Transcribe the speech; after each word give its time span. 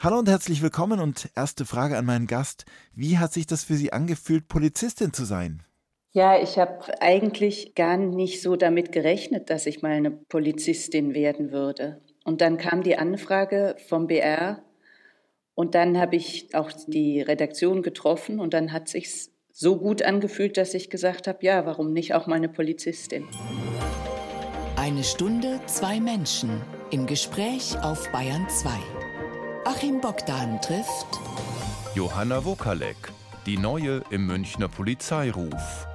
Hallo 0.00 0.20
und 0.20 0.28
herzlich 0.28 0.62
willkommen 0.62 1.00
und 1.00 1.28
erste 1.34 1.64
Frage 1.64 1.98
an 1.98 2.04
meinen 2.04 2.28
Gast. 2.28 2.66
Wie 2.94 3.18
hat 3.18 3.32
sich 3.32 3.48
das 3.48 3.64
für 3.64 3.74
Sie 3.74 3.92
angefühlt, 3.92 4.46
Polizistin 4.46 5.12
zu 5.12 5.24
sein? 5.24 5.64
Ja, 6.12 6.40
ich 6.40 6.56
habe 6.56 7.02
eigentlich 7.02 7.74
gar 7.74 7.96
nicht 7.96 8.40
so 8.40 8.54
damit 8.54 8.92
gerechnet, 8.92 9.50
dass 9.50 9.66
ich 9.66 9.82
mal 9.82 9.90
eine 9.90 10.12
Polizistin 10.12 11.14
werden 11.14 11.50
würde. 11.50 12.00
Und 12.24 12.40
dann 12.42 12.58
kam 12.58 12.84
die 12.84 12.96
Anfrage 12.96 13.74
vom 13.88 14.06
BR 14.06 14.62
und 15.54 15.74
dann 15.74 15.98
habe 15.98 16.14
ich 16.14 16.54
auch 16.54 16.70
die 16.86 17.20
Redaktion 17.20 17.82
getroffen 17.82 18.38
und 18.38 18.54
dann 18.54 18.72
hat 18.72 18.88
sich's 18.88 19.32
so 19.50 19.78
gut 19.78 20.02
angefühlt, 20.02 20.58
dass 20.58 20.74
ich 20.74 20.90
gesagt 20.90 21.26
habe, 21.26 21.38
ja, 21.44 21.66
warum 21.66 21.92
nicht 21.92 22.14
auch 22.14 22.28
mal 22.28 22.36
eine 22.36 22.48
Polizistin? 22.48 23.26
Eine 24.76 25.02
Stunde, 25.02 25.58
zwei 25.66 25.98
Menschen 25.98 26.62
im 26.92 27.08
Gespräch 27.08 27.76
auf 27.82 28.08
Bayern 28.12 28.48
2. 28.48 28.70
Achim 29.70 30.00
Bogdan 30.00 30.58
trifft 30.62 31.20
Johanna 31.94 32.42
Wokalek, 32.42 33.12
die 33.44 33.58
neue 33.58 34.02
im 34.08 34.26
Münchner 34.26 34.66
Polizeiruf. 34.66 35.86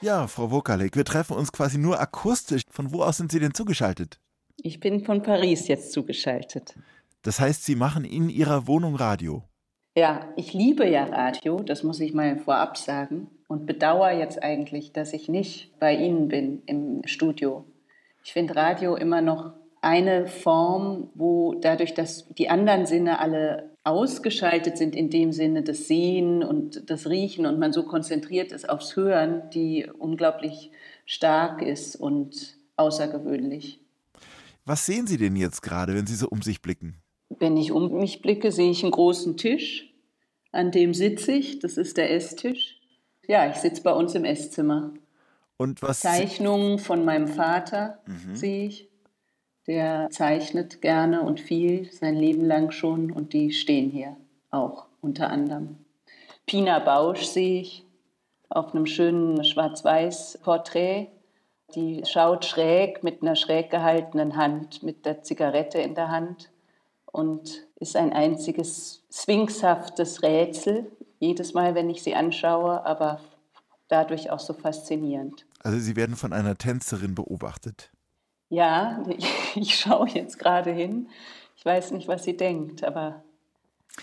Ja, 0.00 0.28
Frau 0.28 0.52
Wokalek, 0.52 0.94
wir 0.94 1.04
treffen 1.04 1.36
uns 1.36 1.50
quasi 1.50 1.78
nur 1.78 1.98
akustisch. 1.98 2.62
Von 2.70 2.92
wo 2.92 3.02
aus 3.02 3.16
sind 3.16 3.32
Sie 3.32 3.40
denn 3.40 3.54
zugeschaltet? 3.54 4.20
Ich 4.56 4.78
bin 4.78 5.04
von 5.04 5.20
Paris 5.20 5.66
jetzt 5.66 5.90
zugeschaltet. 5.90 6.76
Das 7.22 7.40
heißt, 7.40 7.64
Sie 7.64 7.74
machen 7.74 8.04
in 8.04 8.28
Ihrer 8.28 8.68
Wohnung 8.68 8.94
Radio. 8.94 9.42
Ja, 9.96 10.32
ich 10.36 10.52
liebe 10.52 10.88
ja 10.88 11.06
Radio, 11.06 11.56
das 11.58 11.82
muss 11.82 11.98
ich 11.98 12.14
mal 12.14 12.38
vorab 12.38 12.76
sagen. 12.76 13.26
Und 13.48 13.66
bedauere 13.66 14.12
jetzt 14.12 14.40
eigentlich, 14.44 14.92
dass 14.92 15.12
ich 15.12 15.28
nicht 15.28 15.76
bei 15.80 15.92
Ihnen 15.96 16.28
bin 16.28 16.62
im 16.66 17.02
Studio. 17.04 17.64
Ich 18.22 18.32
finde 18.32 18.54
Radio 18.54 18.94
immer 18.94 19.20
noch 19.20 19.54
eine 19.82 20.28
Form, 20.28 21.10
wo 21.14 21.54
dadurch, 21.54 21.92
dass 21.92 22.26
die 22.28 22.48
anderen 22.48 22.86
Sinne 22.86 23.18
alle 23.18 23.72
ausgeschaltet 23.84 24.78
sind, 24.78 24.94
in 24.94 25.10
dem 25.10 25.32
Sinne 25.32 25.62
das 25.62 25.88
Sehen 25.88 26.44
und 26.44 26.88
das 26.88 27.08
Riechen 27.08 27.46
und 27.46 27.58
man 27.58 27.72
so 27.72 27.82
konzentriert 27.82 28.52
ist 28.52 28.68
aufs 28.68 28.94
Hören, 28.94 29.50
die 29.50 29.90
unglaublich 29.98 30.70
stark 31.04 31.62
ist 31.62 31.96
und 31.96 32.56
außergewöhnlich. 32.76 33.80
Was 34.64 34.86
sehen 34.86 35.08
Sie 35.08 35.16
denn 35.16 35.34
jetzt 35.34 35.62
gerade, 35.62 35.94
wenn 35.94 36.06
Sie 36.06 36.14
so 36.14 36.28
um 36.28 36.42
sich 36.42 36.62
blicken? 36.62 37.02
Wenn 37.28 37.56
ich 37.56 37.72
um 37.72 37.92
mich 37.98 38.22
blicke, 38.22 38.52
sehe 38.52 38.70
ich 38.70 38.84
einen 38.84 38.92
großen 38.92 39.36
Tisch, 39.36 39.92
an 40.52 40.70
dem 40.70 40.94
sitze 40.94 41.32
ich, 41.32 41.58
das 41.58 41.76
ist 41.76 41.96
der 41.96 42.14
Esstisch. 42.14 42.78
Ja, 43.26 43.50
ich 43.50 43.56
sitze 43.56 43.82
bei 43.82 43.92
uns 43.92 44.14
im 44.14 44.24
Esszimmer. 44.24 44.92
Und 45.56 45.82
was 45.82 46.00
Zeichnungen 46.00 46.78
von 46.78 47.04
meinem 47.04 47.26
Vater 47.26 48.00
mhm. 48.06 48.36
sehe 48.36 48.66
ich 48.66 48.91
der 49.66 50.08
zeichnet 50.10 50.82
gerne 50.82 51.22
und 51.22 51.40
viel, 51.40 51.90
sein 51.92 52.16
Leben 52.16 52.44
lang 52.44 52.70
schon 52.70 53.10
und 53.10 53.32
die 53.32 53.52
stehen 53.52 53.90
hier 53.90 54.16
auch 54.50 54.86
unter 55.00 55.30
anderem. 55.30 55.76
Pina 56.46 56.78
Bausch 56.80 57.24
sehe 57.24 57.62
ich 57.62 57.86
auf 58.48 58.74
einem 58.74 58.86
schönen 58.86 59.44
Schwarz-Weiß-Porträt. 59.44 61.08
Die 61.74 62.02
schaut 62.04 62.44
schräg 62.44 63.02
mit 63.02 63.22
einer 63.22 63.36
schräg 63.36 63.70
gehaltenen 63.70 64.36
Hand, 64.36 64.82
mit 64.82 65.06
der 65.06 65.22
Zigarette 65.22 65.78
in 65.78 65.94
der 65.94 66.10
Hand 66.10 66.50
und 67.06 67.66
ist 67.76 67.96
ein 67.96 68.12
einziges 68.12 69.04
sphinxhaftes 69.10 70.22
Rätsel, 70.22 70.90
jedes 71.18 71.54
Mal, 71.54 71.74
wenn 71.74 71.88
ich 71.88 72.02
sie 72.02 72.14
anschaue, 72.14 72.84
aber 72.84 73.20
dadurch 73.88 74.30
auch 74.30 74.40
so 74.40 74.52
faszinierend. 74.52 75.46
Also 75.60 75.78
Sie 75.78 75.94
werden 75.94 76.16
von 76.16 76.32
einer 76.32 76.58
Tänzerin 76.58 77.14
beobachtet. 77.14 77.91
Ja, 78.52 79.02
ich, 79.08 79.26
ich 79.56 79.74
schaue 79.74 80.08
jetzt 80.10 80.38
gerade 80.38 80.70
hin. 80.70 81.08
Ich 81.56 81.64
weiß 81.64 81.92
nicht, 81.92 82.06
was 82.06 82.24
sie 82.24 82.36
denkt, 82.36 82.84
aber 82.84 83.24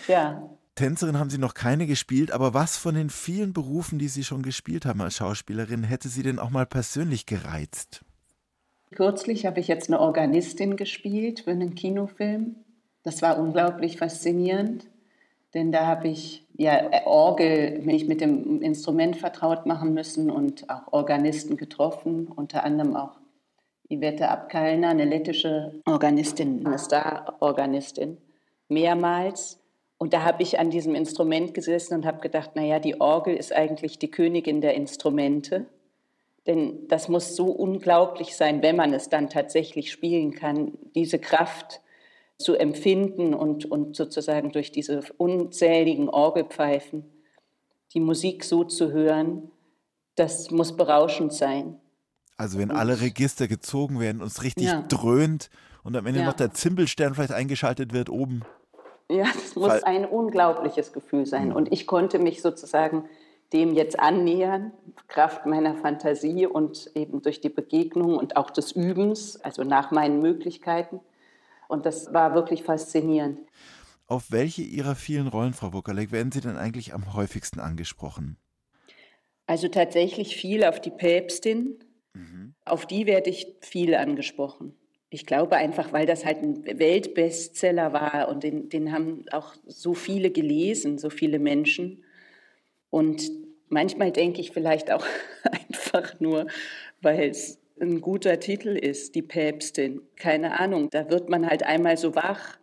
ja. 0.08 0.50
Tänzerin 0.74 1.18
haben 1.18 1.30
Sie 1.30 1.38
noch 1.38 1.54
keine 1.54 1.86
gespielt, 1.86 2.32
aber 2.32 2.52
was 2.52 2.76
von 2.76 2.96
den 2.96 3.10
vielen 3.10 3.52
Berufen, 3.52 4.00
die 4.00 4.08
Sie 4.08 4.24
schon 4.24 4.42
gespielt 4.42 4.86
haben 4.86 5.02
als 5.02 5.16
Schauspielerin, 5.16 5.84
hätte 5.84 6.08
Sie 6.08 6.24
denn 6.24 6.40
auch 6.40 6.50
mal 6.50 6.66
persönlich 6.66 7.26
gereizt? 7.26 8.04
Kürzlich 8.90 9.46
habe 9.46 9.60
ich 9.60 9.68
jetzt 9.68 9.88
eine 9.88 10.00
Organistin 10.00 10.76
gespielt 10.76 11.40
für 11.40 11.52
einen 11.52 11.76
Kinofilm. 11.76 12.56
Das 13.04 13.22
war 13.22 13.38
unglaublich 13.38 13.98
faszinierend, 13.98 14.86
denn 15.54 15.70
da 15.70 15.86
habe 15.86 16.08
ich 16.08 16.44
ja 16.56 17.04
Orgel, 17.04 17.82
mich 17.82 18.08
mit 18.08 18.20
dem 18.20 18.62
Instrument 18.62 19.16
vertraut 19.16 19.66
machen 19.66 19.94
müssen 19.94 20.28
und 20.28 20.68
auch 20.70 20.92
Organisten 20.92 21.56
getroffen, 21.56 22.26
unter 22.26 22.64
anderem 22.64 22.96
auch 22.96 23.19
Ivette 23.90 24.28
Abkalner, 24.28 24.90
eine 24.90 25.04
lettische 25.04 25.74
Organistin, 25.84 26.64
eine 26.64 26.78
Star-Organistin, 26.78 28.18
mehrmals. 28.68 29.60
Und 29.98 30.14
da 30.14 30.22
habe 30.22 30.44
ich 30.44 30.60
an 30.60 30.70
diesem 30.70 30.94
Instrument 30.94 31.54
gesessen 31.54 31.94
und 31.94 32.06
habe 32.06 32.20
gedacht, 32.20 32.54
naja, 32.54 32.78
die 32.78 33.00
Orgel 33.00 33.34
ist 33.36 33.52
eigentlich 33.52 33.98
die 33.98 34.10
Königin 34.10 34.60
der 34.60 34.74
Instrumente. 34.74 35.66
Denn 36.46 36.86
das 36.86 37.08
muss 37.08 37.34
so 37.34 37.46
unglaublich 37.46 38.36
sein, 38.36 38.62
wenn 38.62 38.76
man 38.76 38.94
es 38.94 39.08
dann 39.08 39.28
tatsächlich 39.28 39.90
spielen 39.90 40.32
kann, 40.32 40.78
diese 40.94 41.18
Kraft 41.18 41.80
zu 42.38 42.54
empfinden 42.54 43.34
und, 43.34 43.70
und 43.70 43.96
sozusagen 43.96 44.52
durch 44.52 44.70
diese 44.70 45.02
unzähligen 45.18 46.08
Orgelpfeifen 46.08 47.04
die 47.92 48.00
Musik 48.00 48.44
so 48.44 48.62
zu 48.62 48.92
hören, 48.92 49.50
das 50.14 50.52
muss 50.52 50.76
berauschend 50.76 51.32
sein. 51.32 51.80
Also 52.40 52.58
wenn 52.58 52.70
alle 52.70 53.02
Register 53.02 53.48
gezogen 53.48 54.00
werden 54.00 54.22
und 54.22 54.28
es 54.28 54.42
richtig 54.42 54.64
ja. 54.64 54.80
dröhnt 54.88 55.50
und 55.84 55.94
am 55.94 56.06
Ende 56.06 56.20
ja. 56.20 56.26
noch 56.26 56.32
der 56.32 56.54
Zimbelstern 56.54 57.14
vielleicht 57.14 57.32
eingeschaltet 57.32 57.92
wird 57.92 58.08
oben. 58.08 58.46
Ja, 59.10 59.24
das 59.24 59.56
muss 59.56 59.68
Fall. 59.68 59.84
ein 59.84 60.06
unglaubliches 60.06 60.94
Gefühl 60.94 61.26
sein. 61.26 61.52
Und 61.52 61.70
ich 61.70 61.86
konnte 61.86 62.18
mich 62.18 62.40
sozusagen 62.40 63.04
dem 63.52 63.74
jetzt 63.74 64.00
annähern, 64.00 64.72
Kraft 65.06 65.44
meiner 65.44 65.74
Fantasie 65.74 66.46
und 66.46 66.90
eben 66.94 67.20
durch 67.20 67.42
die 67.42 67.50
Begegnung 67.50 68.16
und 68.16 68.38
auch 68.38 68.48
des 68.48 68.72
Übens, 68.72 69.38
also 69.42 69.62
nach 69.62 69.90
meinen 69.90 70.22
Möglichkeiten. 70.22 71.00
Und 71.68 71.84
das 71.84 72.14
war 72.14 72.32
wirklich 72.32 72.62
faszinierend. 72.62 73.38
Auf 74.06 74.30
welche 74.30 74.62
Ihrer 74.62 74.94
vielen 74.94 75.28
Rollen, 75.28 75.52
Frau 75.52 75.72
Buckerleck, 75.72 76.10
werden 76.10 76.32
Sie 76.32 76.40
denn 76.40 76.56
eigentlich 76.56 76.94
am 76.94 77.12
häufigsten 77.12 77.60
angesprochen? 77.60 78.38
Also 79.46 79.68
tatsächlich 79.68 80.36
viel 80.36 80.64
auf 80.64 80.80
die 80.80 80.90
Päpstin, 80.90 81.76
Mhm. 82.14 82.54
Auf 82.64 82.86
die 82.86 83.06
werde 83.06 83.30
ich 83.30 83.46
viel 83.60 83.94
angesprochen. 83.94 84.74
Ich 85.10 85.26
glaube 85.26 85.56
einfach, 85.56 85.92
weil 85.92 86.06
das 86.06 86.24
halt 86.24 86.38
ein 86.38 86.64
Weltbestseller 86.64 87.92
war 87.92 88.28
und 88.28 88.44
den, 88.44 88.68
den 88.68 88.92
haben 88.92 89.24
auch 89.32 89.54
so 89.66 89.94
viele 89.94 90.30
gelesen, 90.30 90.98
so 90.98 91.10
viele 91.10 91.40
Menschen. 91.40 92.04
Und 92.90 93.30
manchmal 93.68 94.12
denke 94.12 94.40
ich 94.40 94.52
vielleicht 94.52 94.90
auch 94.92 95.04
einfach 95.42 96.20
nur, 96.20 96.46
weil 97.00 97.30
es 97.30 97.58
ein 97.80 98.00
guter 98.00 98.38
Titel 98.38 98.76
ist, 98.76 99.14
die 99.14 99.22
Päpstin. 99.22 100.02
Keine 100.16 100.60
Ahnung, 100.60 100.90
da 100.90 101.10
wird 101.10 101.28
man 101.28 101.46
halt 101.48 101.64
einmal 101.64 101.96
so 101.96 102.14
wach. 102.14 102.58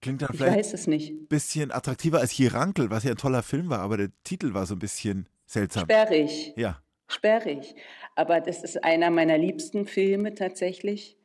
Klingt 0.00 0.22
dann 0.22 0.30
vielleicht 0.32 0.88
ein 0.88 1.26
bisschen 1.28 1.70
attraktiver 1.70 2.18
als 2.18 2.32
Hierankel, 2.32 2.90
was 2.90 3.04
ja 3.04 3.12
ein 3.12 3.16
toller 3.16 3.42
Film 3.42 3.68
war, 3.68 3.80
aber 3.80 3.96
der 3.96 4.08
Titel 4.24 4.54
war 4.54 4.66
so 4.66 4.74
ein 4.74 4.78
bisschen 4.78 5.28
seltsam. 5.46 5.84
Sperrig. 5.84 6.54
Ja. 6.56 6.82
Sperrig. 7.08 7.74
Aber 8.14 8.40
das 8.40 8.62
ist 8.62 8.82
einer 8.84 9.10
meiner 9.10 9.38
liebsten 9.38 9.86
Filme 9.86 10.34
tatsächlich. 10.34 11.16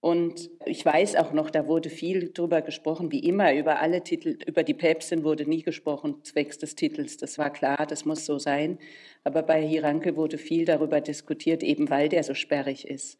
Und 0.00 0.48
ich 0.64 0.84
weiß 0.84 1.16
auch 1.16 1.32
noch, 1.32 1.50
da 1.50 1.66
wurde 1.66 1.90
viel 1.90 2.32
drüber 2.32 2.62
gesprochen, 2.62 3.10
wie 3.10 3.18
immer, 3.18 3.52
über 3.54 3.80
alle 3.80 4.04
Titel, 4.04 4.38
über 4.46 4.62
die 4.62 4.74
Päpstin 4.74 5.24
wurde 5.24 5.44
nie 5.48 5.62
gesprochen, 5.62 6.22
zwecks 6.22 6.56
des 6.58 6.76
Titels. 6.76 7.16
Das 7.16 7.36
war 7.36 7.50
klar, 7.50 7.84
das 7.84 8.04
muss 8.04 8.24
so 8.24 8.38
sein. 8.38 8.78
Aber 9.24 9.42
bei 9.42 9.60
Hiranke 9.60 10.14
wurde 10.14 10.38
viel 10.38 10.64
darüber 10.64 11.00
diskutiert, 11.00 11.64
eben 11.64 11.90
weil 11.90 12.08
der 12.08 12.22
so 12.22 12.34
sperrig 12.34 12.86
ist. 12.86 13.18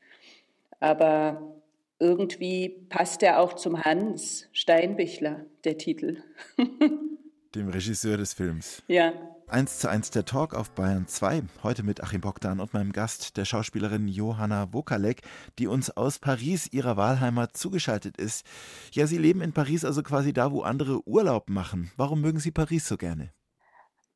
Aber 0.79 1.61
irgendwie 1.99 2.69
passt 2.89 3.25
er 3.25 3.41
auch 3.41 3.55
zum 3.55 3.83
Hans 3.83 4.49
Steinbichler, 4.53 5.47
der 5.65 5.79
Titel. 5.79 6.23
Dem 7.57 7.69
Regisseur 7.71 8.17
des 8.17 8.35
Films. 8.35 8.85
Ja. 8.87 9.15
1 9.51 9.79
zu 9.79 9.89
1 9.89 10.11
der 10.11 10.27
Talk 10.27 10.55
auf 10.55 10.71
Bayern 10.73 11.07
2. 11.09 11.43
Heute 11.63 11.83
mit 11.83 12.03
Achim 12.03 12.21
Bogdan 12.21 12.61
und 12.61 12.75
meinem 12.75 12.93
Gast, 12.93 13.39
der 13.39 13.47
Schauspielerin 13.47 14.07
Johanna 14.07 14.75
Wokalek, 14.75 15.23
die 15.59 15.67
uns 15.67 15.89
aus 15.97 16.19
Paris, 16.19 16.71
ihrer 16.71 16.99
Wahlheimat, 16.99 17.57
zugeschaltet 17.57 18.19
ist. 18.19 18.45
Ja, 18.93 19.07
Sie 19.07 19.17
leben 19.17 19.41
in 19.41 19.55
Paris, 19.55 19.87
also 19.87 20.03
quasi 20.03 20.35
da, 20.35 20.53
wo 20.53 20.61
andere 20.61 21.01
Urlaub 21.09 21.49
machen. 21.49 21.91
Warum 21.97 22.21
mögen 22.21 22.41
Sie 22.41 22.51
Paris 22.51 22.87
so 22.87 22.99
gerne? 22.99 23.33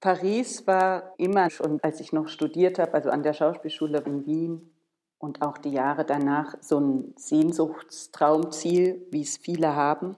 Paris 0.00 0.66
war 0.66 1.14
immer 1.16 1.48
schon, 1.48 1.80
als 1.82 2.00
ich 2.00 2.12
noch 2.12 2.28
studiert 2.28 2.78
habe, 2.78 2.92
also 2.92 3.08
an 3.08 3.22
der 3.22 3.32
Schauspielschule 3.32 4.00
in 4.00 4.26
Wien 4.26 4.70
und 5.16 5.40
auch 5.40 5.56
die 5.56 5.70
Jahre 5.70 6.04
danach, 6.04 6.56
so 6.60 6.78
ein 6.78 7.14
Sehnsuchtstraumziel, 7.16 9.06
wie 9.10 9.22
es 9.22 9.38
viele 9.38 9.74
haben. 9.74 10.14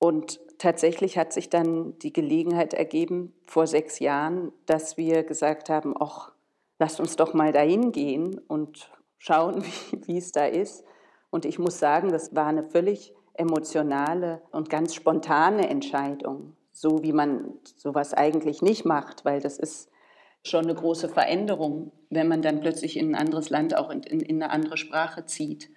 Und 0.00 0.40
tatsächlich 0.58 1.18
hat 1.18 1.32
sich 1.32 1.50
dann 1.50 1.98
die 1.98 2.12
Gelegenheit 2.12 2.74
ergeben, 2.74 3.32
vor 3.46 3.66
sechs 3.66 3.98
Jahren, 3.98 4.52
dass 4.66 4.96
wir 4.96 5.22
gesagt 5.22 5.68
haben, 5.70 5.94
ach, 5.98 6.32
lasst 6.78 7.00
uns 7.00 7.16
doch 7.16 7.34
mal 7.34 7.52
dahin 7.52 7.92
gehen 7.92 8.40
und 8.48 8.90
schauen, 9.18 9.64
wie, 10.06 10.18
es 10.18 10.32
da 10.32 10.46
ist. 10.46 10.84
Und 11.30 11.44
ich 11.44 11.58
muss 11.58 11.78
sagen, 11.78 12.10
das 12.10 12.34
war 12.34 12.46
eine 12.46 12.64
völlig 12.64 13.12
emotionale 13.34 14.40
und 14.52 14.70
ganz 14.70 14.94
spontane 14.94 15.68
Entscheidung, 15.68 16.54
so 16.72 17.02
wie 17.02 17.12
man 17.12 17.54
sowas 17.76 18.14
eigentlich 18.14 18.62
nicht 18.62 18.84
macht, 18.84 19.24
weil 19.24 19.40
das 19.40 19.58
ist 19.58 19.90
schon 20.44 20.64
eine 20.64 20.74
große 20.74 21.08
Veränderung, 21.08 21.90
wenn 22.10 22.28
man 22.28 22.42
dann 22.42 22.60
plötzlich 22.60 22.96
in 22.96 23.10
ein 23.10 23.20
anderes 23.20 23.50
Land 23.50 23.76
auch 23.76 23.90
in, 23.90 24.02
in, 24.02 24.20
in 24.20 24.42
eine 24.42 24.52
andere 24.52 24.76
Sprache 24.76 25.24
zieht. 25.24 25.70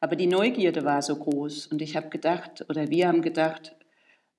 Aber 0.00 0.16
die 0.16 0.26
Neugierde 0.26 0.84
war 0.84 1.02
so 1.02 1.16
groß 1.16 1.66
und 1.66 1.82
ich 1.82 1.96
habe 1.96 2.08
gedacht, 2.08 2.64
oder 2.68 2.88
wir 2.88 3.08
haben 3.08 3.22
gedacht, 3.22 3.74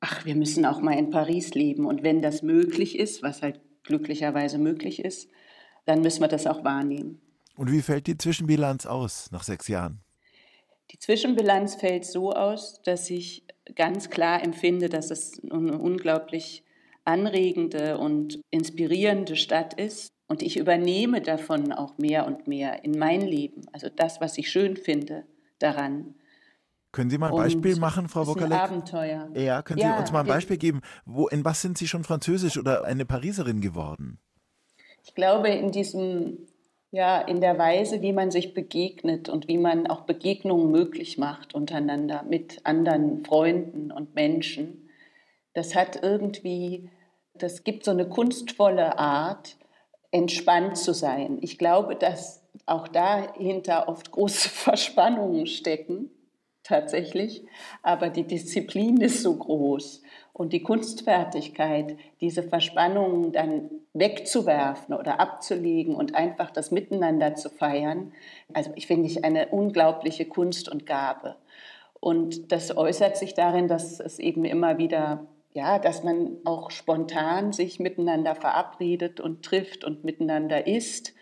ach, 0.05 0.23
wir 0.23 0.35
müssen 0.35 0.65
auch 0.65 0.81
mal 0.81 0.97
in 0.97 1.09
Paris 1.09 1.55
leben 1.55 1.87
und 1.87 2.03
wenn 2.03 2.21
das 2.21 2.43
möglich 2.43 2.99
ist, 2.99 3.23
was 3.23 3.41
halt 3.41 3.59
glücklicherweise 3.83 4.59
möglich 4.59 5.03
ist, 5.03 5.29
dann 5.85 6.01
müssen 6.01 6.21
wir 6.21 6.27
das 6.27 6.45
auch 6.45 6.63
wahrnehmen. 6.63 7.21
Und 7.55 7.71
wie 7.71 7.81
fällt 7.81 8.05
die 8.05 8.17
Zwischenbilanz 8.17 8.85
aus 8.85 9.31
nach 9.31 9.43
sechs 9.43 9.67
Jahren? 9.67 10.01
Die 10.91 10.99
Zwischenbilanz 10.99 11.75
fällt 11.75 12.05
so 12.05 12.33
aus, 12.33 12.81
dass 12.83 13.09
ich 13.09 13.45
ganz 13.75 14.11
klar 14.11 14.43
empfinde, 14.43 14.89
dass 14.89 15.09
es 15.09 15.41
eine 15.49 15.79
unglaublich 15.79 16.63
anregende 17.03 17.97
und 17.97 18.39
inspirierende 18.51 19.35
Stadt 19.35 19.73
ist. 19.73 20.09
Und 20.27 20.43
ich 20.43 20.57
übernehme 20.57 21.21
davon 21.21 21.71
auch 21.71 21.97
mehr 21.97 22.27
und 22.27 22.47
mehr 22.47 22.83
in 22.83 22.97
mein 22.97 23.21
Leben. 23.21 23.61
Also 23.71 23.89
das, 23.89 24.21
was 24.21 24.37
ich 24.37 24.51
schön 24.51 24.77
finde 24.77 25.25
daran. 25.59 26.15
Können 26.95 27.09
Sie 27.09 27.17
mal 27.17 27.29
ein 27.29 27.35
Beispiel 27.35 27.75
machen, 27.75 28.07
Frau 28.07 28.25
Wokalek? 28.25 28.53
Ein 28.53 28.59
Abenteuer. 28.59 29.29
Ja, 29.35 29.61
können 29.61 29.81
Sie 29.81 29.85
ja, 29.85 29.99
uns 29.99 30.13
mal 30.13 30.21
ein 30.21 30.27
Beispiel 30.27 30.55
geben? 30.55 30.79
Wo, 31.05 31.27
in 31.27 31.43
was 31.43 31.61
sind 31.61 31.77
Sie 31.77 31.89
schon 31.89 32.05
Französisch 32.05 32.57
oder 32.57 32.85
eine 32.85 33.05
Pariserin 33.05 33.59
geworden? 33.59 34.17
Ich 35.03 35.13
glaube, 35.13 35.49
in 35.49 35.73
diesem 35.73 36.37
ja, 36.91 37.19
in 37.19 37.41
der 37.41 37.57
Weise, 37.57 38.01
wie 38.01 38.13
man 38.13 38.31
sich 38.31 38.53
begegnet 38.53 39.27
und 39.27 39.49
wie 39.49 39.57
man 39.57 39.87
auch 39.87 40.05
Begegnungen 40.05 40.71
möglich 40.71 41.17
macht 41.17 41.53
untereinander 41.53 42.23
mit 42.23 42.65
anderen 42.65 43.25
Freunden 43.25 43.91
und 43.91 44.15
Menschen. 44.15 44.89
Das 45.53 45.75
hat 45.75 46.01
irgendwie, 46.01 46.89
das 47.33 47.65
gibt 47.65 47.83
so 47.83 47.91
eine 47.91 48.07
kunstvolle 48.07 48.97
Art, 48.97 49.57
entspannt 50.11 50.77
zu 50.77 50.93
sein. 50.93 51.39
Ich 51.41 51.57
glaube, 51.57 51.97
dass 51.97 52.47
auch 52.65 52.87
dahinter 52.87 53.89
oft 53.89 54.11
große 54.11 54.47
Verspannungen 54.49 55.47
stecken, 55.47 56.09
tatsächlich, 56.65 57.45
aber 57.83 58.09
die 58.09 58.23
Disziplin 58.23 58.99
ist 58.99 59.21
so 59.21 59.35
groß 59.35 60.01
und 60.33 60.51
die 60.51 60.63
Kunstfertigkeit, 60.63 61.95
diese 62.19 62.43
Verspannungen 62.43 63.31
dann 63.31 63.69
wegzuwerfen 63.93 64.93
oder 64.93 65.21
abzulegen 65.21 65.95
und 65.95 66.15
einfach 66.15 66.51
das 66.51 66.71
Miteinander 66.71 67.35
zu 67.35 67.49
feiern, 67.49 68.11
also 68.53 68.71
ich 68.75 68.87
finde 68.87 69.07
ich 69.07 69.23
eine 69.23 69.47
unglaubliche 69.47 70.25
Kunst 70.25 70.67
und 70.67 70.85
Gabe. 70.85 71.37
Und 72.01 72.51
das 72.51 72.75
äußert 72.75 73.15
sich 73.15 73.33
darin, 73.33 73.67
dass 73.67 73.99
es 73.99 74.19
eben 74.19 74.43
immer 74.43 74.77
wieder, 74.77 75.25
ja, 75.53 75.79
dass 75.79 76.03
man 76.03 76.37
auch 76.43 76.69
spontan 76.69 77.53
sich 77.53 77.79
miteinander 77.79 78.35
verabredet 78.35 79.19
und 79.21 79.43
trifft 79.43 79.85
und 79.85 80.03
miteinander 80.03 80.67
isst 80.67 81.13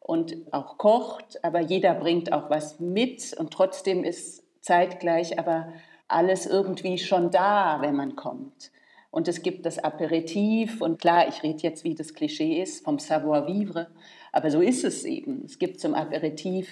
und 0.00 0.36
auch 0.52 0.78
kocht, 0.78 1.44
aber 1.44 1.60
jeder 1.60 1.94
bringt 1.94 2.32
auch 2.32 2.50
was 2.50 2.80
mit 2.80 3.34
und 3.38 3.52
trotzdem 3.52 4.04
ist 4.04 4.43
zeitgleich 4.64 5.38
aber 5.38 5.72
alles 6.08 6.46
irgendwie 6.46 6.98
schon 6.98 7.30
da, 7.30 7.78
wenn 7.80 7.94
man 7.94 8.16
kommt. 8.16 8.72
Und 9.10 9.28
es 9.28 9.42
gibt 9.42 9.64
das 9.64 9.78
Aperitif 9.78 10.80
und 10.80 11.00
klar, 11.00 11.28
ich 11.28 11.42
rede 11.42 11.62
jetzt, 11.62 11.84
wie 11.84 11.94
das 11.94 12.14
Klischee 12.14 12.60
ist, 12.60 12.84
vom 12.84 12.98
Savoir-vivre, 12.98 13.88
aber 14.32 14.50
so 14.50 14.60
ist 14.60 14.84
es 14.84 15.04
eben. 15.04 15.42
Es 15.44 15.58
gibt 15.58 15.78
zum 15.78 15.94
Aperitif 15.94 16.68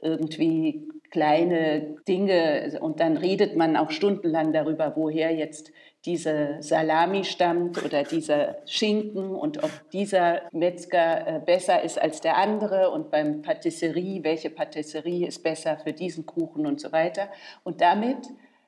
irgendwie 0.00 0.88
kleine 1.10 1.96
Dinge 2.08 2.78
und 2.80 3.00
dann 3.00 3.16
redet 3.18 3.56
man 3.56 3.76
auch 3.76 3.90
stundenlang 3.90 4.52
darüber, 4.52 4.94
woher 4.96 5.34
jetzt 5.34 5.70
diese 6.04 6.56
Salami 6.60 7.24
stammt 7.24 7.82
oder 7.84 8.02
dieser 8.02 8.56
Schinken 8.66 9.30
und 9.34 9.62
ob 9.62 9.70
dieser 9.92 10.42
Metzger 10.50 11.26
äh, 11.26 11.40
besser 11.40 11.82
ist 11.82 12.00
als 12.00 12.20
der 12.20 12.36
andere 12.38 12.90
und 12.90 13.10
beim 13.10 13.42
Patisserie, 13.42 14.24
welche 14.24 14.50
Patisserie 14.50 15.28
ist 15.28 15.42
besser 15.42 15.78
für 15.78 15.92
diesen 15.92 16.26
Kuchen 16.26 16.66
und 16.66 16.80
so 16.80 16.90
weiter. 16.90 17.28
Und 17.62 17.80
damit 17.80 18.18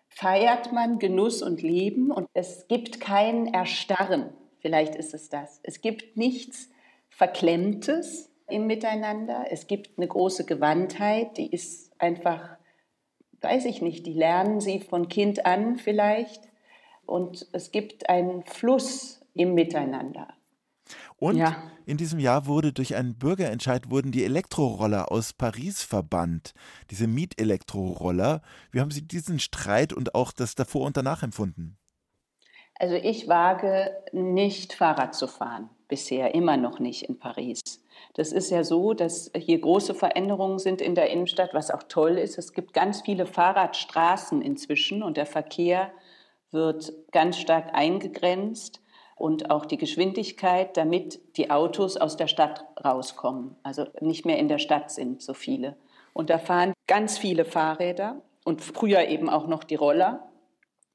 feiert 0.09 0.73
man 0.73 1.01
Genuss 1.01 1.43
und 1.43 1.61
Leben 1.61 2.13
und 2.13 2.29
es 2.35 2.69
gibt 2.69 3.01
kein 3.01 3.53
Erstarren. 3.53 4.33
Vielleicht 4.61 4.95
ist 4.95 5.13
es 5.13 5.29
das. 5.29 5.61
Es 5.65 5.81
gibt 5.81 6.17
nichts 6.17 6.71
Verklemmtes 7.09 8.31
im 8.49 8.67
Miteinander. 8.67 9.47
Es 9.51 9.67
gibt 9.67 9.99
eine 9.99 10.07
große 10.07 10.47
Gewandtheit, 10.47 11.37
die 11.37 11.51
ist 11.51 11.93
einfach, 12.01 12.57
weiß 13.41 13.65
ich 13.65 13.83
nicht, 13.83 14.07
die 14.07 14.13
lernen 14.13 14.61
sie 14.61 14.79
von 14.79 15.09
Kind 15.09 15.47
an 15.47 15.77
vielleicht. 15.77 16.43
Und 17.06 17.47
es 17.53 17.73
gibt 17.73 18.09
einen 18.09 18.45
Fluss 18.45 19.21
im 19.35 19.55
Miteinander. 19.55 20.29
Und 21.17 21.37
ja. 21.37 21.56
in 21.87 21.97
diesem 21.97 22.19
Jahr 22.19 22.47
wurde 22.47 22.73
durch 22.73 22.97
einen 22.97 23.17
Bürgerentscheid 23.17 23.91
wurden 23.91 24.12
die 24.12 24.25
Elektroroller 24.25 25.11
aus 25.11 25.33
Paris 25.33 25.83
verbannt. 25.83 26.53
Diese 26.91 27.06
Mietelektroroller. 27.06 28.43
Wie 28.73 28.81
haben 28.81 28.91
Sie 28.91 29.06
diesen 29.06 29.39
Streit 29.39 29.93
und 29.93 30.15
auch 30.15 30.33
das 30.33 30.55
davor 30.55 30.87
und 30.87 30.97
danach 30.97 31.23
empfunden? 31.23 31.79
Also 32.79 32.97
ich 32.97 33.29
wage 33.29 33.91
nicht 34.12 34.75
Fahrrad 34.75 35.15
zu 35.15 35.29
fahren 35.29 35.71
bisher, 35.89 36.35
immer 36.35 36.57
noch 36.57 36.81
nicht 36.81 37.05
in 37.05 37.19
Paris. 37.19 37.61
Das 38.15 38.33
ist 38.33 38.50
ja 38.50 38.65
so, 38.65 38.95
dass 38.95 39.31
hier 39.37 39.61
große 39.61 39.95
Veränderungen 39.95 40.59
sind 40.59 40.81
in 40.81 40.97
der 40.97 41.11
Innenstadt, 41.11 41.55
was 41.55 41.71
auch 41.71 41.85
toll 41.85 42.19
ist. 42.19 42.37
Es 42.37 42.53
gibt 42.53 42.75
ganz 42.75 43.03
viele 43.03 43.27
Fahrradstraßen 43.27 44.43
inzwischen 44.43 45.03
und 45.03 45.17
der 45.17 45.27
Verkehr 45.27 45.93
wird 46.55 46.93
ganz 47.12 47.39
stark 47.39 47.75
eingegrenzt 47.75 48.81
und 49.17 49.51
auch 49.51 49.67
die 49.67 49.77
Geschwindigkeit, 49.77 50.77
damit 50.77 51.21
die 51.37 51.51
Autos 51.51 51.97
aus 51.97 52.17
der 52.17 52.27
Stadt 52.27 52.65
rauskommen, 52.83 53.56
also 53.62 53.87
nicht 54.01 54.25
mehr 54.25 54.39
in 54.39 54.49
der 54.49 54.59
Stadt 54.59 54.91
sind 54.91 55.23
so 55.23 55.35
viele. 55.35 55.77
Und 56.12 56.31
da 56.31 56.39
fahren 56.39 56.73
ganz 56.87 57.19
viele 57.19 57.45
Fahrräder 57.45 58.23
und 58.45 58.62
früher 58.62 59.09
eben 59.09 59.29
auch 59.29 59.47
noch 59.47 59.65
die 59.65 59.75
Roller. 59.75 60.29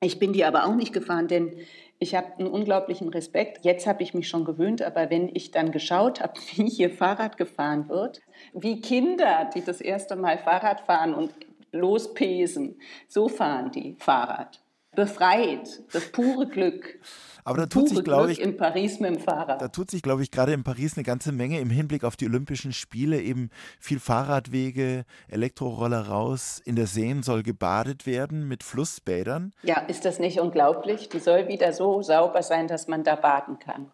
Ich 0.02 0.18
bin 0.18 0.34
die 0.34 0.46
aber 0.46 0.66
auch 0.66 0.76
nicht 0.76 0.94
gefahren, 0.94 1.28
denn 1.28 1.54
ich 2.02 2.16
habe 2.16 2.38
einen 2.38 2.48
unglaublichen 2.48 3.10
Respekt. 3.10 3.66
Jetzt 3.66 3.86
habe 3.86 4.02
ich 4.04 4.14
mich 4.14 4.30
schon 4.30 4.46
gewöhnt, 4.46 4.82
aber 4.82 5.10
wenn 5.10 5.30
ich 5.36 5.52
dann 5.52 5.72
geschaut 5.72 6.22
habe, 6.22 6.40
wie 6.56 6.70
hier 6.70 6.90
Fahrrad 6.90 7.38
gefahren 7.38 7.90
wird, 7.90 8.22
wie 8.54 8.80
Kinder, 8.82 9.50
die 9.54 9.64
das 9.64 9.82
erste 9.82 10.16
Mal 10.16 10.38
Fahrrad 10.38 10.82
fahren 10.82 11.14
und 11.14 11.34
lospesen, 11.72 12.80
so 13.08 13.28
fahren 13.28 13.72
die 13.72 13.96
Fahrrad. 14.00 14.62
Befreit, 14.96 15.84
das 15.92 16.12
pure 16.12 16.48
Glück. 16.48 17.00
Aber 17.44 17.58
da 17.58 17.66
tut 17.68 17.90
sich, 17.90 18.04
glaube 18.04 18.32
ich, 18.32 18.42
in 18.42 18.58
Paris 18.58 19.00
mit 19.00 19.16
dem 19.16 19.20
Fahrrad. 19.20 19.62
Da 19.62 19.70
tut 19.70 19.90
sich, 19.90 20.02
glaube 20.02 20.24
ich, 20.24 20.32
gerade 20.32 20.54
in 20.54 20.64
Paris 20.64 20.98
eine 20.98 21.04
ganze 21.04 21.32
Menge 21.32 21.60
im 21.60 21.70
Hinblick 21.70 22.04
auf 22.04 22.16
die 22.16 22.26
Olympischen 22.26 22.74
Spiele. 22.74 23.22
Eben 23.22 23.50
viel 23.80 24.00
Fahrradwege, 24.00 25.06
Elektroroller 25.30 26.08
raus. 26.08 26.62
In 26.66 26.76
der 26.76 26.88
Seen 26.88 27.24
soll 27.24 27.44
gebadet 27.44 28.06
werden 28.06 28.48
mit 28.48 28.64
Flussbädern. 28.64 29.54
Ja, 29.64 29.80
ist 29.80 30.06
das 30.06 30.20
nicht 30.20 30.40
unglaublich? 30.40 31.10
Die 31.10 31.20
soll 31.20 31.48
wieder 31.48 31.72
so 31.74 32.02
sauber 32.02 32.44
sein, 32.44 32.68
dass 32.68 32.88
man 32.88 33.04
da 33.04 33.16
baden 33.16 33.60
kann. 33.60 33.92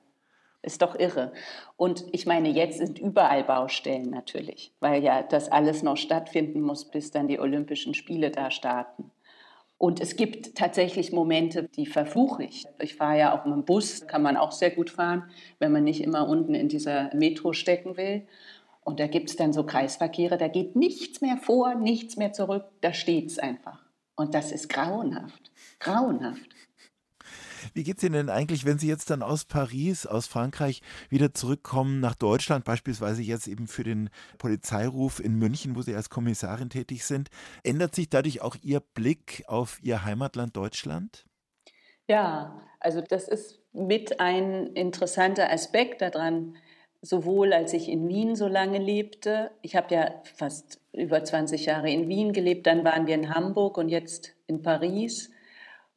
Ist 0.61 0.81
doch 0.81 0.97
irre. 0.97 1.31
Und 1.77 2.05
ich 2.11 2.25
meine, 2.25 2.49
jetzt 2.49 2.79
sind 2.79 2.97
überall 2.97 3.43
Baustellen 3.43 4.09
natürlich, 4.09 4.73
weil 4.79 5.03
ja 5.03 5.21
das 5.21 5.49
alles 5.49 5.83
noch 5.83 5.95
stattfinden 5.95 6.61
muss, 6.61 6.85
bis 6.85 7.11
dann 7.11 7.27
die 7.27 7.39
Olympischen 7.39 7.93
Spiele 7.93 8.31
da 8.31 8.49
starten. 8.49 9.11
Und 9.77 9.99
es 9.99 10.15
gibt 10.15 10.55
tatsächlich 10.55 11.11
Momente, 11.11 11.63
die 11.75 11.85
verfluche 11.85 12.45
ich. 12.45 12.65
Ich 12.79 12.95
fahre 12.95 13.19
ja 13.19 13.37
auch 13.37 13.45
mit 13.45 13.53
dem 13.53 13.65
Bus, 13.65 14.07
kann 14.07 14.21
man 14.21 14.37
auch 14.37 14.51
sehr 14.51 14.71
gut 14.71 14.89
fahren, 14.89 15.29
wenn 15.59 15.71
man 15.71 15.83
nicht 15.83 16.01
immer 16.01 16.27
unten 16.29 16.55
in 16.55 16.69
dieser 16.69 17.13
Metro 17.13 17.51
stecken 17.51 17.97
will. 17.97 18.25
Und 18.85 18.99
da 18.99 19.07
gibt 19.07 19.29
es 19.29 19.35
dann 19.35 19.51
so 19.51 19.65
Kreisverkehre, 19.65 20.37
da 20.37 20.47
geht 20.47 20.75
nichts 20.75 21.19
mehr 21.19 21.37
vor, 21.37 21.75
nichts 21.75 22.17
mehr 22.17 22.31
zurück, 22.33 22.65
da 22.81 22.93
steht 22.93 23.31
es 23.31 23.39
einfach. 23.39 23.83
Und 24.15 24.33
das 24.33 24.51
ist 24.51 24.69
grauenhaft, 24.69 25.51
grauenhaft. 25.79 26.55
Wie 27.73 27.83
geht 27.83 27.97
es 27.97 28.03
Ihnen 28.03 28.13
denn 28.13 28.29
eigentlich, 28.29 28.65
wenn 28.65 28.77
Sie 28.77 28.87
jetzt 28.87 29.09
dann 29.09 29.21
aus 29.21 29.45
Paris, 29.45 30.05
aus 30.05 30.27
Frankreich 30.27 30.81
wieder 31.09 31.33
zurückkommen 31.33 31.99
nach 31.99 32.15
Deutschland, 32.15 32.65
beispielsweise 32.65 33.21
jetzt 33.21 33.47
eben 33.47 33.67
für 33.67 33.83
den 33.83 34.09
Polizeiruf 34.37 35.19
in 35.19 35.35
München, 35.35 35.75
wo 35.75 35.81
Sie 35.81 35.95
als 35.95 36.09
Kommissarin 36.09 36.69
tätig 36.69 37.05
sind? 37.05 37.29
Ändert 37.63 37.95
sich 37.95 38.09
dadurch 38.09 38.41
auch 38.41 38.55
Ihr 38.61 38.79
Blick 38.79 39.43
auf 39.47 39.79
Ihr 39.81 40.05
Heimatland 40.05 40.55
Deutschland? 40.55 41.25
Ja, 42.07 42.61
also 42.79 43.01
das 43.01 43.27
ist 43.27 43.59
mit 43.73 44.19
ein 44.19 44.67
interessanter 44.67 45.51
Aspekt 45.51 46.01
daran, 46.01 46.55
sowohl 47.01 47.53
als 47.53 47.73
ich 47.73 47.89
in 47.89 48.07
Wien 48.07 48.35
so 48.35 48.47
lange 48.47 48.79
lebte, 48.79 49.51
ich 49.61 49.75
habe 49.75 49.93
ja 49.93 50.21
fast 50.23 50.79
über 50.91 51.23
20 51.23 51.65
Jahre 51.65 51.89
in 51.89 52.07
Wien 52.07 52.33
gelebt, 52.33 52.67
dann 52.67 52.83
waren 52.83 53.07
wir 53.07 53.15
in 53.15 53.33
Hamburg 53.33 53.77
und 53.77 53.89
jetzt 53.89 54.35
in 54.47 54.61
Paris. 54.61 55.31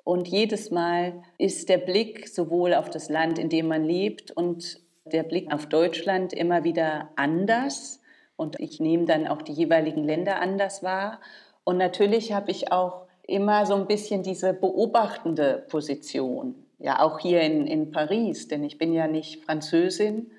Und 0.09 0.27
jedes 0.27 0.71
Mal 0.71 1.23
ist 1.37 1.69
der 1.69 1.77
Blick 1.77 2.29
sowohl 2.29 2.73
auf 2.73 2.89
das 2.89 3.11
Land, 3.11 3.39
in 3.39 3.51
dem 3.51 3.69
man 3.69 3.85
lebt, 3.85 4.31
und 4.31 4.81
der 5.05 5.23
Blick 5.23 5.53
auf 5.53 5.67
Deutschland 5.67 6.33
immer 6.33 6.65
wieder 6.65 7.11
anders. 7.17 8.01
Und 8.35 8.59
ich 8.59 8.81
nehme 8.81 9.05
dann 9.05 9.27
auch 9.27 9.43
die 9.43 9.53
jeweiligen 9.53 10.03
Länder 10.03 10.41
anders 10.41 10.83
wahr. 10.83 11.21
Und 11.63 11.77
natürlich 11.77 12.33
habe 12.33 12.51
ich 12.51 12.73
auch 12.73 13.05
immer 13.23 13.67
so 13.67 13.75
ein 13.75 13.87
bisschen 13.87 14.23
diese 14.23 14.55
beobachtende 14.55 15.67
Position. 15.69 16.55
Ja, 16.79 17.03
auch 17.03 17.19
hier 17.19 17.43
in, 17.43 17.67
in 17.67 17.91
Paris, 17.91 18.49
denn 18.49 18.65
ich 18.65 18.79
bin 18.79 18.95
ja 18.95 19.09
nicht 19.09 19.45
Französin. 19.45 20.31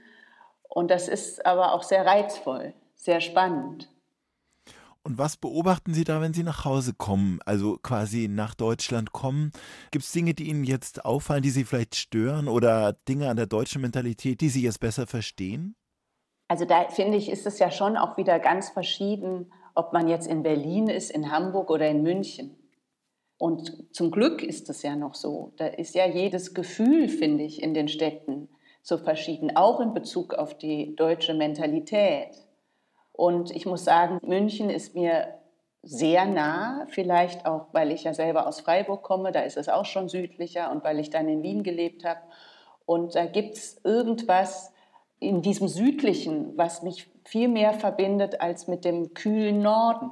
Und 0.68 0.90
das 0.90 1.08
ist 1.08 1.46
aber 1.46 1.74
auch 1.76 1.84
sehr 1.84 2.08
reizvoll, 2.08 2.74
sehr 2.96 3.22
spannend. 3.22 3.88
Und 5.04 5.18
was 5.18 5.38
beobachten 5.38 5.94
Sie 5.94 6.04
da, 6.04 6.22
wenn 6.22 6.34
Sie 6.34 6.44
nach 6.44 6.66
Hause 6.66 6.94
kommen, 6.94 7.40
also 7.46 7.78
quasi 7.82 8.28
nach 8.28 8.54
Deutschland 8.54 9.12
kommen? 9.12 9.52
Gibt 9.92 10.06
es 10.06 10.12
Dinge, 10.12 10.34
die 10.34 10.50
Ihnen 10.50 10.64
jetzt 10.64 11.06
auffallen, 11.06 11.42
die 11.42 11.50
Sie 11.50 11.64
vielleicht 11.64 11.96
stören 11.96 12.48
oder 12.48 12.94
Dinge 13.08 13.30
an 13.30 13.38
der 13.38 13.48
deutschen 13.48 13.82
Mentalität, 13.82 14.42
die 14.42 14.50
Sie 14.50 14.62
jetzt 14.62 14.80
besser 14.80 15.08
verstehen? 15.08 15.76
Also 16.50 16.66
da 16.66 16.90
finde 16.90 17.18
ich, 17.18 17.30
ist 17.30 17.46
es 17.48 17.60
ja 17.60 17.72
schon 17.72 17.96
auch 17.96 18.18
wieder 18.18 18.40
ganz 18.40 18.70
verschieden, 18.70 19.52
ob 19.76 19.94
man 19.94 20.08
jetzt 20.08 20.28
in 20.28 20.44
Berlin 20.44 20.88
ist, 20.88 21.12
in 21.12 21.32
Hamburg 21.32 21.70
oder 21.70 21.88
in 21.88 22.04
München. 22.04 22.58
Und 23.38 23.96
zum 23.96 24.12
Glück 24.12 24.44
ist 24.44 24.70
es 24.70 24.82
ja 24.82 24.98
noch 24.98 25.16
so. 25.16 25.54
Da 25.56 25.68
ist 25.68 25.96
ja 25.96 26.06
jedes 26.06 26.54
Gefühl, 26.54 27.08
finde 27.08 27.46
ich, 27.46 27.64
in 27.64 27.74
den 27.74 27.88
Städten 27.88 28.50
so 28.82 28.98
verschieden, 28.98 29.56
auch 29.56 29.80
in 29.80 29.94
Bezug 29.94 30.34
auf 30.34 30.58
die 30.58 30.96
deutsche 30.96 31.34
Mentalität. 31.34 32.32
Und 33.20 33.54
ich 33.54 33.66
muss 33.66 33.84
sagen, 33.84 34.22
München 34.26 34.70
ist 34.70 34.96
mir 34.96 35.34
sehr 35.84 36.26
nah, 36.26 36.88
vielleicht 36.88 37.46
auch, 37.46 37.66
weil 37.74 37.92
ich 37.92 38.06
ja 38.06 38.14
selber 38.14 38.48
aus 38.48 38.62
Freiburg 38.62 39.04
komme, 39.04 39.34
da 39.34 39.42
ist 39.42 39.58
es 39.58 39.68
auch 39.68 39.84
schon 39.84 40.08
südlicher 40.08 40.72
und 40.72 40.86
weil 40.86 41.00
ich 41.00 41.10
dann 41.10 41.28
in 41.28 41.44
Wien 41.44 41.64
gelebt 41.64 42.06
habe. 42.06 42.22
Und 42.86 43.16
da 43.16 43.26
gibt 43.26 43.58
es 43.58 43.82
irgendwas 43.84 44.72
in 45.20 45.42
diesem 45.42 45.68
südlichen, 45.68 46.58
was 46.58 46.82
mich 46.82 47.12
viel 47.26 47.50
mehr 47.50 47.74
verbindet 47.74 48.40
als 48.40 48.70
mit 48.70 48.86
dem 48.86 49.14
kühlen 49.14 49.62
Norden. 49.62 50.12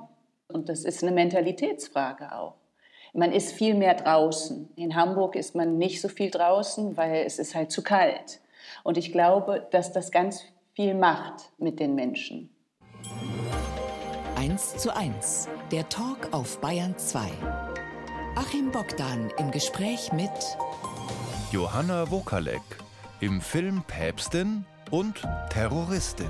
Und 0.49 0.67
das 0.67 0.83
ist 0.83 1.01
eine 1.01 1.13
Mentalitätsfrage 1.13 2.35
auch. 2.35 2.55
Man 3.13 3.31
ist 3.31 3.53
viel 3.53 3.75
mehr 3.75 3.93
draußen. 3.93 4.69
In 4.75 4.97
Hamburg 4.97 5.37
ist 5.37 5.55
man 5.55 5.77
nicht 5.77 6.01
so 6.01 6.09
viel 6.09 6.29
draußen, 6.29 6.97
weil 6.97 7.23
es 7.25 7.39
ist 7.39 7.55
halt 7.55 7.71
zu 7.71 7.83
kalt. 7.83 8.41
Und 8.83 8.97
ich 8.97 9.13
glaube, 9.13 9.65
dass 9.71 9.93
das 9.93 10.11
ganz 10.11 10.43
viel 10.73 10.93
macht 10.93 11.53
mit 11.57 11.79
den 11.79 11.95
Menschen. 11.95 12.49
1 14.37 14.77
zu 14.77 14.95
1, 14.95 15.47
der 15.71 15.89
Talk 15.89 16.31
auf 16.31 16.61
Bayern 16.61 16.95
2. 16.95 17.27
Achim 18.35 18.71
Bogdan 18.71 19.31
im 19.39 19.49
Gespräch 19.49 20.13
mit 20.13 20.29
Johanna 21.51 22.11
Wokalek 22.11 22.61
im 23.19 23.41
Film 23.41 23.81
Päpstin 23.87 24.63
und 24.91 25.23
Terroristin. 25.49 26.29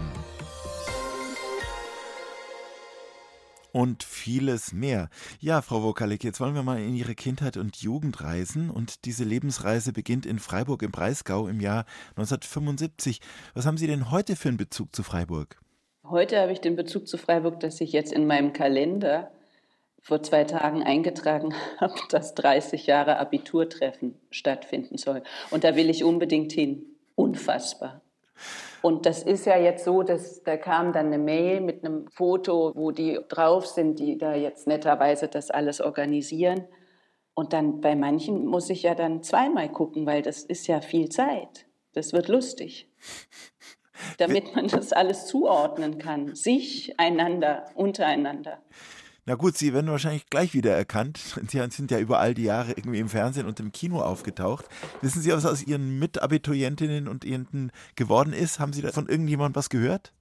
und 3.74 4.04
vieles 4.04 4.72
mehr. 4.72 5.10
Ja, 5.40 5.62
Frau 5.62 5.84
Wokalek, 5.84 6.24
jetzt 6.24 6.40
wollen 6.40 6.56
wir 6.56 6.64
mal 6.64 6.80
in 6.80 6.96
Ihre 6.96 7.14
Kindheit 7.14 7.58
und 7.58 7.76
Jugend 7.76 8.24
reisen. 8.24 8.72
Und 8.72 9.06
diese 9.06 9.24
Lebensreise 9.24 9.92
beginnt 9.92 10.26
in 10.26 10.40
Freiburg 10.40 10.82
im 10.82 10.92
Breisgau 10.92 11.48
im 11.48 11.60
Jahr 11.60 11.86
1975. 12.16 13.20
Was 13.54 13.68
haben 13.68 13.78
Sie 13.78 13.86
denn 13.86 14.10
heute 14.10 14.36
für 14.36 14.48
einen 14.48 14.58
Bezug 14.58 14.96
zu 14.96 15.04
Freiburg? 15.04 15.60
Heute 16.10 16.40
habe 16.40 16.54
ich 16.54 16.62
den 16.62 16.78
Bezug 16.78 17.06
zu 17.06 17.18
Freiburg, 17.18 17.60
dass 17.60 17.82
ich 17.82 17.92
jetzt 17.92 18.14
in 18.14 18.28
meinem 18.28 18.54
Kalender 18.54 19.30
vor 20.02 20.24
zwei 20.24 20.46
Tagen 20.46 20.82
eingetragen 20.82 21.54
habe, 21.82 21.96
dass 22.10 22.34
30 22.34 22.88
Jahre 22.88 23.20
Abiturtreffen 23.20 24.16
stattfinden 24.32 24.98
soll. 24.98 25.22
Und 25.52 25.66
da 25.66 25.76
will 25.76 25.90
ich 25.90 26.06
unbedingt 26.06 26.54
hin. 26.54 26.86
Unfassbar. 27.16 28.02
Und 28.82 29.06
das 29.06 29.24
ist 29.24 29.46
ja 29.48 29.58
jetzt 29.58 29.84
so, 29.84 30.02
dass 30.02 30.44
da 30.44 30.56
kam 30.56 30.94
dann 30.94 31.08
eine 31.08 31.18
Mail 31.18 31.60
mit 31.60 31.84
einem 31.84 32.08
Foto, 32.08 32.72
wo 32.76 32.92
die 32.92 33.20
drauf 33.28 33.66
sind, 33.66 34.00
die 34.00 34.18
da 34.18 34.34
jetzt 34.34 34.66
netterweise 34.66 35.28
das 35.28 35.50
alles 35.50 35.82
organisieren. 35.82 36.66
Und 37.34 37.52
dann 37.52 37.82
bei 37.82 37.96
manchen 37.96 38.46
muss 38.46 38.70
ich 38.70 38.84
ja 38.84 38.96
dann 38.96 39.24
zweimal 39.24 39.70
gucken, 39.70 40.06
weil 40.06 40.22
das 40.22 40.44
ist 40.44 40.68
ja 40.68 40.80
viel 40.80 41.10
Zeit. 41.10 41.66
Das 41.94 42.14
wird 42.14 42.30
lustig 42.30 42.88
damit 44.18 44.56
man 44.56 44.68
das 44.68 44.94
alles 44.94 45.26
zuordnen 45.26 45.98
kann, 45.98 46.36
sich, 46.36 47.00
einander, 47.00 47.66
untereinander. 47.76 48.60
Na 49.30 49.36
gut, 49.36 49.58
Sie 49.58 49.74
werden 49.74 49.92
wahrscheinlich 49.92 50.30
gleich 50.30 50.54
wieder 50.54 50.72
erkannt. 50.72 51.18
Sie 51.50 51.60
sind 51.70 51.92
ja 51.92 52.00
über 52.00 52.20
all 52.20 52.34
die 52.34 52.46
Jahre 52.46 52.72
irgendwie 52.72 53.00
im 53.00 53.10
Fernsehen 53.10 53.46
und 53.46 53.60
im 53.60 53.74
Kino 53.74 54.02
aufgetaucht. 54.02 54.66
Wissen 55.02 55.22
Sie, 55.22 55.34
was 55.34 55.46
aus 55.46 55.68
Ihren 55.68 56.00
Mitabiturientinnen 56.00 57.10
und 57.10 57.26
Ihnen 57.26 57.72
geworden 57.96 58.32
ist? 58.32 58.60
Haben 58.60 58.72
Sie 58.72 58.82
da 58.82 58.94
von 58.94 59.10
irgendjemandem 59.10 59.58
was 59.58 59.70
gehört? 59.70 60.14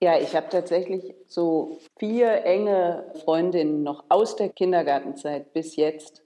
Ja, 0.00 0.18
ich 0.20 0.36
habe 0.36 0.48
tatsächlich 0.50 1.14
so 1.26 1.80
vier 1.98 2.44
enge 2.44 3.12
Freundinnen 3.24 3.82
noch 3.82 4.04
aus 4.08 4.36
der 4.36 4.50
Kindergartenzeit 4.50 5.52
bis 5.52 5.74
jetzt. 5.74 6.22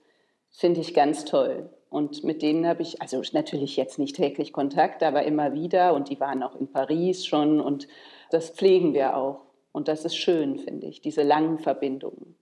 Finde 0.51 0.81
ich 0.81 0.93
ganz 0.93 1.25
toll. 1.25 1.69
Und 1.89 2.23
mit 2.23 2.41
denen 2.43 2.67
habe 2.67 2.83
ich, 2.83 3.01
also 3.01 3.21
natürlich 3.33 3.75
jetzt 3.75 3.97
nicht 3.97 4.15
täglich 4.15 4.53
Kontakt, 4.53 5.01
aber 5.01 5.23
immer 5.23 5.53
wieder. 5.53 5.93
Und 5.93 6.09
die 6.09 6.19
waren 6.19 6.43
auch 6.43 6.55
in 6.55 6.71
Paris 6.71 7.25
schon. 7.25 7.59
Und 7.59 7.87
das 8.29 8.51
pflegen 8.51 8.93
wir 8.93 9.17
auch. 9.17 9.45
Und 9.71 9.87
das 9.87 10.05
ist 10.05 10.15
schön, 10.15 10.59
finde 10.59 10.87
ich, 10.87 11.01
diese 11.01 11.23
langen 11.23 11.57
Verbindungen. 11.57 12.35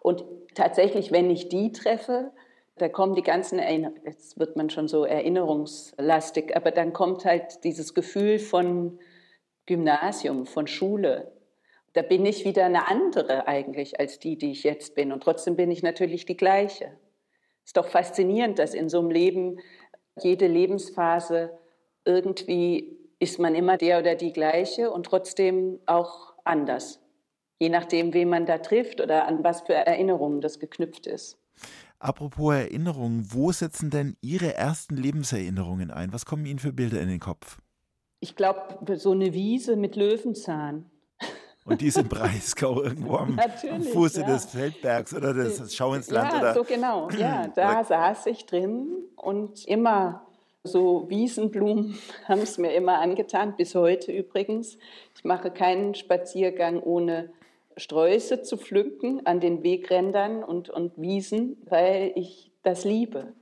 Und 0.00 0.24
tatsächlich, 0.54 1.12
wenn 1.12 1.30
ich 1.30 1.48
die 1.48 1.72
treffe, 1.72 2.32
da 2.76 2.88
kommen 2.88 3.14
die 3.14 3.22
ganzen 3.22 3.58
Erinnerungen, 3.58 4.00
jetzt 4.04 4.38
wird 4.38 4.56
man 4.56 4.70
schon 4.70 4.88
so 4.88 5.04
erinnerungslastig, 5.04 6.56
aber 6.56 6.70
dann 6.70 6.92
kommt 6.92 7.24
halt 7.24 7.64
dieses 7.64 7.94
Gefühl 7.94 8.38
von 8.38 8.98
Gymnasium, 9.66 10.46
von 10.46 10.66
Schule. 10.66 11.32
Da 11.94 12.02
bin 12.02 12.24
ich 12.24 12.44
wieder 12.44 12.66
eine 12.66 12.88
andere 12.88 13.48
eigentlich 13.48 13.98
als 13.98 14.18
die, 14.18 14.36
die 14.38 14.52
ich 14.52 14.62
jetzt 14.62 14.94
bin. 14.94 15.12
Und 15.12 15.22
trotzdem 15.22 15.56
bin 15.56 15.70
ich 15.70 15.82
natürlich 15.82 16.24
die 16.26 16.36
gleiche 16.36 16.92
ist 17.68 17.76
doch 17.76 17.88
faszinierend, 17.88 18.58
dass 18.58 18.72
in 18.72 18.88
so 18.88 18.98
einem 18.98 19.10
Leben 19.10 19.60
jede 20.22 20.46
Lebensphase 20.46 21.50
irgendwie 22.06 22.96
ist 23.18 23.38
man 23.38 23.54
immer 23.54 23.76
der 23.76 23.98
oder 23.98 24.14
die 24.14 24.32
gleiche 24.32 24.90
und 24.90 25.04
trotzdem 25.04 25.78
auch 25.84 26.32
anders. 26.44 26.98
Je 27.58 27.68
nachdem, 27.68 28.14
wen 28.14 28.30
man 28.30 28.46
da 28.46 28.56
trifft 28.56 29.02
oder 29.02 29.28
an 29.28 29.44
was 29.44 29.60
für 29.60 29.74
Erinnerungen 29.74 30.40
das 30.40 30.60
geknüpft 30.60 31.06
ist. 31.06 31.36
Apropos 31.98 32.54
Erinnerungen, 32.54 33.26
wo 33.34 33.52
setzen 33.52 33.90
denn 33.90 34.16
Ihre 34.22 34.54
ersten 34.54 34.96
Lebenserinnerungen 34.96 35.90
ein? 35.90 36.14
Was 36.14 36.24
kommen 36.24 36.46
Ihnen 36.46 36.60
für 36.60 36.72
Bilder 36.72 37.02
in 37.02 37.10
den 37.10 37.20
Kopf? 37.20 37.58
Ich 38.20 38.34
glaube, 38.34 38.96
so 38.96 39.10
eine 39.10 39.34
Wiese 39.34 39.76
mit 39.76 39.94
Löwenzahn. 39.94 40.86
Und 41.68 41.82
die 41.82 41.88
ist 41.88 41.98
im 41.98 42.08
Breisgau 42.08 42.82
irgendwo 42.82 43.16
am, 43.16 43.38
am 43.38 43.82
Fuße 43.82 44.22
ja. 44.22 44.26
des 44.26 44.46
Feldbergs 44.46 45.14
oder 45.14 45.34
des 45.34 45.74
Schau 45.76 45.92
ins 45.92 46.10
Land. 46.10 46.32
Ja, 46.32 46.40
oder? 46.40 46.54
so 46.54 46.64
genau. 46.64 47.10
Ja, 47.10 47.48
da 47.54 47.84
saß 47.84 48.26
ich 48.26 48.46
drin 48.46 48.88
und 49.16 49.66
immer 49.66 50.26
so 50.64 51.10
Wiesenblumen 51.10 51.98
haben 52.24 52.40
es 52.40 52.56
mir 52.56 52.72
immer 52.72 53.00
angetan, 53.00 53.54
bis 53.56 53.74
heute 53.74 54.12
übrigens. 54.12 54.78
Ich 55.14 55.24
mache 55.24 55.50
keinen 55.50 55.94
Spaziergang 55.94 56.80
ohne 56.82 57.30
Sträuße 57.76 58.42
zu 58.42 58.56
pflücken 58.56 59.26
an 59.26 59.40
den 59.40 59.62
Wegrändern 59.62 60.42
und, 60.42 60.70
und 60.70 60.96
Wiesen, 60.96 61.58
weil 61.66 62.12
ich 62.14 62.50
das 62.62 62.84
liebe. 62.84 63.34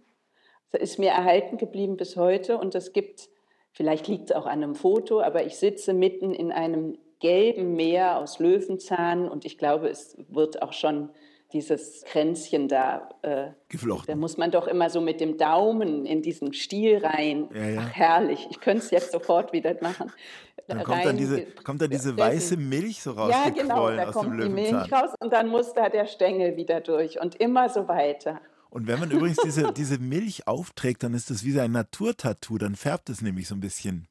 Das 0.73 0.83
ist 0.83 0.99
mir 0.99 1.11
erhalten 1.11 1.59
geblieben 1.59 1.97
bis 1.97 2.17
heute 2.17 2.59
und 2.59 2.75
es 2.75 2.93
gibt, 2.93 3.29
vielleicht 3.71 4.09
liegt 4.09 4.31
es 4.31 4.37
auch 4.37 4.47
an 4.47 4.65
einem 4.65 4.75
Foto, 4.75 5.21
aber 5.21 5.47
ich 5.47 5.57
sitze 5.57 5.95
mitten 5.95 6.35
in 6.35 6.51
einem 6.51 6.99
gelben 7.21 7.75
Meer 7.75 8.19
aus 8.19 8.39
Löwenzahn 8.39 9.29
und 9.29 9.45
ich 9.45 9.59
glaube, 9.59 9.89
es 9.89 10.17
wird 10.29 10.63
auch 10.63 10.73
schon 10.73 11.11
dieses 11.53 12.05
Kränzchen 12.05 12.69
da 12.69 13.09
äh, 13.23 13.49
geflochten. 13.69 14.07
Da 14.09 14.17
muss 14.17 14.37
man 14.37 14.51
doch 14.51 14.67
immer 14.67 14.91
so 14.91 15.01
mit 15.01 15.21
dem 15.21 15.39
Daumen 15.39 16.05
in 16.05 16.21
diesen 16.23 16.53
Stiel 16.53 16.99
rein. 16.99 17.49
Ja, 17.55 17.69
ja. 17.69 17.81
Ach, 17.85 17.91
herrlich. 17.93 18.47
Ich 18.51 18.61
könnte 18.61 18.85
es 18.85 18.91
jetzt 18.91 19.13
sofort 19.13 19.53
wieder 19.53 19.77
machen. 19.81 20.13
Dann 20.69 20.83
kommt 20.83 21.05
dann 21.05 21.17
diese, 21.17 21.43
kommt 21.63 21.81
dann 21.81 21.91
diese 21.91 22.19
weiße 22.19 22.57
Milch 22.57 23.01
so 23.01 23.13
raus. 23.13 23.31
Ja, 23.31 23.51
genau. 23.51 23.89
Da 23.89 24.07
kommt 24.07 24.43
die 24.43 24.49
Milch 24.49 24.75
raus 24.91 25.11
und 25.21 25.33
dann 25.33 25.47
muss 25.49 25.75
da 25.75 25.89
der 25.89 26.07
Stängel 26.07 26.57
wieder 26.57 26.81
durch 26.81 27.21
und 27.21 27.37
immer 27.37 27.69
so 27.69 27.87
weiter. 27.87 28.41
Und 28.69 28.89
wenn 28.89 28.99
man 28.99 29.13
übrigens 29.13 29.37
diese, 29.45 29.73
diese 29.73 29.99
Milch 29.99 30.49
aufträgt, 30.49 31.05
dann 31.05 31.15
ist 31.15 31.31
das 31.31 31.45
wie 31.45 31.61
ein 31.61 31.71
Naturtattoo. 31.71 32.59
Dann 32.59 32.75
färbt 32.75 33.11
es 33.11 33.23
nämlich 33.23 33.47
so 33.47 33.55
ein 33.55 33.61
bisschen. 33.61 34.09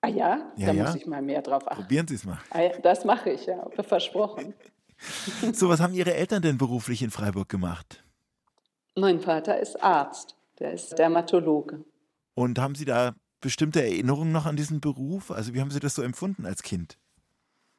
Ah 0.00 0.08
ja, 0.08 0.52
ja 0.56 0.66
da 0.66 0.72
ja. 0.72 0.84
muss 0.84 0.94
ich 0.94 1.06
mal 1.06 1.22
mehr 1.22 1.42
drauf 1.42 1.66
achten. 1.66 1.82
Probieren 1.82 2.06
Sie 2.06 2.14
es 2.14 2.24
mal. 2.24 2.38
Ah, 2.50 2.60
ja, 2.60 2.78
das 2.78 3.04
mache 3.04 3.30
ich, 3.30 3.46
ja, 3.46 3.68
versprochen. 3.82 4.54
So, 5.52 5.68
was 5.68 5.80
haben 5.80 5.94
Ihre 5.94 6.14
Eltern 6.14 6.42
denn 6.42 6.58
beruflich 6.58 7.02
in 7.02 7.12
Freiburg 7.12 7.48
gemacht? 7.48 8.02
Mein 8.96 9.20
Vater 9.20 9.60
ist 9.60 9.80
Arzt, 9.80 10.34
der 10.58 10.72
ist 10.72 10.98
Dermatologe. 10.98 11.84
Und 12.34 12.58
haben 12.58 12.74
Sie 12.74 12.84
da 12.84 13.14
bestimmte 13.40 13.80
Erinnerungen 13.80 14.32
noch 14.32 14.46
an 14.46 14.56
diesen 14.56 14.80
Beruf? 14.80 15.30
Also 15.30 15.54
wie 15.54 15.60
haben 15.60 15.70
Sie 15.70 15.78
das 15.78 15.94
so 15.94 16.02
empfunden 16.02 16.46
als 16.46 16.62
Kind? 16.62 16.98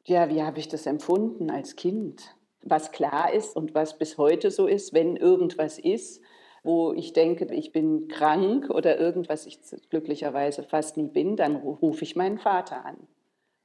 Ja, 0.06 0.30
wie 0.30 0.42
habe 0.42 0.58
ich 0.58 0.68
das 0.68 0.86
empfunden 0.86 1.50
als 1.50 1.76
Kind? 1.76 2.34
Was 2.62 2.90
klar 2.90 3.32
ist 3.32 3.54
und 3.54 3.74
was 3.74 3.98
bis 3.98 4.18
heute 4.18 4.50
so 4.50 4.66
ist, 4.66 4.92
wenn 4.92 5.16
irgendwas 5.16 5.78
ist, 5.78 6.22
wo 6.62 6.92
ich 6.92 7.12
denke, 7.12 7.52
ich 7.54 7.72
bin 7.72 8.08
krank 8.08 8.70
oder 8.70 8.98
irgendwas, 8.98 9.46
ich 9.46 9.58
glücklicherweise 9.88 10.62
fast 10.62 10.96
nie 10.96 11.08
bin, 11.08 11.36
dann 11.36 11.56
rufe 11.56 12.04
ich 12.04 12.16
meinen 12.16 12.38
Vater 12.38 12.84
an. 12.84 12.96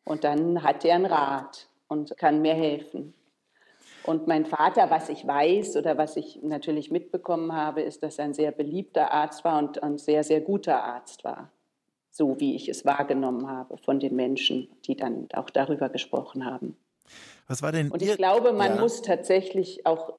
Und 0.04 0.24
dann 0.24 0.64
hat 0.64 0.86
er 0.86 0.96
einen 0.96 1.06
Rat 1.06 1.68
und 1.88 2.16
kann 2.18 2.42
mir 2.42 2.54
helfen. 2.54 3.14
Und 4.04 4.28
mein 4.28 4.46
Vater, 4.46 4.92
was 4.92 5.10
ich 5.10 5.26
weiß 5.26 5.78
oder 5.78 5.98
was 5.98 6.16
ich 6.16 6.40
natürlich 6.44 6.92
mitbekommen 6.92 7.54
habe, 7.54 7.82
ist, 7.82 8.04
dass 8.04 8.20
er 8.20 8.26
ein 8.26 8.34
sehr 8.34 8.52
beliebter 8.52 9.12
Arzt 9.12 9.44
war 9.44 9.58
und 9.58 9.82
ein 9.82 9.98
sehr, 9.98 10.24
sehr 10.24 10.42
guter 10.42 10.84
Arzt 10.84 11.24
war. 11.24 11.52
So 12.12 12.40
wie 12.40 12.56
ich 12.56 12.70
es 12.70 12.86
wahrgenommen 12.86 13.50
habe 13.50 13.78
von 13.78 14.00
den 14.00 14.16
Menschen, 14.16 14.70
die 14.86 14.96
dann 14.96 15.28
auch 15.34 15.50
darüber 15.50 15.90
gesprochen 15.90 16.46
haben. 16.46 16.78
Was 17.48 17.62
war 17.62 17.72
denn? 17.72 17.92
Und 17.92 18.02
ich 18.02 18.16
glaube, 18.16 18.54
man 18.54 18.76
ja. 18.76 18.82
muss 18.82 19.02
tatsächlich 19.02 19.86
auch, 19.86 20.14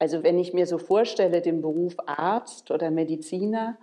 also 0.00 0.22
wenn 0.22 0.38
ich 0.38 0.54
mir 0.54 0.66
so 0.66 0.78
vorstelle, 0.78 1.42
den 1.42 1.60
Beruf 1.60 1.94
Arzt 2.06 2.70
oder 2.70 2.90
Mediziner, 2.90 3.76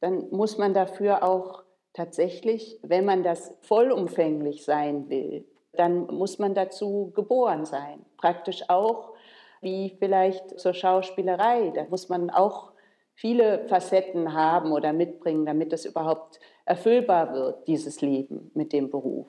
dann 0.00 0.30
muss 0.30 0.56
man 0.56 0.72
dafür 0.72 1.24
auch 1.24 1.64
tatsächlich, 1.92 2.78
wenn 2.82 3.04
man 3.04 3.24
das 3.24 3.56
vollumfänglich 3.62 4.64
sein 4.64 5.08
will, 5.08 5.46
dann 5.72 6.06
muss 6.06 6.38
man 6.38 6.54
dazu 6.54 7.12
geboren 7.14 7.66
sein. 7.66 8.06
Praktisch 8.18 8.62
auch 8.68 9.14
wie 9.62 9.96
vielleicht 9.98 10.60
zur 10.60 10.74
Schauspielerei. 10.74 11.72
Da 11.74 11.86
muss 11.90 12.08
man 12.08 12.30
auch 12.30 12.72
viele 13.14 13.66
Facetten 13.68 14.32
haben 14.32 14.70
oder 14.70 14.92
mitbringen, 14.92 15.44
damit 15.44 15.72
es 15.72 15.86
überhaupt 15.86 16.38
erfüllbar 16.66 17.32
wird, 17.32 17.66
dieses 17.66 18.00
Leben 18.00 18.52
mit 18.54 18.72
dem 18.72 18.90
Beruf. 18.90 19.26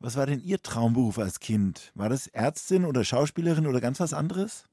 Was 0.00 0.16
war 0.16 0.26
denn 0.26 0.40
Ihr 0.40 0.60
Traumberuf 0.60 1.18
als 1.18 1.38
Kind? 1.38 1.92
War 1.94 2.08
das 2.08 2.26
Ärztin 2.26 2.84
oder 2.86 3.04
Schauspielerin 3.04 3.68
oder 3.68 3.80
ganz 3.80 4.00
was 4.00 4.14
anderes? 4.14 4.69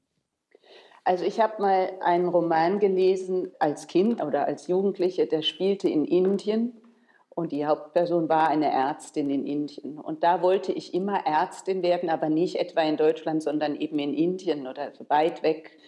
Also 1.08 1.24
ich 1.24 1.40
habe 1.40 1.62
mal 1.62 1.90
einen 2.02 2.28
Roman 2.28 2.80
gelesen 2.80 3.50
als 3.60 3.86
Kind 3.86 4.22
oder 4.22 4.44
als 4.44 4.66
Jugendliche, 4.66 5.26
der 5.26 5.40
spielte 5.40 5.88
in 5.88 6.04
Indien 6.04 6.82
und 7.30 7.50
die 7.50 7.64
Hauptperson 7.64 8.28
war 8.28 8.48
eine 8.48 8.70
Ärztin 8.70 9.30
in 9.30 9.46
Indien. 9.46 9.98
Und 9.98 10.22
da 10.22 10.42
wollte 10.42 10.70
ich 10.70 10.92
immer 10.92 11.26
Ärztin 11.26 11.82
werden, 11.82 12.10
aber 12.10 12.28
nicht 12.28 12.56
etwa 12.56 12.82
in 12.82 12.98
Deutschland, 12.98 13.42
sondern 13.42 13.74
eben 13.76 13.98
in 13.98 14.12
Indien 14.12 14.66
oder 14.66 14.92
weit 15.08 15.42
weg, 15.42 15.78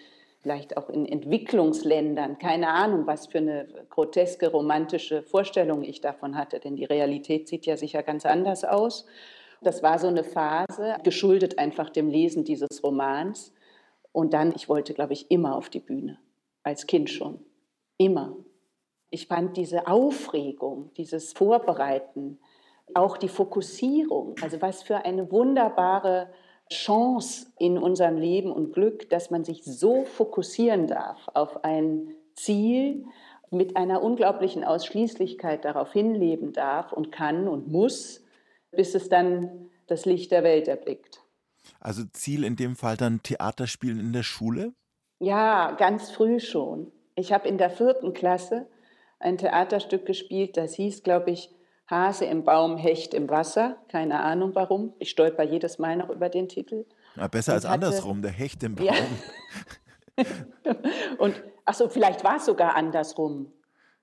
vielleicht 0.41 0.79
auch 0.79 0.89
in 0.89 1.05
Entwicklungsländern. 1.05 2.39
Keine 2.39 2.69
Ahnung, 2.69 3.07
was 3.07 3.27
für 3.27 3.39
eine 3.39 3.69
groteske 3.91 4.51
romantische 4.51 5.23
Vorstellung 5.23 5.83
ich 5.83 6.01
davon 6.01 6.35
hatte, 6.35 6.61
denn 6.61 6.77
die 6.77 6.87
Realität 6.87 7.47
sieht 7.47 7.67
ja 7.67 7.77
sicher 7.77 8.03
ganz 8.03 8.25
anders 8.25 8.65
aus. 8.65 9.05
Das 9.61 9.83
war 9.83 9.99
so 9.99 10.07
eine 10.07 10.25
Phase, 10.25 10.97
geschuldet 11.05 11.59
einfach 11.59 11.91
dem 11.91 12.09
Lesen 12.09 12.45
dieses 12.45 12.83
Romans. 12.83 13.53
Und 14.13 14.33
dann, 14.33 14.53
ich 14.55 14.69
wollte, 14.69 14.95
glaube 14.95 15.13
ich, 15.13 15.31
immer 15.31 15.57
auf 15.57 15.69
die 15.69 15.81
Bühne, 15.81 16.19
als 16.63 16.87
Kind 16.87 17.11
schon. 17.11 17.45
Immer. 17.97 18.37
Ich 19.11 19.27
fand 19.27 19.57
diese 19.57 19.87
Aufregung, 19.87 20.93
dieses 20.97 21.33
Vorbereiten, 21.33 22.39
auch 22.95 23.17
die 23.17 23.29
Fokussierung, 23.29 24.35
also 24.43 24.61
was 24.61 24.83
für 24.83 25.05
eine 25.05 25.31
wunderbare 25.31 26.33
Chance 26.71 27.53
in 27.59 27.79
unserem 27.79 28.17
Leben 28.17 28.53
und 28.53 28.73
Glück, 28.73 29.11
dass 29.11 29.31
man 29.31 29.45
sich 29.45 29.65
so 29.65 30.05
fokussieren 30.05 30.87
darf 30.87 31.29
auf 31.35 31.65
ein 31.65 32.15
Ziel, 32.35 33.05
mit 33.51 33.77
einer 33.77 34.03
unglaublichen 34.03 34.65
Ausschließlichkeit 34.65 35.65
darauf 35.65 35.93
hinleben 35.93 36.53
darf 36.53 36.93
und 36.93 37.11
kann 37.11 37.49
und 37.49 37.69
muss, 37.69 38.25
bis 38.71 38.95
es 38.95 39.09
dann 39.09 39.71
das 39.89 40.05
Licht 40.05 40.31
der 40.31 40.45
Welt 40.45 40.69
erblickt. 40.69 41.21
Also 41.81 42.05
Ziel 42.13 42.45
in 42.45 42.57
dem 42.57 42.77
Fall 42.77 42.97
dann 42.97 43.23
Theaterspielen 43.23 43.99
in 43.99 44.13
der 44.13 44.23
Schule? 44.23 44.73
Ja, 45.19 45.73
ganz 45.73 46.11
früh 46.11 46.41
schon. 46.41 46.93
Ich 47.15 47.33
habe 47.33 47.49
in 47.49 47.59
der 47.59 47.71
vierten 47.71 48.13
Klasse 48.13 48.67
ein 49.19 49.39
Theaterstück 49.39 50.07
gespielt, 50.07 50.57
das 50.57 50.75
hieß, 50.75 51.03
glaube 51.03 51.31
ich, 51.31 51.51
Hase 51.91 52.25
im 52.25 52.45
Baum, 52.45 52.77
Hecht 52.77 53.15
im 53.15 53.29
Wasser. 53.29 53.77
Keine 53.89 54.21
Ahnung 54.21 54.55
warum. 54.55 54.95
Ich 55.01 55.11
stolper 55.11 55.43
jedes 55.43 55.79
Mal 55.79 55.97
noch 55.97 56.09
über 56.09 56.29
den 56.29 56.49
Titel. 56.49 56.87
Ja, 57.17 57.27
besser 57.27 57.55
als 57.55 57.65
hatte, 57.65 57.75
andersrum, 57.75 58.23
der 58.23 58.31
Hecht 58.31 58.63
im 58.63 58.77
Baum. 58.77 58.87
Ja. 58.87 58.95
und 61.19 61.43
ach 61.65 61.75
so, 61.75 61.89
vielleicht 61.89 62.23
war 62.23 62.37
es 62.37 62.47
sogar 62.47 62.77
andersrum. 62.77 63.53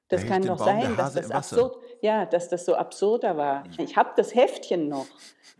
Das 0.09 0.21
der 0.21 0.29
kann 0.29 0.43
doch 0.43 0.59
sein, 0.59 0.95
dass 0.95 1.13
das 1.13 1.31
absurd, 1.31 1.77
ja, 2.01 2.25
dass 2.25 2.49
das 2.49 2.65
so 2.65 2.75
absurder 2.75 3.35
war. 3.37 3.63
Ich 3.77 3.95
habe 3.97 4.11
das 4.15 4.35
Heftchen 4.35 4.87
noch. 4.87 5.07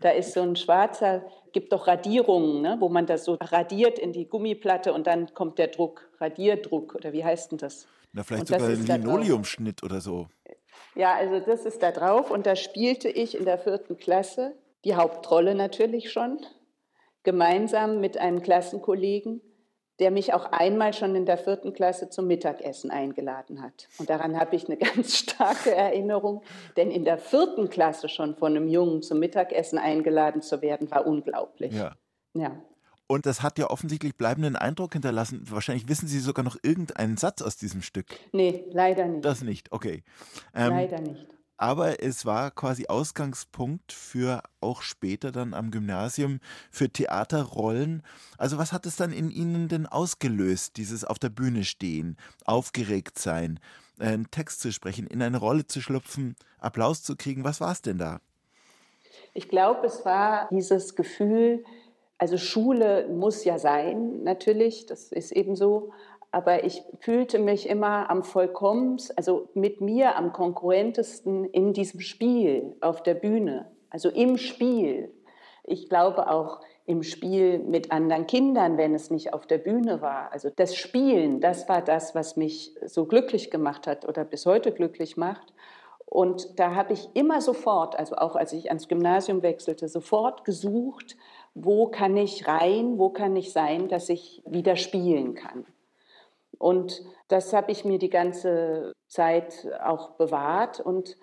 Da 0.00 0.10
ist 0.10 0.32
so 0.32 0.42
ein 0.42 0.56
schwarzer, 0.56 1.22
gibt 1.52 1.72
doch 1.72 1.86
Radierungen, 1.86 2.62
ne, 2.62 2.76
wo 2.80 2.88
man 2.88 3.06
das 3.06 3.24
so 3.24 3.36
radiert 3.40 3.98
in 3.98 4.12
die 4.12 4.28
Gummiplatte 4.28 4.92
und 4.92 5.06
dann 5.06 5.34
kommt 5.34 5.58
der 5.58 5.68
Druck, 5.68 6.10
Radierdruck 6.20 6.94
oder 6.94 7.12
wie 7.12 7.24
heißt 7.24 7.52
denn 7.52 7.58
das? 7.58 7.86
Na, 8.12 8.22
vielleicht 8.22 8.48
sogar 8.48 8.68
ein 8.68 8.84
Linoleumschnitt 8.84 9.82
oder 9.82 10.00
so. 10.00 10.28
Ja, 10.94 11.14
also 11.14 11.40
das 11.40 11.64
ist 11.64 11.82
da 11.82 11.92
drauf 11.92 12.30
und 12.30 12.46
da 12.46 12.56
spielte 12.56 13.08
ich 13.08 13.36
in 13.36 13.44
der 13.44 13.58
vierten 13.58 13.96
Klasse 13.96 14.56
die 14.84 14.94
Hauptrolle 14.94 15.54
natürlich 15.54 16.10
schon, 16.12 16.38
gemeinsam 17.22 18.00
mit 18.00 18.16
einem 18.16 18.42
Klassenkollegen, 18.42 19.40
der 19.98 20.10
mich 20.10 20.32
auch 20.32 20.46
einmal 20.52 20.92
schon 20.92 21.14
in 21.14 21.26
der 21.26 21.38
vierten 21.38 21.72
Klasse 21.72 22.08
zum 22.08 22.26
Mittagessen 22.26 22.90
eingeladen 22.90 23.62
hat. 23.62 23.88
Und 23.98 24.10
daran 24.10 24.38
habe 24.38 24.56
ich 24.56 24.66
eine 24.66 24.76
ganz 24.94 25.16
starke 25.16 25.74
Erinnerung, 25.74 26.42
denn 26.76 26.90
in 26.90 27.04
der 27.04 27.18
vierten 27.18 27.68
Klasse 27.68 28.08
schon 28.08 28.36
von 28.36 28.56
einem 28.56 28.68
Jungen 28.68 29.02
zum 29.02 29.18
Mittagessen 29.18 29.78
eingeladen 29.78 30.42
zu 30.42 30.62
werden, 30.62 30.90
war 30.90 31.06
unglaublich. 31.06 31.74
Ja. 31.74 31.96
Ja. 32.34 32.62
Und 33.06 33.24
das 33.24 33.42
hat 33.42 33.58
ja 33.58 33.70
offensichtlich 33.70 34.16
bleibenden 34.16 34.54
Eindruck 34.54 34.92
hinterlassen. 34.92 35.42
Wahrscheinlich 35.48 35.88
wissen 35.88 36.08
Sie 36.08 36.20
sogar 36.20 36.44
noch 36.44 36.58
irgendeinen 36.62 37.16
Satz 37.16 37.40
aus 37.40 37.56
diesem 37.56 37.80
Stück. 37.80 38.06
Nee, 38.32 38.64
leider 38.70 39.06
nicht. 39.06 39.24
Das 39.24 39.42
nicht, 39.42 39.72
okay. 39.72 40.04
Ähm, 40.54 40.70
leider 40.70 41.00
nicht. 41.00 41.26
Aber 41.58 42.02
es 42.02 42.24
war 42.24 42.52
quasi 42.52 42.86
Ausgangspunkt 42.86 43.92
für 43.92 44.42
auch 44.60 44.80
später 44.80 45.32
dann 45.32 45.54
am 45.54 45.72
Gymnasium 45.72 46.38
für 46.70 46.88
Theaterrollen. 46.88 48.02
Also 48.38 48.58
was 48.58 48.72
hat 48.72 48.86
es 48.86 48.94
dann 48.94 49.12
in 49.12 49.30
Ihnen 49.30 49.68
denn 49.68 49.86
ausgelöst, 49.86 50.76
dieses 50.76 51.04
auf 51.04 51.18
der 51.18 51.30
Bühne 51.30 51.64
stehen, 51.64 52.16
aufgeregt 52.44 53.18
sein, 53.18 53.58
einen 53.98 54.30
Text 54.30 54.60
zu 54.60 54.72
sprechen, 54.72 55.08
in 55.08 55.20
eine 55.20 55.38
Rolle 55.38 55.66
zu 55.66 55.80
schlüpfen, 55.80 56.36
Applaus 56.60 57.02
zu 57.02 57.16
kriegen? 57.16 57.42
Was 57.42 57.60
war 57.60 57.72
es 57.72 57.82
denn 57.82 57.98
da? 57.98 58.20
Ich 59.34 59.48
glaube, 59.48 59.86
es 59.88 60.04
war 60.04 60.48
dieses 60.52 60.94
Gefühl, 60.94 61.64
also 62.18 62.36
Schule 62.36 63.08
muss 63.08 63.44
ja 63.44 63.58
sein, 63.58 64.22
natürlich, 64.22 64.86
das 64.86 65.12
ist 65.12 65.32
eben 65.32 65.56
so. 65.56 65.92
Aber 66.30 66.64
ich 66.64 66.82
fühlte 67.00 67.38
mich 67.38 67.68
immer 67.68 68.10
am 68.10 68.22
vollkommensten, 68.22 69.16
also 69.16 69.48
mit 69.54 69.80
mir 69.80 70.16
am 70.16 70.32
konkurrentesten 70.32 71.44
in 71.46 71.72
diesem 71.72 72.00
Spiel 72.00 72.76
auf 72.80 73.02
der 73.02 73.14
Bühne, 73.14 73.70
also 73.90 74.10
im 74.10 74.36
Spiel. 74.36 75.12
Ich 75.64 75.88
glaube 75.88 76.30
auch 76.30 76.60
im 76.84 77.02
Spiel 77.02 77.58
mit 77.58 77.92
anderen 77.92 78.26
Kindern, 78.26 78.78
wenn 78.78 78.94
es 78.94 79.10
nicht 79.10 79.34
auf 79.34 79.46
der 79.46 79.58
Bühne 79.58 80.00
war. 80.00 80.32
Also 80.32 80.48
das 80.54 80.74
Spielen, 80.74 81.40
das 81.40 81.68
war 81.68 81.82
das, 81.82 82.14
was 82.14 82.36
mich 82.36 82.74
so 82.84 83.04
glücklich 83.04 83.50
gemacht 83.50 83.86
hat 83.86 84.08
oder 84.08 84.24
bis 84.24 84.46
heute 84.46 84.72
glücklich 84.72 85.18
macht. 85.18 85.52
Und 86.06 86.58
da 86.58 86.74
habe 86.74 86.94
ich 86.94 87.10
immer 87.12 87.42
sofort, 87.42 87.98
also 87.98 88.16
auch 88.16 88.36
als 88.36 88.54
ich 88.54 88.70
ans 88.70 88.88
Gymnasium 88.88 89.42
wechselte, 89.42 89.88
sofort 89.88 90.46
gesucht, 90.46 91.18
wo 91.54 91.88
kann 91.88 92.16
ich 92.16 92.48
rein, 92.48 92.98
wo 92.98 93.10
kann 93.10 93.36
ich 93.36 93.52
sein, 93.52 93.88
dass 93.88 94.08
ich 94.08 94.42
wieder 94.46 94.76
spielen 94.76 95.34
kann. 95.34 95.66
Und 96.58 97.02
das 97.28 97.52
habe 97.52 97.70
ich 97.72 97.84
mir 97.84 97.98
die 97.98 98.10
ganze 98.10 98.92
Zeit 99.06 99.68
auch 99.82 100.10
bewahrt 100.12 100.80
und 100.80 101.16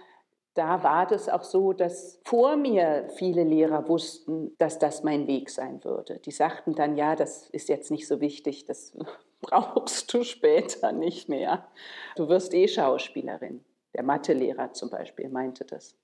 da 0.56 0.84
war 0.84 1.06
das 1.06 1.28
auch 1.28 1.44
so, 1.44 1.74
dass 1.74 2.22
vor 2.24 2.56
mir 2.56 3.10
viele 3.18 3.44
Lehrer 3.44 3.90
wussten, 3.90 4.56
dass 4.58 4.80
das 4.80 5.04
mein 5.04 5.28
Weg 5.28 5.50
sein 5.50 5.84
würde. 5.84 6.20
Die 6.20 6.32
sagten 6.32 6.74
dann, 6.74 6.96
ja, 6.96 7.16
das 7.16 7.50
ist 7.50 7.68
jetzt 7.68 7.92
nicht 7.92 8.08
so 8.08 8.22
wichtig, 8.22 8.64
das 8.66 8.98
brauchst 9.42 10.14
du 10.14 10.24
später 10.24 10.94
nicht 10.94 11.28
mehr. 11.28 11.68
Du 12.16 12.30
wirst 12.30 12.54
eh 12.54 12.70
Schauspielerin. 12.70 13.66
Der 13.94 14.04
Mathelehrer 14.04 14.72
zum 14.72 14.90
Beispiel 14.90 15.28
meinte 15.28 15.66
das. 15.66 15.96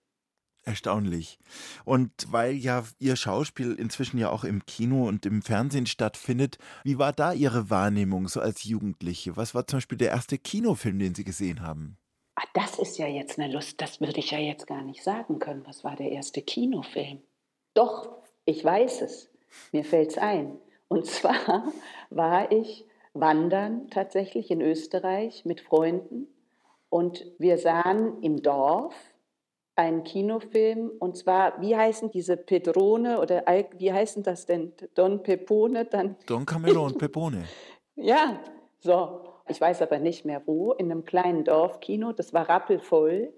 Erstaunlich. 0.63 1.39
Und 1.85 2.11
weil 2.29 2.53
ja 2.53 2.83
Ihr 2.99 3.15
Schauspiel 3.15 3.73
inzwischen 3.73 4.19
ja 4.19 4.29
auch 4.29 4.43
im 4.43 4.65
Kino 4.65 5.07
und 5.07 5.25
im 5.25 5.41
Fernsehen 5.41 5.87
stattfindet, 5.87 6.59
wie 6.83 6.99
war 6.99 7.13
da 7.13 7.33
Ihre 7.33 7.71
Wahrnehmung 7.71 8.27
so 8.27 8.39
als 8.39 8.63
Jugendliche? 8.63 9.35
Was 9.37 9.55
war 9.55 9.65
zum 9.65 9.77
Beispiel 9.77 9.97
der 9.97 10.09
erste 10.09 10.37
Kinofilm, 10.37 10.99
den 10.99 11.15
Sie 11.15 11.23
gesehen 11.23 11.61
haben? 11.61 11.97
Ach, 12.35 12.45
das 12.53 12.77
ist 12.77 12.99
ja 12.99 13.07
jetzt 13.07 13.39
eine 13.39 13.51
Lust, 13.51 13.81
das 13.81 14.01
würde 14.01 14.19
ich 14.19 14.31
ja 14.31 14.37
jetzt 14.37 14.67
gar 14.67 14.83
nicht 14.83 15.03
sagen 15.03 15.39
können. 15.39 15.65
Was 15.65 15.83
war 15.83 15.95
der 15.95 16.11
erste 16.11 16.41
Kinofilm? 16.41 17.21
Doch, 17.73 18.09
ich 18.45 18.63
weiß 18.63 19.01
es. 19.01 19.29
Mir 19.71 19.83
fällt 19.83 20.11
es 20.11 20.17
ein. 20.17 20.57
Und 20.87 21.05
zwar 21.07 21.71
war 22.11 22.51
ich 22.51 22.85
wandern 23.13 23.89
tatsächlich 23.89 24.51
in 24.51 24.61
Österreich 24.61 25.43
mit 25.43 25.59
Freunden 25.59 26.27
und 26.89 27.25
wir 27.39 27.57
sahen 27.57 28.21
im 28.21 28.41
Dorf 28.41 28.93
einen 29.75 30.03
Kinofilm 30.03 30.91
und 30.99 31.17
zwar, 31.17 31.61
wie 31.61 31.75
heißen 31.75 32.11
diese 32.11 32.37
Pedrone 32.37 33.19
oder 33.19 33.43
wie 33.77 33.91
heißen 33.91 34.23
das 34.23 34.45
denn? 34.45 34.73
Don 34.95 35.23
Pepone? 35.23 35.85
Dann 35.85 36.15
Don 36.25 36.45
Camillo 36.45 36.85
und 36.85 36.97
Pepone. 36.97 37.45
ja, 37.95 38.39
so. 38.79 39.21
Ich 39.47 39.59
weiß 39.59 39.81
aber 39.81 39.99
nicht 39.99 40.23
mehr 40.23 40.41
wo, 40.45 40.71
in 40.71 40.91
einem 40.91 41.03
kleinen 41.03 41.43
Dorfkino, 41.43 42.13
das 42.13 42.33
war 42.33 42.47
rappelvoll. 42.47 43.33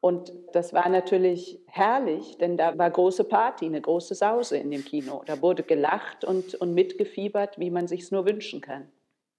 Und 0.00 0.32
das 0.52 0.72
war 0.72 0.88
natürlich 0.88 1.60
herrlich, 1.66 2.36
denn 2.38 2.56
da 2.56 2.76
war 2.76 2.90
große 2.90 3.22
Party, 3.22 3.66
eine 3.66 3.80
große 3.80 4.16
Sause 4.16 4.56
in 4.56 4.72
dem 4.72 4.84
Kino. 4.84 5.22
Da 5.26 5.40
wurde 5.40 5.62
gelacht 5.62 6.24
und, 6.24 6.56
und 6.56 6.74
mitgefiebert, 6.74 7.60
wie 7.60 7.70
man 7.70 7.86
sich 7.86 8.00
es 8.00 8.10
nur 8.10 8.26
wünschen 8.26 8.60
kann. 8.60 8.88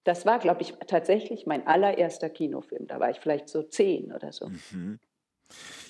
Das 0.04 0.24
war, 0.24 0.38
glaube 0.38 0.62
ich, 0.62 0.72
tatsächlich 0.86 1.44
mein 1.44 1.66
allererster 1.66 2.30
Kinofilm. 2.30 2.86
Da 2.86 2.98
war 2.98 3.10
ich 3.10 3.20
vielleicht 3.20 3.50
so 3.50 3.62
zehn 3.62 4.10
oder 4.10 4.32
so. 4.32 4.48
Mhm. 4.48 4.98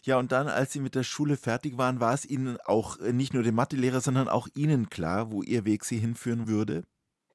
Ja, 0.06 0.18
und 0.18 0.32
dann, 0.32 0.48
als 0.48 0.70
Sie 0.70 0.80
mit 0.80 0.94
der 0.94 1.02
Schule 1.02 1.38
fertig 1.38 1.78
waren, 1.78 1.98
war 1.98 2.12
es 2.12 2.28
Ihnen 2.28 2.58
auch 2.66 3.00
äh, 3.00 3.14
nicht 3.14 3.32
nur 3.32 3.42
dem 3.42 3.54
Mathelehrer, 3.54 4.00
sondern 4.00 4.28
auch 4.28 4.48
Ihnen 4.54 4.90
klar, 4.90 5.32
wo 5.32 5.42
Ihr 5.42 5.64
Weg 5.64 5.84
Sie 5.84 5.96
hinführen 5.96 6.46
würde? 6.46 6.84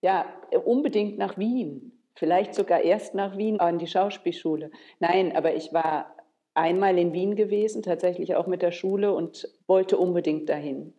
Ja, 0.02 0.26
unbedingt 0.66 1.18
nach 1.18 1.36
Wien. 1.40 2.00
Vielleicht 2.14 2.54
sogar 2.54 2.82
erst 2.82 3.16
nach 3.16 3.38
Wien 3.38 3.60
an 3.60 3.80
die 3.80 3.88
Schauspielschule. 3.88 4.70
Nein, 5.00 5.36
aber 5.36 5.56
ich 5.56 5.74
war 5.74 6.16
einmal 6.54 7.00
in 7.00 7.12
Wien 7.12 7.36
gewesen, 7.36 7.82
tatsächlich 7.82 8.36
auch 8.36 8.46
mit 8.46 8.62
der 8.62 8.72
Schule 8.72 9.14
und 9.14 9.50
wollte 9.66 9.98
unbedingt 9.98 10.48
dahin. 10.48 10.94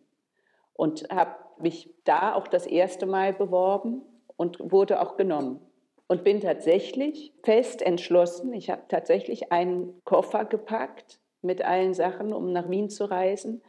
Und 0.73 1.07
habe 1.09 1.35
mich 1.57 1.89
da 2.03 2.33
auch 2.33 2.47
das 2.47 2.65
erste 2.65 3.05
Mal 3.05 3.33
beworben 3.33 4.01
und 4.35 4.57
wurde 4.59 5.01
auch 5.01 5.15
genommen. 5.15 5.61
Und 6.07 6.25
bin 6.25 6.41
tatsächlich 6.41 7.33
fest 7.43 7.81
entschlossen. 7.81 8.51
Ich 8.51 8.69
habe 8.69 8.81
tatsächlich 8.89 9.53
einen 9.53 10.01
Koffer 10.03 10.43
gepackt 10.43 11.20
mit 11.41 11.61
allen 11.63 11.93
Sachen, 11.93 12.33
um 12.33 12.51
nach 12.51 12.69
Wien 12.69 12.89
zu 12.89 13.05
reisen. 13.05 13.61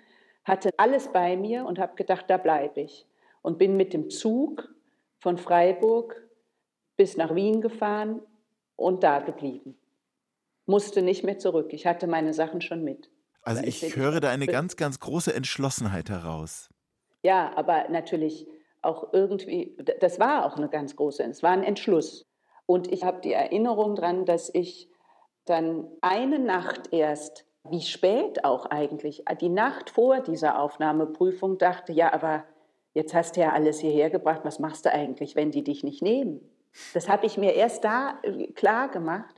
Hatte 0.45 0.71
alles 0.77 1.13
bei 1.13 1.37
mir 1.37 1.65
und 1.65 1.79
habe 1.79 1.95
gedacht, 1.95 2.27
da 2.29 2.37
bleibe 2.37 2.81
ich. 2.81 3.07
Und 3.43 3.59
bin 3.59 3.77
mit 3.77 3.93
dem 3.93 4.11
Zug 4.11 4.73
von 5.19 5.39
Freiburg 5.39 6.29
bis 6.97 7.17
nach 7.17 7.35
Wien 7.35 7.61
gefahren 7.61 8.21
und 8.77 9.03
da 9.03 9.21
geblieben. 9.21 9.79
Musste 10.67 11.03
nicht 11.03 11.25
mehr 11.25 11.39
zurück. 11.39 11.73
Ich 11.73 11.87
hatte 11.87 12.07
meine 12.07 12.35
Sachen 12.35 12.61
schon 12.61 12.85
mit. 12.85 13.11
Also 13.43 13.63
ich, 13.65 13.83
ich 13.83 13.97
höre 13.97 14.21
da 14.21 14.31
eine 14.31 14.47
ganz, 14.47 14.77
ganz 14.77 15.01
große 15.01 15.35
Entschlossenheit 15.35 16.11
heraus. 16.11 16.71
Ja, 17.23 17.53
aber 17.57 17.89
natürlich 17.89 18.47
auch 18.83 19.13
irgendwie, 19.13 19.77
das 20.01 20.19
war 20.19 20.45
auch 20.47 20.57
eine 20.57 20.69
ganz 20.69 20.97
große, 20.97 21.23
es 21.25 21.43
war 21.43 21.51
ein 21.51 21.63
Entschluss. 21.63 22.27
Und 22.67 22.93
ich 22.93 23.05
habe 23.05 23.21
die 23.21 23.33
Erinnerung 23.33 23.95
daran, 23.95 24.25
dass 24.25 24.51
ich 24.53 24.89
dann 25.45 25.89
eine 26.01 26.39
Nacht 26.39 26.93
erst, 26.93 27.47
wie 27.69 27.81
spät 27.81 28.45
auch 28.45 28.67
eigentlich, 28.67 29.25
die 29.41 29.49
Nacht 29.49 29.91
vor 29.91 30.21
dieser 30.21 30.59
Aufnahmeprüfung 30.59 31.59
dachte, 31.59 31.93
ja, 31.93 32.13
aber 32.13 32.45
jetzt 32.95 33.15
hast 33.15 33.37
du 33.37 33.41
ja 33.41 33.53
alles 33.53 33.79
hierher 33.81 34.11
gebracht, 34.11 34.41
was 34.45 34.59
machst 34.59 34.85
du 34.85 34.93
eigentlich, 34.93 35.37
wenn 35.37 35.51
die 35.51 35.63
dich 35.63 35.85
nicht 35.85 36.03
nehmen? 36.03 36.41
Das 36.95 37.09
habe 37.09 37.27
ich 37.27 37.37
mir 37.37 37.55
erst 37.55 37.85
da 37.85 38.19
äh, 38.23 38.47
klar 38.53 38.89
gemacht. 38.89 39.35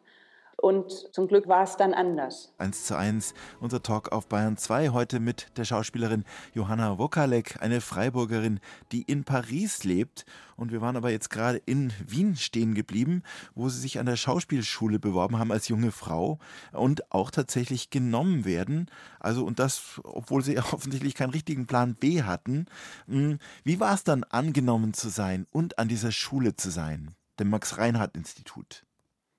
Und 0.57 1.13
zum 1.13 1.29
Glück 1.29 1.49
war 1.49 1.65
es 1.65 1.77
dann 1.77 1.95
anders. 1.95 2.53
Eins 2.59 2.85
zu 2.85 2.97
eins, 2.97 3.35
unser 3.61 3.83
Talk 3.83 4.13
auf 4.13 4.29
Bayern 4.29 4.57
2 4.57 4.91
heute 4.91 5.21
mit 5.21 5.49
der 5.57 5.65
Schauspielerin 5.65 6.25
Johanna 6.55 6.99
Wokalek, 6.99 7.61
eine 7.61 7.81
Freiburgerin, 7.81 8.61
die 8.93 9.03
in 9.03 9.25
Paris 9.25 9.85
lebt. 9.85 10.25
Und 10.57 10.73
wir 10.73 10.81
waren 10.81 10.97
aber 10.97 11.11
jetzt 11.11 11.31
gerade 11.31 11.59
in 11.67 11.93
Wien 12.07 12.37
stehen 12.37 12.75
geblieben, 12.75 13.23
wo 13.55 13.69
sie 13.69 13.81
sich 13.81 13.99
an 13.99 14.07
der 14.07 14.17
Schauspielschule 14.17 14.99
beworben 14.99 15.39
haben 15.39 15.53
als 15.53 15.69
junge 15.69 15.91
Frau 15.91 16.39
und 16.73 17.13
auch 17.13 17.31
tatsächlich 17.31 17.91
genommen 17.91 18.45
werden. 18.45 18.91
Also, 19.21 19.45
und 19.45 19.59
das, 19.59 20.01
obwohl 20.05 20.43
sie 20.43 20.59
offensichtlich 20.73 21.15
keinen 21.15 21.31
richtigen 21.31 21.67
Plan 21.67 21.95
B 21.95 22.23
hatten. 22.23 22.67
Hm, 23.07 23.39
wie 23.65 23.81
war 23.81 23.95
es 23.95 24.05
dann, 24.05 24.25
angenommen 24.25 24.95
zu 24.95 25.09
sein 25.09 25.47
und 25.51 25.79
an 25.79 25.89
dieser 25.89 26.13
Schule 26.13 26.57
zu 26.57 26.71
sein? 26.71 27.15
dem 27.39 27.51
Max-Reinhardt-Institut? 27.51 28.85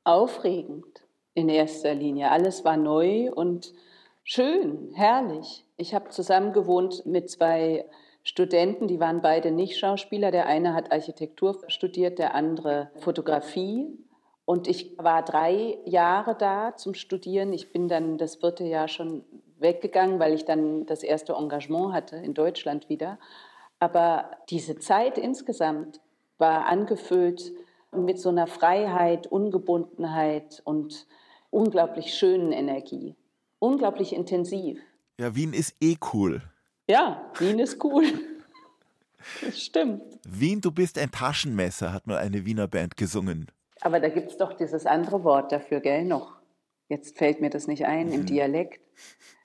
Aufregend 0.04 1.05
in 1.36 1.50
erster 1.50 1.94
Linie. 1.94 2.32
Alles 2.32 2.66
war 2.66 2.78
neu 2.78 3.32
und 3.32 3.74
schön, 4.24 4.92
herrlich. 4.96 5.66
Ich 5.78 5.94
habe 5.94 6.10
zusammen 6.10 6.54
gewohnt 6.54 7.06
mit 7.06 7.30
zwei 7.30 7.86
Studenten, 8.24 8.88
die 8.88 9.00
waren 9.00 9.22
beide 9.22 9.52
nicht 9.52 9.78
Schauspieler. 9.78 10.32
Der 10.32 10.48
eine 10.48 10.74
hat 10.74 10.92
Architektur 10.92 11.60
studiert, 11.68 12.18
der 12.18 12.34
andere 12.34 12.90
Fotografie. 12.96 13.88
Und 14.46 14.68
ich 14.68 14.98
war 14.98 15.24
drei 15.24 15.78
Jahre 15.86 16.36
da 16.36 16.76
zum 16.76 16.94
Studieren. 16.94 17.54
Ich 17.54 17.72
bin 17.72 17.88
dann 17.88 18.18
das 18.18 18.38
vierte 18.38 18.64
Jahr 18.64 18.88
schon 18.88 19.24
weggegangen, 19.60 20.20
weil 20.20 20.34
ich 20.34 20.46
dann 20.46 20.86
das 20.86 21.04
erste 21.04 21.34
Engagement 21.34 21.94
hatte 21.94 22.16
in 22.16 22.34
Deutschland 22.34 22.90
wieder. 22.90 23.20
Aber 23.80 24.32
diese 24.50 24.80
Zeit 24.80 25.18
insgesamt 25.18 26.00
war 26.38 26.66
angefüllt 26.68 27.52
mit 27.92 28.20
so 28.20 28.30
einer 28.30 28.48
Freiheit, 28.48 29.28
Ungebundenheit 29.28 30.62
und 30.64 31.08
unglaublich 31.56 32.14
schönen 32.14 32.52
Energie. 32.52 33.16
Unglaublich 33.60 34.14
intensiv. 34.14 34.80
Ja, 35.20 35.36
Wien 35.36 35.54
ist 35.54 35.76
eh 35.82 35.96
cool. 36.14 36.42
Ja, 36.88 37.32
Wien 37.40 37.60
ist 37.60 37.84
cool. 37.84 38.06
Das 39.42 39.60
stimmt. 39.60 40.04
Wien, 40.28 40.62
du 40.62 40.72
bist 40.72 41.00
ein 41.00 41.10
Taschenmesser, 41.10 41.94
hat 41.94 42.06
mal 42.06 42.18
eine 42.18 42.46
Wiener 42.46 42.68
Band 42.68 42.96
gesungen. 42.98 43.48
Aber 43.82 44.00
da 44.00 44.10
gibt 44.10 44.32
es 44.32 44.38
doch 44.38 44.54
dieses 44.54 44.86
andere 44.86 45.24
Wort 45.24 45.52
dafür, 45.52 45.80
gell, 45.80 46.06
noch. 46.06 46.36
Jetzt 46.90 47.18
fällt 47.18 47.42
mir 47.42 47.50
das 47.50 47.66
nicht 47.66 47.86
ein, 47.86 48.08
mhm. 48.08 48.14
im 48.14 48.26
Dialekt. 48.26 48.82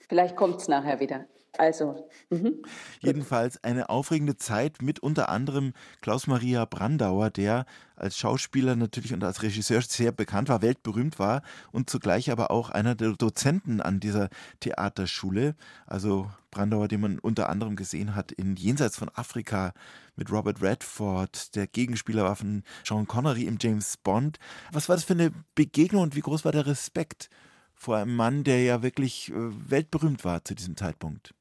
Vielleicht 0.09 0.37
kommt 0.37 0.57
es 0.57 0.69
nachher 0.69 1.01
wieder. 1.01 1.25
Also. 1.59 2.09
Mhm. 2.31 2.63
Jedenfalls 3.01 3.63
eine 3.65 3.89
aufregende 3.91 4.37
Zeit 4.37 4.83
mit 4.83 5.01
unter 5.01 5.29
anderem 5.29 5.73
Klaus-Maria 6.01 6.65
Brandauer, 6.65 7.31
der 7.31 7.67
als 7.97 8.17
Schauspieler 8.17 8.77
natürlich 8.77 9.13
und 9.13 9.23
als 9.25 9.43
Regisseur 9.43 9.83
sehr 9.83 10.13
bekannt 10.13 10.49
war, 10.49 10.63
weltberühmt 10.63 11.19
war 11.19 11.43
und 11.73 11.91
zugleich 11.91 12.31
aber 12.31 12.51
auch 12.51 12.71
einer 12.71 12.95
der 12.95 13.13
Dozenten 13.13 13.81
an 13.81 14.01
dieser 14.01 14.31
Theaterschule. 14.61 15.55
Also 15.87 16.31
Brandauer, 16.51 16.89
den 16.89 17.01
man 17.01 17.19
unter 17.19 17.49
anderem 17.49 17.77
gesehen 17.77 18.15
hat 18.15 18.33
in 18.33 18.57
Jenseits 18.57 18.97
von 18.97 19.11
Afrika 19.15 19.73
mit 20.17 20.31
Robert 20.31 20.63
Redford. 20.63 21.55
Der 21.57 21.67
Gegenspieler 21.67 22.25
war 22.25 22.37
von 22.37 22.63
Sean 22.85 23.07
Connery 23.07 23.45
im 23.45 23.59
James 23.61 23.97
Bond. 23.97 24.39
Was 24.73 24.89
war 24.89 24.97
das 24.97 25.05
für 25.05 25.15
eine 25.15 25.33
Begegnung 25.55 26.03
und 26.03 26.17
wie 26.17 26.21
groß 26.21 26.45
war 26.45 26.53
der 26.53 26.67
Respekt 26.67 27.29
vor 27.75 27.97
einem 27.97 28.15
Mann, 28.15 28.45
der 28.45 28.63
ja 28.63 28.83
wirklich 28.83 29.31
äh, 29.31 29.35
weltberühmt 29.71 30.25
war 30.25 30.45
zu 30.45 30.55
diesem 30.55 30.77
Zeitpunkt? 30.77 31.35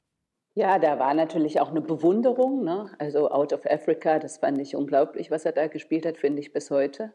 Ja, 0.59 0.77
da 0.77 0.99
war 0.99 1.13
natürlich 1.13 1.61
auch 1.61 1.69
eine 1.69 1.79
Bewunderung. 1.79 2.65
Ne? 2.65 2.91
Also 2.97 3.31
Out 3.31 3.53
of 3.53 3.65
Africa, 3.65 4.19
das 4.19 4.39
fand 4.39 4.59
ich 4.59 4.75
unglaublich, 4.75 5.31
was 5.31 5.45
er 5.45 5.53
da 5.53 5.67
gespielt 5.67 6.05
hat, 6.05 6.17
finde 6.17 6.41
ich 6.41 6.51
bis 6.51 6.69
heute. 6.69 7.13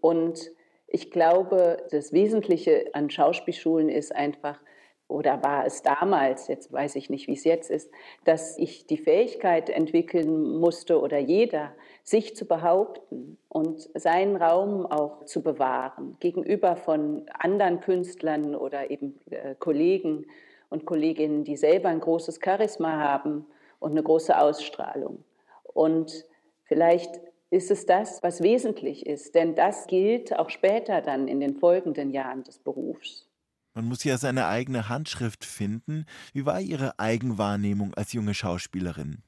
Und 0.00 0.50
ich 0.88 1.12
glaube, 1.12 1.76
das 1.92 2.12
Wesentliche 2.12 2.86
an 2.92 3.08
Schauspielschulen 3.08 3.88
ist 3.88 4.12
einfach, 4.12 4.58
oder 5.06 5.44
war 5.44 5.64
es 5.64 5.82
damals, 5.82 6.48
jetzt 6.48 6.72
weiß 6.72 6.96
ich 6.96 7.08
nicht, 7.08 7.28
wie 7.28 7.34
es 7.34 7.44
jetzt 7.44 7.70
ist, 7.70 7.88
dass 8.24 8.58
ich 8.58 8.84
die 8.84 8.98
Fähigkeit 8.98 9.70
entwickeln 9.70 10.58
musste 10.58 11.00
oder 11.00 11.18
jeder, 11.18 11.76
sich 12.02 12.34
zu 12.34 12.46
behaupten 12.46 13.38
und 13.48 13.90
seinen 13.94 14.34
Raum 14.34 14.86
auch 14.86 15.24
zu 15.24 15.44
bewahren 15.44 16.16
gegenüber 16.18 16.74
von 16.74 17.30
anderen 17.38 17.78
Künstlern 17.78 18.56
oder 18.56 18.90
eben 18.90 19.20
äh, 19.30 19.54
Kollegen 19.56 20.26
und 20.72 20.86
Kolleginnen, 20.86 21.44
die 21.44 21.56
selber 21.56 21.88
ein 21.88 22.00
großes 22.00 22.40
Charisma 22.42 22.98
haben 22.98 23.46
und 23.78 23.92
eine 23.92 24.02
große 24.02 24.36
Ausstrahlung. 24.36 25.24
Und 25.62 26.24
vielleicht 26.64 27.20
ist 27.50 27.70
es 27.70 27.84
das, 27.84 28.22
was 28.22 28.42
wesentlich 28.42 29.06
ist, 29.06 29.34
denn 29.34 29.54
das 29.54 29.86
gilt 29.86 30.36
auch 30.38 30.48
später 30.48 31.02
dann 31.02 31.28
in 31.28 31.40
den 31.40 31.54
folgenden 31.54 32.10
Jahren 32.10 32.42
des 32.44 32.58
Berufs. 32.58 33.28
Man 33.74 33.86
muss 33.86 34.04
ja 34.04 34.18
seine 34.18 34.46
eigene 34.46 34.88
Handschrift 34.88 35.44
finden. 35.44 36.06
Wie 36.32 36.44
war 36.44 36.60
Ihre 36.60 36.98
Eigenwahrnehmung 36.98 37.94
als 37.94 38.12
junge 38.12 38.34
Schauspielerin? 38.34 39.22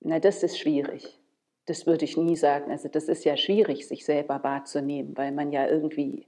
Na, 0.00 0.18
das 0.18 0.42
ist 0.42 0.58
schwierig. 0.58 1.18
Das 1.66 1.86
würde 1.86 2.04
ich 2.04 2.16
nie 2.16 2.36
sagen. 2.36 2.70
Also 2.70 2.88
das 2.88 3.08
ist 3.08 3.24
ja 3.24 3.36
schwierig, 3.36 3.86
sich 3.86 4.04
selber 4.04 4.42
wahrzunehmen, 4.42 5.16
weil 5.16 5.32
man 5.32 5.52
ja 5.52 5.66
irgendwie 5.66 6.26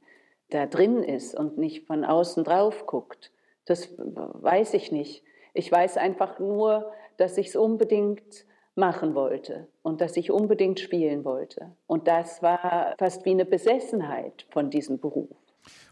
da 0.51 0.67
drin 0.67 1.03
ist 1.03 1.35
und 1.35 1.59
nicht 1.59 1.87
von 1.87 2.05
außen 2.05 2.45
drauf 2.45 2.87
guckt. 2.87 3.33
Das 3.67 3.95
weiß 3.99 4.75
ich 4.75 4.91
nicht. 4.91 5.23
Ich 5.55 5.71
weiß 5.71 5.97
einfach 5.97 6.39
nur, 6.39 6.93
dass 7.17 7.39
ich 7.39 7.49
es 7.49 7.57
unbedingt 7.57 8.47
machen 8.75 9.15
wollte 9.15 9.69
und 9.83 10.01
dass 10.01 10.17
ich 10.17 10.31
unbedingt 10.31 10.81
spielen 10.81 11.25
wollte. 11.25 11.73
Und 11.87 12.09
das 12.09 12.43
war 12.43 12.95
fast 12.99 13.25
wie 13.25 13.31
eine 13.31 13.47
Besessenheit 13.47 14.47
von 14.51 14.71
diesem 14.71 14.99
Beruf. 14.99 15.46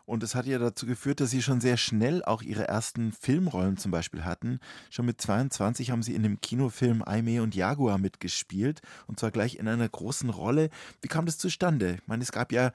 Und 0.07 0.23
es 0.23 0.35
hat 0.35 0.47
ja 0.47 0.59
dazu 0.59 0.87
geführt, 0.87 1.21
dass 1.21 1.31
Sie 1.31 1.43
schon 1.43 1.61
sehr 1.61 1.77
schnell 1.77 2.25
auch 2.25 2.43
Ihre 2.43 2.69
ersten 2.69 3.13
Filmrollen 3.13 3.77
zum 3.77 3.91
Beispiel 3.91 4.25
hatten. 4.25 4.61
Schon 4.91 5.07
mit 5.07 5.21
22 5.21 5.91
haben 5.91 6.03
Sie 6.03 6.15
in 6.15 6.23
dem 6.23 6.41
Kinofilm 6.41 7.03
Aime 7.03 7.43
und 7.43 7.55
Jaguar 7.55 7.99
mitgespielt 7.99 8.81
und 9.07 9.19
zwar 9.19 9.31
gleich 9.31 9.57
in 9.57 9.69
einer 9.69 9.89
großen 9.89 10.31
Rolle. 10.31 10.69
Wie 11.01 11.09
kam 11.09 11.27
das 11.27 11.39
zustande? 11.39 11.97
Ich 12.03 12.09
meine, 12.09 12.23
es 12.23 12.33
gab 12.33 12.53
ja 12.53 12.73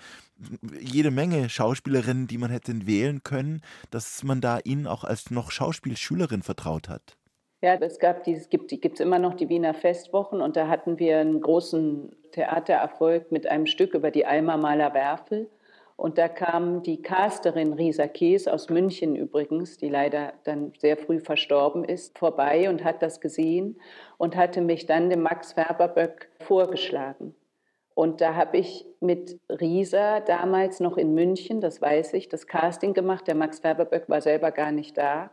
jede 0.80 1.12
Menge 1.12 1.50
Schauspielerinnen, 1.50 2.28
die 2.28 2.38
man 2.38 2.52
hätte 2.52 2.88
wählen 2.88 3.24
können, 3.24 3.62
dass 3.92 4.24
man 4.24 4.42
da 4.42 4.60
Ihnen 4.64 4.88
auch 4.88 5.04
als 5.04 5.32
noch 5.32 5.52
Schauspielschülerin 5.52 6.42
vertraut 6.42 6.90
hat. 6.90 7.18
Ja, 7.62 7.76
es 7.76 8.00
gab 8.00 8.24
die, 8.24 8.34
es 8.34 8.50
gibt 8.50 8.72
es 8.72 9.00
immer 9.02 9.20
noch 9.20 9.34
die 9.34 9.50
Wiener 9.50 9.74
Festwochen 9.74 10.40
und 10.40 10.56
da 10.56 10.70
hatten 10.70 10.98
wir 10.98 11.20
einen 11.20 11.42
großen 11.42 12.16
Theatererfolg 12.32 13.34
mit 13.34 13.48
einem 13.48 13.66
Stück 13.66 13.94
über 13.94 14.12
die 14.12 14.26
Alma 14.26 14.56
Maler 14.56 14.94
Werfel. 14.94 15.50
Und 16.00 16.18
da 16.18 16.30
kam 16.30 16.82
die 16.82 17.02
Casterin 17.02 17.74
Risa 17.74 18.08
Kees 18.08 18.48
aus 18.48 18.70
München 18.70 19.18
übrigens, 19.18 19.76
die 19.76 19.90
leider 19.90 20.32
dann 20.46 20.72
sehr 20.78 20.96
früh 20.96 21.20
verstorben 21.20 21.84
ist, 21.84 22.18
vorbei 22.18 22.70
und 22.70 22.86
hat 22.86 23.02
das 23.02 23.20
gesehen 23.20 23.78
und 24.18 24.38
hatte 24.38 24.62
mich 24.62 24.86
dann 24.86 25.10
dem 25.10 25.24
Max 25.24 25.52
Färberböck 25.52 26.30
vorgeschlagen. 26.40 27.36
Und 27.96 28.22
da 28.22 28.36
habe 28.36 28.60
ich 28.60 28.86
mit 29.02 29.42
Risa 29.50 30.22
damals 30.22 30.80
noch 30.80 30.96
in 30.96 31.14
München, 31.14 31.60
das 31.60 31.82
weiß 31.82 32.14
ich, 32.14 32.30
das 32.30 32.48
Casting 32.48 32.94
gemacht. 32.94 33.28
Der 33.28 33.36
Max 33.36 33.60
Färberböck 33.60 34.08
war 34.08 34.22
selber 34.22 34.52
gar 34.52 34.72
nicht 34.72 34.98
da. 34.98 35.30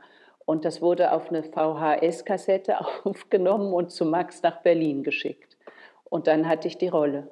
Und 0.47 0.65
das 0.65 0.83
wurde 0.83 1.13
auf 1.13 1.29
eine 1.29 1.45
VHS-Kassette 1.45 2.79
aufgenommen 3.05 3.73
und 3.73 3.93
zu 3.93 4.05
Max 4.05 4.43
nach 4.43 4.63
Berlin 4.63 5.05
geschickt. 5.05 5.57
Und 6.11 6.27
dann 6.27 6.49
hatte 6.49 6.67
ich 6.67 6.77
die 6.77 6.89
Rolle 6.89 7.29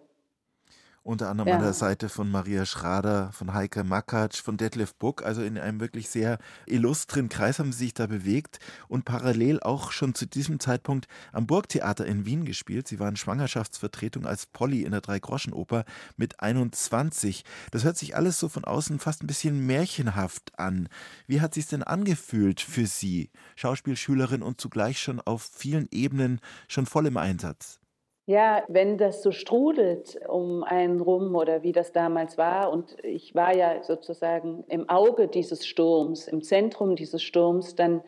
unter 1.04 1.28
anderem 1.28 1.48
ja. 1.48 1.56
an 1.56 1.62
der 1.62 1.74
Seite 1.74 2.08
von 2.08 2.30
Maria 2.30 2.64
Schrader, 2.64 3.30
von 3.32 3.52
Heike 3.52 3.84
Makatsch, 3.84 4.40
von 4.42 4.56
Detlef 4.56 4.94
Buck. 4.94 5.22
Also 5.22 5.42
in 5.42 5.58
einem 5.58 5.78
wirklich 5.78 6.08
sehr 6.08 6.38
illustren 6.66 7.28
Kreis 7.28 7.58
haben 7.58 7.72
sie 7.72 7.84
sich 7.84 7.94
da 7.94 8.06
bewegt 8.06 8.58
und 8.88 9.04
parallel 9.04 9.60
auch 9.60 9.92
schon 9.92 10.14
zu 10.14 10.26
diesem 10.26 10.58
Zeitpunkt 10.60 11.06
am 11.32 11.46
Burgtheater 11.46 12.06
in 12.06 12.24
Wien 12.24 12.46
gespielt. 12.46 12.88
Sie 12.88 12.98
waren 12.98 13.16
Schwangerschaftsvertretung 13.16 14.26
als 14.26 14.46
Polly 14.46 14.82
in 14.82 14.92
der 14.92 15.02
Dreigroschenoper 15.02 15.84
mit 16.16 16.40
21. 16.40 17.44
Das 17.70 17.84
hört 17.84 17.98
sich 17.98 18.16
alles 18.16 18.40
so 18.40 18.48
von 18.48 18.64
außen 18.64 18.98
fast 18.98 19.22
ein 19.22 19.26
bisschen 19.26 19.66
märchenhaft 19.66 20.58
an. 20.58 20.88
Wie 21.26 21.42
hat 21.42 21.52
sich 21.52 21.66
denn 21.66 21.82
angefühlt 21.82 22.62
für 22.62 22.86
Sie, 22.86 23.30
Schauspielschülerin 23.56 24.42
und 24.42 24.58
zugleich 24.58 24.98
schon 25.00 25.20
auf 25.20 25.42
vielen 25.42 25.86
Ebenen 25.90 26.40
schon 26.66 26.86
voll 26.86 27.06
im 27.06 27.18
Einsatz? 27.18 27.83
Ja, 28.26 28.64
wenn 28.68 28.96
das 28.96 29.22
so 29.22 29.32
strudelt 29.32 30.18
um 30.28 30.64
einen 30.64 31.00
rum 31.00 31.36
oder 31.36 31.62
wie 31.62 31.72
das 31.72 31.92
damals 31.92 32.38
war, 32.38 32.72
und 32.72 32.96
ich 33.04 33.34
war 33.34 33.54
ja 33.54 33.82
sozusagen 33.82 34.64
im 34.68 34.88
Auge 34.88 35.28
dieses 35.28 35.66
Sturms, 35.66 36.26
im 36.26 36.42
Zentrum 36.42 36.96
dieses 36.96 37.22
Sturms, 37.22 37.74
dann 37.74 38.02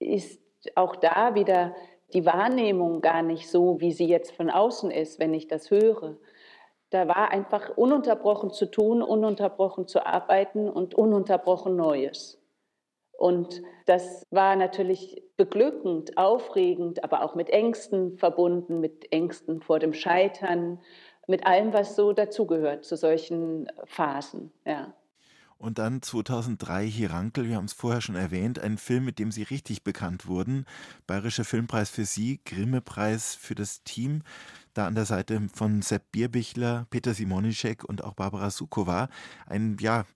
ist 0.00 0.40
auch 0.74 0.96
da 0.96 1.36
wieder 1.36 1.76
die 2.12 2.26
Wahrnehmung 2.26 3.00
gar 3.00 3.22
nicht 3.22 3.48
so, 3.48 3.80
wie 3.80 3.92
sie 3.92 4.08
jetzt 4.08 4.32
von 4.32 4.50
außen 4.50 4.90
ist, 4.90 5.20
wenn 5.20 5.32
ich 5.34 5.46
das 5.46 5.70
höre. 5.70 6.16
Da 6.90 7.06
war 7.06 7.30
einfach 7.30 7.76
ununterbrochen 7.76 8.50
zu 8.50 8.66
tun, 8.66 9.02
ununterbrochen 9.02 9.86
zu 9.86 10.04
arbeiten 10.04 10.68
und 10.68 10.96
ununterbrochen 10.96 11.76
Neues. 11.76 12.39
Und 13.20 13.60
das 13.84 14.26
war 14.30 14.56
natürlich 14.56 15.22
beglückend, 15.36 16.16
aufregend, 16.16 17.04
aber 17.04 17.22
auch 17.22 17.34
mit 17.34 17.50
Ängsten 17.50 18.16
verbunden, 18.16 18.80
mit 18.80 19.12
Ängsten 19.12 19.60
vor 19.60 19.78
dem 19.78 19.92
Scheitern, 19.92 20.80
mit 21.26 21.44
allem, 21.44 21.74
was 21.74 21.96
so 21.96 22.14
dazugehört 22.14 22.86
zu 22.86 22.96
solchen 22.96 23.70
Phasen. 23.84 24.50
Ja. 24.64 24.94
Und 25.58 25.78
dann 25.78 26.00
2003 26.00 26.86
Hirankel, 26.86 27.46
wir 27.46 27.56
haben 27.56 27.66
es 27.66 27.74
vorher 27.74 28.00
schon 28.00 28.14
erwähnt, 28.14 28.58
ein 28.58 28.78
Film, 28.78 29.04
mit 29.04 29.18
dem 29.18 29.30
Sie 29.30 29.42
richtig 29.42 29.84
bekannt 29.84 30.26
wurden. 30.26 30.64
Bayerischer 31.06 31.44
Filmpreis 31.44 31.90
für 31.90 32.06
Sie, 32.06 32.40
Grimme-Preis 32.46 33.34
für 33.34 33.54
das 33.54 33.82
Team. 33.82 34.22
Da 34.72 34.86
an 34.86 34.94
der 34.94 35.04
Seite 35.04 35.42
von 35.52 35.82
Sepp 35.82 36.10
Bierbichler, 36.10 36.86
Peter 36.88 37.12
Simonischek 37.12 37.84
und 37.84 38.02
auch 38.02 38.14
Barbara 38.14 38.48
Sukowa. 38.48 39.10
Ein 39.46 39.76
ja, 39.78 40.06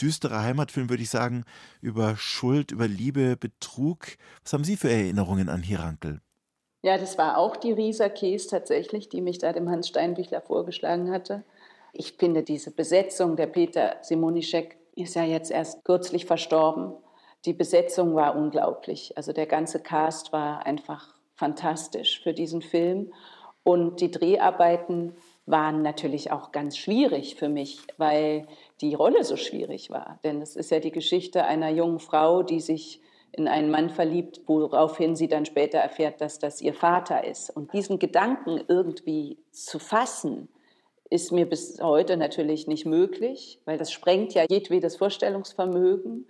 düsterer 0.00 0.42
Heimatfilm, 0.42 0.88
würde 0.88 1.02
ich 1.02 1.10
sagen, 1.10 1.44
über 1.80 2.16
Schuld, 2.16 2.72
über 2.72 2.88
Liebe, 2.88 3.36
Betrug. 3.36 4.06
Was 4.42 4.52
haben 4.52 4.64
Sie 4.64 4.76
für 4.76 4.90
Erinnerungen 4.90 5.48
an 5.48 5.62
Hirankel? 5.62 6.20
Ja, 6.82 6.96
das 6.96 7.18
war 7.18 7.36
auch 7.36 7.56
die 7.56 7.72
Risa 7.72 8.08
Kees 8.08 8.46
tatsächlich, 8.46 9.08
die 9.08 9.20
mich 9.20 9.38
da 9.38 9.52
dem 9.52 9.68
Hans 9.68 9.88
Steinbichler 9.88 10.40
vorgeschlagen 10.40 11.10
hatte. 11.10 11.44
Ich 11.92 12.12
finde 12.12 12.42
diese 12.42 12.70
Besetzung, 12.70 13.36
der 13.36 13.46
Peter 13.46 13.96
Simonischek 14.00 14.78
ist 14.96 15.14
ja 15.14 15.24
jetzt 15.24 15.50
erst 15.50 15.84
kürzlich 15.84 16.24
verstorben. 16.24 16.94
Die 17.44 17.52
Besetzung 17.52 18.14
war 18.14 18.36
unglaublich. 18.36 19.16
Also 19.16 19.32
der 19.32 19.46
ganze 19.46 19.80
Cast 19.80 20.32
war 20.32 20.66
einfach 20.66 21.14
fantastisch 21.34 22.22
für 22.22 22.32
diesen 22.32 22.62
Film. 22.62 23.12
Und 23.62 24.00
die 24.00 24.10
Dreharbeiten 24.10 25.16
waren 25.46 25.82
natürlich 25.82 26.30
auch 26.30 26.52
ganz 26.52 26.76
schwierig 26.76 27.34
für 27.34 27.48
mich, 27.48 27.80
weil 27.96 28.46
die 28.80 28.94
Rolle 28.94 29.24
so 29.24 29.36
schwierig 29.36 29.90
war. 29.90 30.18
Denn 30.24 30.40
es 30.42 30.56
ist 30.56 30.70
ja 30.70 30.80
die 30.80 30.92
Geschichte 30.92 31.44
einer 31.44 31.70
jungen 31.70 31.98
Frau, 31.98 32.42
die 32.42 32.60
sich 32.60 33.00
in 33.32 33.48
einen 33.48 33.70
Mann 33.70 33.90
verliebt, 33.90 34.40
woraufhin 34.46 35.14
sie 35.16 35.28
dann 35.28 35.46
später 35.46 35.78
erfährt, 35.78 36.20
dass 36.20 36.38
das 36.38 36.60
ihr 36.60 36.74
Vater 36.74 37.24
ist. 37.24 37.50
Und 37.50 37.72
diesen 37.72 37.98
Gedanken 37.98 38.60
irgendwie 38.68 39.38
zu 39.50 39.78
fassen, 39.78 40.48
ist 41.10 41.32
mir 41.32 41.48
bis 41.48 41.80
heute 41.82 42.16
natürlich 42.16 42.66
nicht 42.66 42.86
möglich, 42.86 43.60
weil 43.64 43.78
das 43.78 43.92
sprengt 43.92 44.34
ja 44.34 44.44
jedwedes 44.48 44.96
Vorstellungsvermögen. 44.96 46.28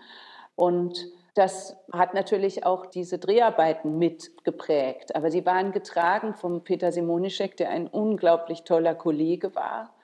Und 0.56 1.06
das 1.34 1.76
hat 1.92 2.14
natürlich 2.14 2.64
auch 2.64 2.86
diese 2.86 3.18
Dreharbeiten 3.18 3.98
mitgeprägt. 3.98 5.14
Aber 5.14 5.30
sie 5.30 5.46
waren 5.46 5.72
getragen 5.72 6.34
vom 6.34 6.64
Peter 6.64 6.92
Simonischek, 6.92 7.56
der 7.56 7.70
ein 7.70 7.86
unglaublich 7.86 8.64
toller 8.64 8.94
Kollege 8.94 9.54
war. 9.54 9.94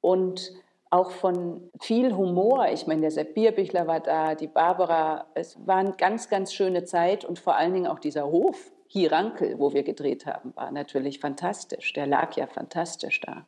Und 0.00 0.52
auch 0.90 1.10
von 1.10 1.70
viel 1.80 2.14
Humor. 2.14 2.68
Ich 2.72 2.86
meine, 2.86 3.02
der 3.02 3.10
Sepp 3.10 3.34
Bierbichler 3.34 3.86
war 3.86 4.00
da, 4.00 4.34
die 4.34 4.46
Barbara. 4.46 5.26
Es 5.34 5.58
war 5.66 5.76
eine 5.76 5.92
ganz, 5.92 6.28
ganz 6.28 6.52
schöne 6.52 6.84
Zeit 6.84 7.24
und 7.24 7.38
vor 7.38 7.56
allen 7.56 7.74
Dingen 7.74 7.86
auch 7.86 7.98
dieser 7.98 8.26
Hof, 8.26 8.72
Hirankel, 8.88 9.58
wo 9.58 9.72
wir 9.72 9.82
gedreht 9.82 10.26
haben, 10.26 10.54
war 10.54 10.70
natürlich 10.70 11.18
fantastisch. 11.18 11.92
Der 11.92 12.06
lag 12.06 12.36
ja 12.36 12.46
fantastisch 12.46 13.20
da. 13.20 13.46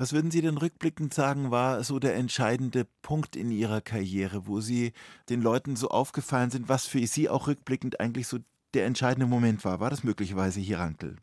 Was 0.00 0.12
würden 0.12 0.30
Sie 0.30 0.40
denn 0.42 0.58
rückblickend 0.58 1.12
sagen, 1.12 1.50
war 1.50 1.82
so 1.82 1.98
der 1.98 2.14
entscheidende 2.14 2.86
Punkt 3.02 3.34
in 3.34 3.50
Ihrer 3.50 3.80
Karriere, 3.80 4.46
wo 4.46 4.60
Sie 4.60 4.92
den 5.28 5.42
Leuten 5.42 5.74
so 5.74 5.88
aufgefallen 5.88 6.50
sind, 6.50 6.68
was 6.68 6.86
für 6.86 7.04
Sie 7.04 7.28
auch 7.28 7.48
rückblickend 7.48 7.98
eigentlich 7.98 8.28
so 8.28 8.38
der 8.74 8.86
entscheidende 8.86 9.26
Moment 9.26 9.64
war? 9.64 9.80
War 9.80 9.90
das 9.90 10.04
möglicherweise 10.04 10.60
Hirankel? 10.60 11.16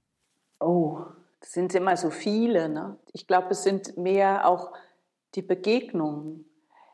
Oh, 0.60 1.00
das 1.40 1.54
sind 1.54 1.74
immer 1.74 1.96
so 1.96 2.10
viele. 2.10 2.68
Ne? 2.68 2.98
Ich 3.14 3.28
glaube, 3.28 3.52
es 3.52 3.64
sind 3.64 3.96
mehr 3.96 4.46
auch 4.46 4.74
die 5.36 5.42
Begegnungen. 5.42 6.44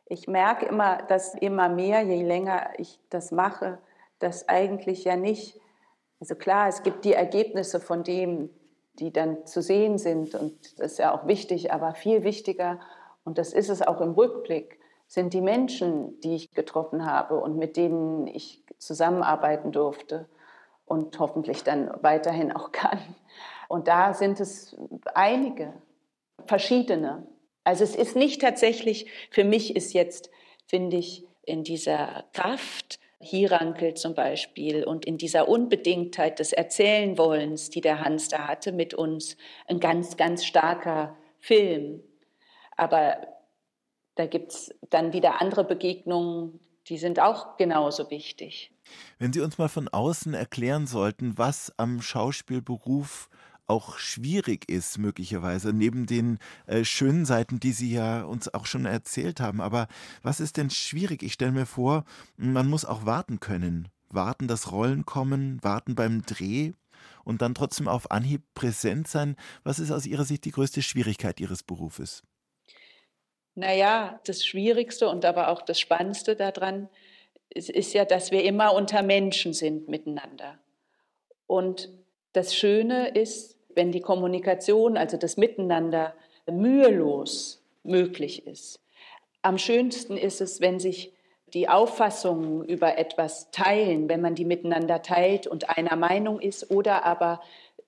Ich 0.05 0.27
merke 0.27 0.67
immer, 0.67 1.01
dass 1.01 1.33
immer 1.33 1.67
mehr, 1.67 2.01
je 2.01 2.21
länger 2.21 2.69
ich 2.77 2.99
das 3.09 3.31
mache, 3.31 3.79
dass 4.19 4.47
eigentlich 4.47 5.03
ja 5.03 5.15
nicht, 5.15 5.59
also 6.19 6.35
klar, 6.35 6.67
es 6.67 6.83
gibt 6.83 7.05
die 7.05 7.13
Ergebnisse 7.13 7.79
von 7.79 8.03
dem, 8.03 8.51
die 8.99 9.11
dann 9.11 9.45
zu 9.45 9.61
sehen 9.61 9.97
sind. 9.97 10.35
Und 10.35 10.79
das 10.79 10.93
ist 10.93 10.97
ja 10.99 11.13
auch 11.13 11.27
wichtig, 11.27 11.73
aber 11.73 11.93
viel 11.93 12.23
wichtiger, 12.23 12.79
und 13.23 13.37
das 13.37 13.53
ist 13.53 13.69
es 13.69 13.81
auch 13.81 14.01
im 14.01 14.11
Rückblick, 14.11 14.79
sind 15.07 15.33
die 15.33 15.41
Menschen, 15.41 16.19
die 16.21 16.35
ich 16.35 16.51
getroffen 16.51 17.05
habe 17.05 17.39
und 17.39 17.57
mit 17.57 17.77
denen 17.77 18.27
ich 18.27 18.63
zusammenarbeiten 18.77 19.71
durfte 19.71 20.27
und 20.85 21.19
hoffentlich 21.19 21.63
dann 21.63 21.91
weiterhin 22.01 22.51
auch 22.51 22.71
kann. 22.71 22.99
Und 23.67 23.87
da 23.87 24.13
sind 24.13 24.39
es 24.39 24.75
einige, 25.13 25.73
verschiedene. 26.45 27.27
Also 27.63 27.83
es 27.83 27.95
ist 27.95 28.15
nicht 28.15 28.41
tatsächlich, 28.41 29.09
für 29.29 29.43
mich 29.43 29.75
ist 29.75 29.93
jetzt, 29.93 30.31
finde 30.67 30.97
ich, 30.97 31.27
in 31.43 31.63
dieser 31.63 32.25
Kraft 32.33 32.99
Hirankel 33.21 33.93
zum 33.93 34.15
Beispiel 34.15 34.83
und 34.83 35.05
in 35.05 35.17
dieser 35.17 35.47
Unbedingtheit 35.47 36.39
des 36.39 36.53
Erzählenwollens, 36.53 37.69
die 37.69 37.81
der 37.81 38.03
Hans 38.03 38.27
da 38.27 38.47
hatte 38.47 38.71
mit 38.71 38.93
uns, 38.93 39.37
ein 39.67 39.79
ganz, 39.79 40.17
ganz 40.17 40.45
starker 40.45 41.17
Film. 41.39 42.01
Aber 42.77 43.17
da 44.15 44.25
gibt 44.25 44.51
es 44.51 44.75
dann 44.89 45.13
wieder 45.13 45.41
andere 45.41 45.63
Begegnungen, 45.63 46.59
die 46.87 46.97
sind 46.97 47.19
auch 47.19 47.57
genauso 47.57 48.09
wichtig. 48.09 48.71
Wenn 49.19 49.31
Sie 49.31 49.41
uns 49.41 49.57
mal 49.57 49.69
von 49.69 49.87
außen 49.87 50.33
erklären 50.33 50.87
sollten, 50.87 51.37
was 51.37 51.71
am 51.77 52.01
Schauspielberuf 52.01 53.29
auch 53.71 53.97
schwierig 53.97 54.69
ist, 54.69 54.97
möglicherweise, 54.97 55.71
neben 55.71 56.05
den 56.05 56.39
äh, 56.67 56.83
schönen 56.83 57.25
Seiten, 57.25 57.61
die 57.61 57.71
Sie 57.71 57.93
ja 57.93 58.23
uns 58.23 58.53
auch 58.53 58.65
schon 58.65 58.85
erzählt 58.85 59.39
haben. 59.39 59.61
Aber 59.61 59.87
was 60.21 60.41
ist 60.41 60.57
denn 60.57 60.69
schwierig? 60.69 61.23
Ich 61.23 61.33
stelle 61.33 61.53
mir 61.53 61.65
vor, 61.65 62.03
man 62.35 62.69
muss 62.69 62.83
auch 62.83 63.05
warten 63.05 63.39
können. 63.39 63.87
Warten, 64.09 64.49
dass 64.49 64.73
Rollen 64.73 65.05
kommen, 65.05 65.63
warten 65.63 65.95
beim 65.95 66.23
Dreh 66.23 66.73
und 67.23 67.41
dann 67.41 67.55
trotzdem 67.55 67.87
auf 67.87 68.11
Anhieb 68.11 68.41
präsent 68.55 69.07
sein. 69.07 69.37
Was 69.63 69.79
ist 69.79 69.91
aus 69.91 70.05
Ihrer 70.05 70.25
Sicht 70.25 70.43
die 70.43 70.51
größte 70.51 70.81
Schwierigkeit 70.81 71.39
Ihres 71.39 71.63
Berufes? 71.63 72.23
Naja, 73.55 74.19
das 74.25 74.45
Schwierigste 74.45 75.07
und 75.07 75.23
aber 75.23 75.47
auch 75.47 75.61
das 75.61 75.79
Spannendste 75.79 76.35
daran 76.35 76.89
ist, 77.49 77.69
ist 77.69 77.93
ja, 77.93 78.03
dass 78.03 78.31
wir 78.31 78.43
immer 78.43 78.73
unter 78.73 79.01
Menschen 79.01 79.53
sind 79.53 79.87
miteinander. 79.87 80.59
Und 81.47 81.89
das 82.33 82.55
Schöne 82.55 83.09
ist, 83.09 83.57
wenn 83.75 83.91
die 83.91 84.01
Kommunikation, 84.01 84.97
also 84.97 85.17
das 85.17 85.37
Miteinander, 85.37 86.13
mühelos 86.49 87.61
möglich 87.83 88.45
ist. 88.47 88.79
Am 89.41 89.57
schönsten 89.57 90.17
ist 90.17 90.41
es, 90.41 90.61
wenn 90.61 90.79
sich 90.79 91.13
die 91.53 91.67
Auffassungen 91.67 92.63
über 92.65 92.97
etwas 92.97 93.51
teilen, 93.51 94.07
wenn 94.09 94.21
man 94.21 94.35
die 94.35 94.45
miteinander 94.45 95.01
teilt 95.01 95.47
und 95.47 95.69
einer 95.69 95.95
Meinung 95.95 96.39
ist 96.39 96.71
oder 96.71 97.05
aber 97.05 97.41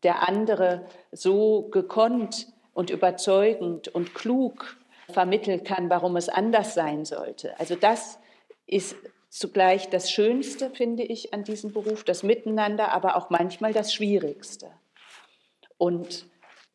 der 0.03 0.27
andere 0.27 0.85
so 1.11 1.63
gekonnt 1.63 2.47
und 2.73 2.89
überzeugend 2.89 3.87
und 3.87 4.13
klug 4.13 4.77
vermitteln 5.09 5.63
kann, 5.63 5.89
warum 5.89 6.17
es 6.17 6.29
anders 6.29 6.73
sein 6.73 7.05
sollte. 7.05 7.57
Also 7.59 7.75
das 7.75 8.19
ist 8.65 8.95
zugleich 9.29 9.89
das 9.89 10.11
Schönste, 10.11 10.69
finde 10.69 11.03
ich, 11.03 11.33
an 11.33 11.43
diesem 11.43 11.71
Beruf, 11.71 12.03
das 12.03 12.23
Miteinander, 12.23 12.91
aber 12.91 13.15
auch 13.15 13.29
manchmal 13.29 13.73
das 13.73 13.93
Schwierigste. 13.93 14.71
Und 15.83 16.25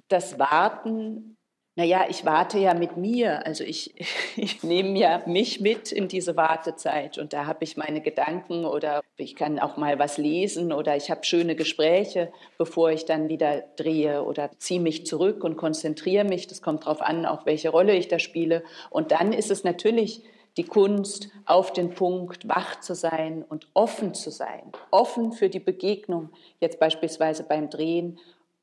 das 0.08 0.38
Warten 0.38 1.38
naja, 1.78 2.06
ich 2.08 2.24
warte 2.24 2.58
ja 2.58 2.74
mit 2.74 2.96
mir, 2.96 3.46
also 3.46 3.62
ich, 3.62 3.94
ich 4.36 4.64
nehme 4.64 4.98
ja 4.98 5.22
mich 5.26 5.60
mit 5.60 5.92
in 5.92 6.08
diese 6.08 6.36
Wartezeit 6.36 7.18
und 7.18 7.32
da 7.32 7.46
habe 7.46 7.62
ich 7.62 7.76
meine 7.76 8.00
Gedanken 8.00 8.64
oder 8.64 9.00
ich 9.16 9.36
kann 9.36 9.60
auch 9.60 9.76
mal 9.76 9.96
was 10.00 10.18
lesen 10.18 10.72
oder 10.72 10.96
ich 10.96 11.08
habe 11.08 11.24
schöne 11.24 11.54
Gespräche, 11.54 12.32
bevor 12.58 12.90
ich 12.90 13.04
dann 13.04 13.28
wieder 13.28 13.62
drehe 13.76 14.24
oder 14.24 14.50
ziehe 14.58 14.80
mich 14.80 15.06
zurück 15.06 15.44
und 15.44 15.56
konzentriere 15.56 16.24
mich. 16.24 16.48
Das 16.48 16.62
kommt 16.62 16.82
darauf 16.82 17.00
an, 17.00 17.24
auf 17.24 17.46
welche 17.46 17.68
Rolle 17.68 17.94
ich 17.94 18.08
da 18.08 18.18
spiele. 18.18 18.64
Und 18.90 19.12
dann 19.12 19.32
ist 19.32 19.52
es 19.52 19.62
natürlich 19.62 20.24
die 20.56 20.64
Kunst, 20.64 21.28
auf 21.46 21.72
den 21.72 21.90
Punkt 21.90 22.48
wach 22.48 22.80
zu 22.80 22.96
sein 22.96 23.44
und 23.48 23.68
offen 23.74 24.14
zu 24.14 24.32
sein, 24.32 24.72
offen 24.90 25.30
für 25.30 25.48
die 25.48 25.60
Begegnung, 25.60 26.30
jetzt 26.58 26.80
beispielsweise 26.80 27.44
beim 27.44 27.70
Drehen 27.70 28.18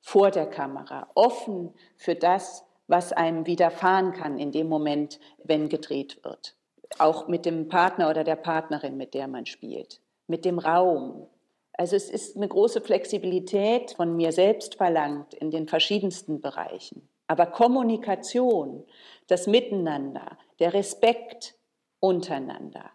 vor 0.06 0.30
der 0.30 0.46
Kamera, 0.46 1.10
offen 1.16 1.74
für 1.98 2.14
das, 2.14 2.64
was 2.86 3.12
einem 3.12 3.48
widerfahren 3.48 4.14
kann 4.14 4.38
in 4.38 4.52
dem 4.52 4.70
Moment, 4.70 5.20
wenn 5.44 5.68
gedreht 5.68 6.20
wird. 6.24 6.56
Auch 7.00 7.28
mit 7.28 7.44
dem 7.44 7.70
Partner 7.70 8.12
oder 8.12 8.24
der 8.24 8.36
Partnerin, 8.36 8.98
mit 8.98 9.16
der 9.16 9.28
man 9.28 9.48
spielt. 9.48 10.02
Mit 10.28 10.46
dem 10.46 10.60
Raum. 10.60 11.26
Also 11.74 11.96
es 11.96 12.12
ist 12.12 12.38
eine 12.38 12.48
große 12.48 12.82
Flexibilität 12.82 13.94
von 13.94 14.16
mir 14.16 14.32
selbst 14.32 14.76
verlangt 14.76 15.34
in 15.34 15.50
den 15.50 15.68
verschiedensten 15.68 16.40
Bereichen. 16.40 17.10
Aber 17.26 17.48
Kommunikation, 17.48 18.86
das 19.26 19.48
Miteinander, 19.48 20.38
der 20.60 20.76
Respekt 20.76 21.56
untereinander, 22.00 22.92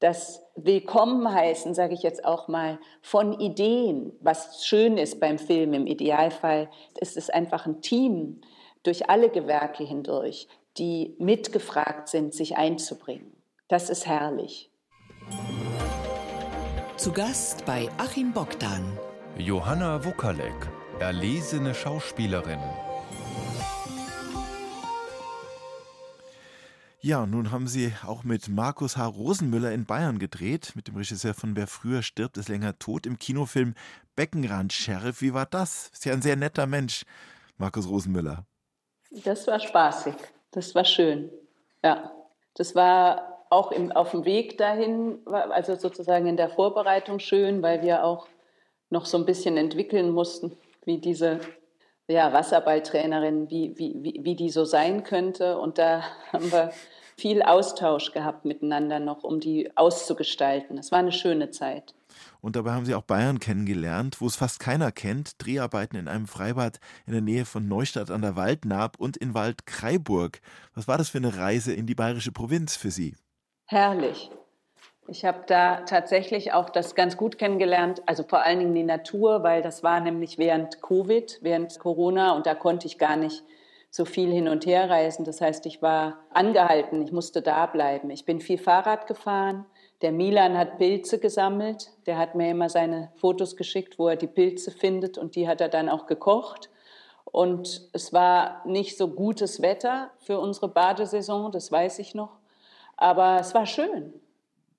das 0.00 0.42
Willkommen 0.54 1.30
heißen, 1.30 1.74
sage 1.74 1.94
ich 1.94 2.02
jetzt 2.02 2.24
auch 2.24 2.48
mal, 2.48 2.78
von 3.02 3.38
Ideen, 3.40 4.12
was 4.20 4.66
schön 4.66 4.98
ist 4.98 5.20
beim 5.20 5.38
Film 5.38 5.72
im 5.74 5.86
Idealfall, 5.86 6.70
ist 7.00 7.16
es 7.16 7.30
einfach 7.30 7.66
ein 7.66 7.80
Team, 7.80 8.40
durch 8.82 9.10
alle 9.10 9.30
Gewerke 9.30 9.84
hindurch, 9.84 10.48
die 10.78 11.14
mitgefragt 11.18 12.08
sind, 12.08 12.34
sich 12.34 12.56
einzubringen. 12.56 13.32
Das 13.68 13.90
ist 13.90 14.06
herrlich. 14.06 14.70
Zu 16.96 17.12
Gast 17.12 17.64
bei 17.66 17.88
Achim 17.98 18.32
Bogdan. 18.32 18.98
Johanna 19.38 20.04
Wukalek, 20.04 20.68
erlesene 21.00 21.74
Schauspielerin. 21.74 22.60
Ja, 27.06 27.24
nun 27.24 27.52
haben 27.52 27.68
Sie 27.68 27.92
auch 28.04 28.24
mit 28.24 28.48
Markus 28.48 28.96
H. 28.96 29.06
Rosenmüller 29.06 29.70
in 29.70 29.84
Bayern 29.84 30.18
gedreht, 30.18 30.72
mit 30.74 30.88
dem 30.88 30.96
Regisseur 30.96 31.34
von 31.34 31.54
Wer 31.54 31.68
früher 31.68 32.02
stirbt, 32.02 32.36
ist 32.36 32.48
länger 32.48 32.80
tot, 32.80 33.06
im 33.06 33.16
Kinofilm 33.16 33.74
Beckenrand 34.16 34.72
Sheriff. 34.72 35.22
Wie 35.22 35.32
war 35.32 35.46
das? 35.46 35.88
Ist 35.92 36.04
ja 36.04 36.12
ein 36.14 36.20
sehr 36.20 36.34
netter 36.34 36.66
Mensch, 36.66 37.04
Markus 37.58 37.88
Rosenmüller. 37.88 38.44
Das 39.22 39.46
war 39.46 39.60
spaßig. 39.60 40.16
Das 40.50 40.74
war 40.74 40.84
schön. 40.84 41.30
Ja, 41.84 42.10
das 42.54 42.74
war 42.74 43.46
auch 43.50 43.70
im, 43.70 43.92
auf 43.92 44.10
dem 44.10 44.24
Weg 44.24 44.58
dahin, 44.58 45.20
also 45.26 45.76
sozusagen 45.76 46.26
in 46.26 46.36
der 46.36 46.48
Vorbereitung 46.48 47.20
schön, 47.20 47.62
weil 47.62 47.82
wir 47.82 48.02
auch 48.02 48.26
noch 48.90 49.06
so 49.06 49.16
ein 49.16 49.26
bisschen 49.26 49.56
entwickeln 49.56 50.10
mussten, 50.10 50.56
wie 50.84 50.98
diese 50.98 51.38
ja, 52.08 52.32
Wasserballtrainerin, 52.32 53.50
wie, 53.50 53.74
wie, 53.76 53.96
wie, 54.00 54.20
wie 54.22 54.36
die 54.36 54.50
so 54.50 54.64
sein 54.64 55.02
könnte. 55.02 55.58
Und 55.58 55.78
da 55.78 56.02
haben 56.32 56.50
wir 56.52 56.72
viel 57.16 57.42
Austausch 57.42 58.12
gehabt 58.12 58.44
miteinander 58.44 59.00
noch, 59.00 59.24
um 59.24 59.40
die 59.40 59.74
auszugestalten. 59.76 60.78
Es 60.78 60.92
war 60.92 60.98
eine 60.98 61.12
schöne 61.12 61.50
Zeit. 61.50 61.94
Und 62.40 62.56
dabei 62.56 62.72
haben 62.72 62.86
sie 62.86 62.94
auch 62.94 63.02
Bayern 63.02 63.40
kennengelernt, 63.40 64.20
wo 64.20 64.26
es 64.26 64.36
fast 64.36 64.60
keiner 64.60 64.92
kennt. 64.92 65.32
Dreharbeiten 65.44 65.96
in 65.96 66.08
einem 66.08 66.26
Freibad 66.26 66.78
in 67.06 67.12
der 67.12 67.22
Nähe 67.22 67.44
von 67.44 67.66
Neustadt 67.68 68.10
an 68.10 68.22
der 68.22 68.36
Waldnaab 68.36 68.98
und 68.98 69.16
in 69.16 69.34
Waldkraiburg. 69.34 70.40
Was 70.74 70.86
war 70.86 70.98
das 70.98 71.08
für 71.08 71.18
eine 71.18 71.36
Reise 71.36 71.72
in 71.72 71.86
die 71.86 71.94
bayerische 71.94 72.32
Provinz 72.32 72.76
für 72.76 72.90
Sie? 72.90 73.16
Herrlich. 73.66 74.30
Ich 75.08 75.24
habe 75.24 75.44
da 75.46 75.82
tatsächlich 75.82 76.52
auch 76.52 76.68
das 76.68 76.94
ganz 76.94 77.16
gut 77.16 77.38
kennengelernt, 77.38 78.02
also 78.06 78.24
vor 78.24 78.42
allen 78.42 78.58
Dingen 78.58 78.74
die 78.74 78.82
Natur, 78.82 79.42
weil 79.42 79.62
das 79.62 79.82
war 79.82 80.00
nämlich 80.00 80.36
während 80.36 80.82
Covid, 80.82 81.38
während 81.42 81.78
Corona 81.78 82.34
und 82.34 82.46
da 82.46 82.54
konnte 82.54 82.86
ich 82.86 82.98
gar 82.98 83.16
nicht 83.16 83.44
so 83.90 84.04
viel 84.04 84.32
hin 84.32 84.48
und 84.48 84.66
her 84.66 84.90
reisen. 84.90 85.24
Das 85.24 85.40
heißt, 85.40 85.64
ich 85.66 85.80
war 85.80 86.18
angehalten, 86.30 87.02
ich 87.02 87.12
musste 87.12 87.40
da 87.40 87.66
bleiben. 87.66 88.10
Ich 88.10 88.24
bin 88.24 88.40
viel 88.40 88.58
Fahrrad 88.58 89.06
gefahren, 89.06 89.64
der 90.02 90.12
Milan 90.12 90.58
hat 90.58 90.78
Pilze 90.78 91.18
gesammelt. 91.18 91.90
Der 92.06 92.18
hat 92.18 92.34
mir 92.34 92.50
immer 92.50 92.68
seine 92.68 93.10
Fotos 93.16 93.56
geschickt, 93.56 93.98
wo 93.98 94.08
er 94.08 94.16
die 94.16 94.26
Pilze 94.26 94.70
findet 94.70 95.16
und 95.16 95.36
die 95.36 95.48
hat 95.48 95.60
er 95.60 95.68
dann 95.68 95.88
auch 95.88 96.06
gekocht. 96.06 96.68
Und 97.24 97.88
es 97.92 98.12
war 98.12 98.62
nicht 98.66 98.96
so 98.98 99.08
gutes 99.08 99.62
Wetter 99.62 100.10
für 100.18 100.38
unsere 100.38 100.68
Badesaison, 100.68 101.50
das 101.50 101.72
weiß 101.72 101.98
ich 101.98 102.14
noch. 102.14 102.38
Aber 102.96 103.38
es 103.40 103.54
war 103.54 103.66
schön, 103.66 104.14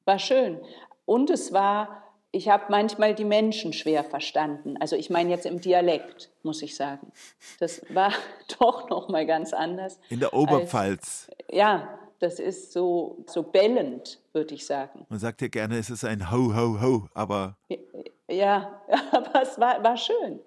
war 0.07 0.19
schön. 0.19 0.59
Und 1.05 1.29
es 1.29 1.53
war, 1.53 2.03
ich 2.31 2.49
habe 2.49 2.65
manchmal 2.69 3.13
die 3.13 3.25
Menschen 3.25 3.73
schwer 3.73 4.03
verstanden. 4.03 4.77
Also 4.77 4.95
ich 4.95 5.09
meine 5.09 5.29
jetzt 5.29 5.45
im 5.45 5.61
Dialekt, 5.61 6.29
muss 6.43 6.61
ich 6.61 6.75
sagen. 6.75 7.11
Das 7.59 7.81
war 7.89 8.11
doch 8.59 8.89
noch 8.89 9.09
mal 9.09 9.25
ganz 9.25 9.53
anders. 9.53 9.99
In 10.09 10.19
der 10.19 10.33
Oberpfalz. 10.33 11.29
Als, 11.29 11.37
ja, 11.51 11.99
das 12.19 12.39
ist 12.39 12.73
so, 12.73 13.23
so 13.27 13.43
bellend, 13.43 14.19
würde 14.33 14.55
ich 14.55 14.65
sagen. 14.65 15.05
Man 15.09 15.19
sagt 15.19 15.41
ja 15.41 15.47
gerne, 15.49 15.77
es 15.77 15.89
ist 15.89 16.03
ein 16.03 16.31
Ho, 16.31 16.55
Ho, 16.55 16.81
Ho, 16.81 17.07
aber. 17.13 17.57
Ja, 18.27 18.81
aber 19.11 19.41
es 19.41 19.59
war, 19.59 19.83
war 19.83 19.97
schön. 19.97 20.39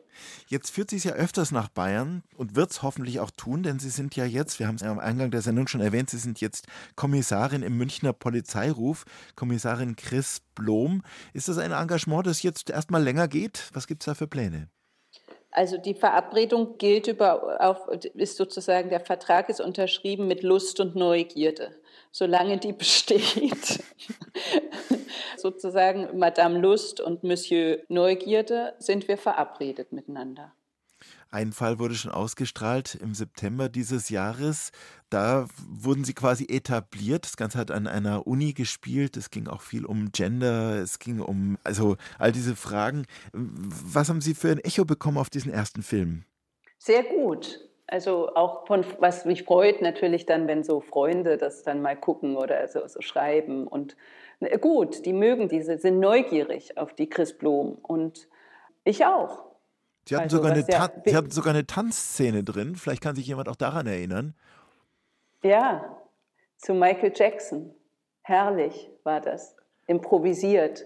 Jetzt 0.49 0.70
führt 0.70 0.90
sie 0.90 0.96
es 0.96 1.05
ja 1.05 1.12
öfters 1.12 1.53
nach 1.53 1.68
Bayern 1.68 2.23
und 2.37 2.57
wird 2.57 2.70
es 2.70 2.83
hoffentlich 2.83 3.20
auch 3.20 3.31
tun, 3.31 3.62
denn 3.62 3.79
Sie 3.79 3.90
sind 3.90 4.16
ja 4.16 4.25
jetzt, 4.25 4.59
wir 4.59 4.66
haben 4.66 4.77
es 4.77 4.83
ja 4.83 4.90
am 4.90 4.99
Eingang 4.99 5.31
der 5.31 5.42
Sendung 5.42 5.66
schon 5.66 5.81
erwähnt, 5.81 6.11
Sie 6.11 6.18
sind 6.18 6.40
jetzt 6.40 6.66
Kommissarin 6.96 7.62
im 7.62 7.77
Münchner 7.77 8.12
Polizeiruf, 8.12 9.05
Kommissarin 9.37 9.96
Chris 9.96 10.42
Blom. 10.55 11.03
Ist 11.33 11.49
das 11.49 11.59
ein 11.59 11.73
Engagement, 11.73 12.27
das 12.27 12.42
jetzt 12.42 12.70
erstmal 12.70 13.03
länger 13.03 13.29
geht? 13.29 13.70
Was 13.73 13.87
gibt 13.87 14.03
es 14.03 14.07
da 14.07 14.14
für 14.14 14.27
Pläne? 14.27 14.68
Also 15.53 15.79
die 15.79 15.94
Verabredung 15.94 16.79
gilt 16.79 17.09
über, 17.09 17.61
auf, 17.61 17.88
ist 18.14 18.37
sozusagen, 18.37 18.88
der 18.88 19.01
Vertrag 19.01 19.49
ist 19.49 19.61
unterschrieben 19.61 20.29
mit 20.29 20.42
Lust 20.42 20.79
und 20.79 20.94
Neugierde. 20.94 21.75
Solange 22.12 22.59
die 22.59 22.73
besteht, 22.73 23.83
sozusagen 25.40 26.18
Madame 26.18 26.59
Lust 26.59 27.00
und 27.00 27.24
Monsieur 27.24 27.79
Neugierde, 27.88 28.74
sind 28.79 29.09
wir 29.09 29.16
verabredet 29.16 29.92
miteinander. 29.92 30.53
Ein 31.33 31.53
Fall 31.53 31.79
wurde 31.79 31.94
schon 31.94 32.11
ausgestrahlt 32.11 32.96
im 32.96 33.14
September 33.14 33.68
dieses 33.68 34.09
Jahres. 34.09 34.72
Da 35.11 35.46
wurden 35.68 36.03
sie 36.03 36.12
quasi 36.12 36.46
etabliert. 36.48 37.24
Das 37.24 37.37
Ganze 37.37 37.59
hat 37.59 37.70
an 37.70 37.87
einer 37.87 38.26
Uni 38.26 38.53
gespielt. 38.53 39.16
Es 39.16 39.31
ging 39.31 39.46
auch 39.46 39.61
viel 39.61 39.85
um 39.85 40.11
Gender. 40.11 40.81
Es 40.81 40.98
ging 40.98 41.20
um, 41.20 41.57
also 41.62 41.96
all 42.18 42.33
diese 42.33 42.57
Fragen. 42.57 43.07
Was 43.33 44.09
haben 44.09 44.20
Sie 44.20 44.35
für 44.35 44.50
ein 44.50 44.59
Echo 44.59 44.85
bekommen 44.85 45.18
auf 45.18 45.31
diesen 45.31 45.53
ersten 45.53 45.83
Film? 45.83 46.24
Sehr 46.79 47.05
gut. 47.05 47.61
Also 47.87 48.35
auch 48.35 48.66
von, 48.66 48.85
was 48.98 49.24
mich 49.24 49.44
freut, 49.44 49.83
natürlich 49.83 50.26
dann, 50.26 50.48
wenn 50.48 50.64
so 50.64 50.81
Freunde 50.81 51.37
das 51.37 51.62
dann 51.62 51.81
mal 51.81 51.96
gucken 51.96 52.37
oder 52.37 52.66
so, 52.66 52.87
so 52.88 53.00
schreiben. 53.00 53.68
Und 53.68 53.96
gut, 54.61 55.05
die 55.05 55.12
mögen 55.12 55.48
diese, 55.48 55.79
sind 55.79 56.00
neugierig 56.00 56.79
auf 56.79 56.94
die 56.94 57.09
Chris 57.09 57.37
Blom. 57.37 57.74
Und 57.83 58.29
ich 58.85 59.05
auch. 59.05 59.44
Sie 60.09 60.16
hatten, 60.16 60.24
also, 60.24 60.38
sogar 60.38 60.53
eine 60.53 60.64
ja, 60.66 60.90
Sie 61.05 61.16
hatten 61.16 61.31
sogar 61.31 61.55
eine 61.55 61.66
Tanzszene 61.66 62.42
drin. 62.42 62.74
Vielleicht 62.74 63.03
kann 63.03 63.14
sich 63.14 63.26
jemand 63.26 63.48
auch 63.48 63.57
daran 63.57 63.87
erinnern. 63.87 64.35
Ja, 65.42 65.96
zu 66.57 66.74
Michael 66.74 67.12
Jackson. 67.14 67.74
Herrlich 68.22 68.90
war 69.05 69.20
das. 69.20 69.57
Improvisiert. 69.87 70.85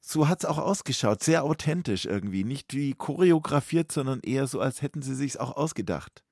So 0.00 0.28
hat 0.28 0.40
es 0.40 0.44
auch 0.44 0.58
ausgeschaut. 0.58 1.22
Sehr 1.22 1.44
authentisch 1.44 2.04
irgendwie. 2.04 2.44
Nicht 2.44 2.74
wie 2.74 2.92
choreografiert, 2.92 3.90
sondern 3.90 4.20
eher 4.20 4.46
so, 4.46 4.60
als 4.60 4.82
hätten 4.82 5.02
Sie 5.02 5.14
sich 5.14 5.40
auch 5.40 5.56
ausgedacht. 5.56 6.22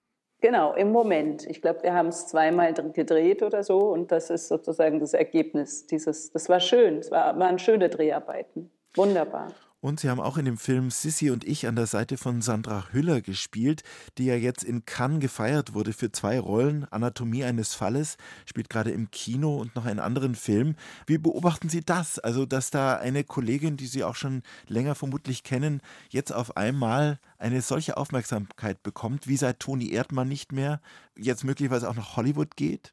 Genau, 0.42 0.74
im 0.74 0.90
Moment. 0.90 1.46
Ich 1.46 1.62
glaube, 1.62 1.84
wir 1.84 1.94
haben 1.94 2.08
es 2.08 2.26
zweimal 2.26 2.74
gedreht 2.74 3.44
oder 3.44 3.62
so 3.62 3.78
und 3.78 4.10
das 4.10 4.28
ist 4.28 4.48
sozusagen 4.48 4.98
das 4.98 5.14
Ergebnis 5.14 5.86
dieses. 5.86 6.32
Das 6.32 6.48
war 6.48 6.58
schön. 6.58 6.98
Es 6.98 7.12
war, 7.12 7.38
waren 7.38 7.60
schöne 7.60 7.88
Dreharbeiten. 7.88 8.68
Wunderbar. 8.96 9.52
Und 9.82 9.98
Sie 9.98 10.08
haben 10.08 10.20
auch 10.20 10.38
in 10.38 10.44
dem 10.44 10.58
Film 10.58 10.92
Sissy 10.92 11.30
und 11.32 11.42
ich 11.42 11.66
an 11.66 11.74
der 11.74 11.88
Seite 11.88 12.16
von 12.16 12.40
Sandra 12.40 12.86
Hüller 12.92 13.20
gespielt, 13.20 13.82
die 14.16 14.26
ja 14.26 14.36
jetzt 14.36 14.62
in 14.62 14.84
Cannes 14.84 15.18
gefeiert 15.18 15.74
wurde 15.74 15.92
für 15.92 16.12
zwei 16.12 16.38
Rollen. 16.38 16.86
Anatomie 16.92 17.42
eines 17.42 17.74
Falles 17.74 18.16
spielt 18.46 18.70
gerade 18.70 18.92
im 18.92 19.10
Kino 19.10 19.56
und 19.56 19.74
noch 19.74 19.84
einen 19.84 19.98
anderen 19.98 20.36
Film. 20.36 20.76
Wie 21.08 21.18
beobachten 21.18 21.68
Sie 21.68 21.80
das? 21.84 22.20
Also, 22.20 22.46
dass 22.46 22.70
da 22.70 22.94
eine 22.94 23.24
Kollegin, 23.24 23.76
die 23.76 23.88
Sie 23.88 24.04
auch 24.04 24.14
schon 24.14 24.44
länger 24.68 24.94
vermutlich 24.94 25.42
kennen, 25.42 25.80
jetzt 26.10 26.32
auf 26.32 26.56
einmal 26.56 27.18
eine 27.40 27.60
solche 27.60 27.96
Aufmerksamkeit 27.96 28.84
bekommt, 28.84 29.26
wie 29.26 29.36
seit 29.36 29.58
Toni 29.58 29.90
Erdmann 29.90 30.28
nicht 30.28 30.52
mehr, 30.52 30.80
jetzt 31.16 31.42
möglicherweise 31.42 31.90
auch 31.90 31.96
nach 31.96 32.14
Hollywood 32.14 32.54
geht? 32.54 32.92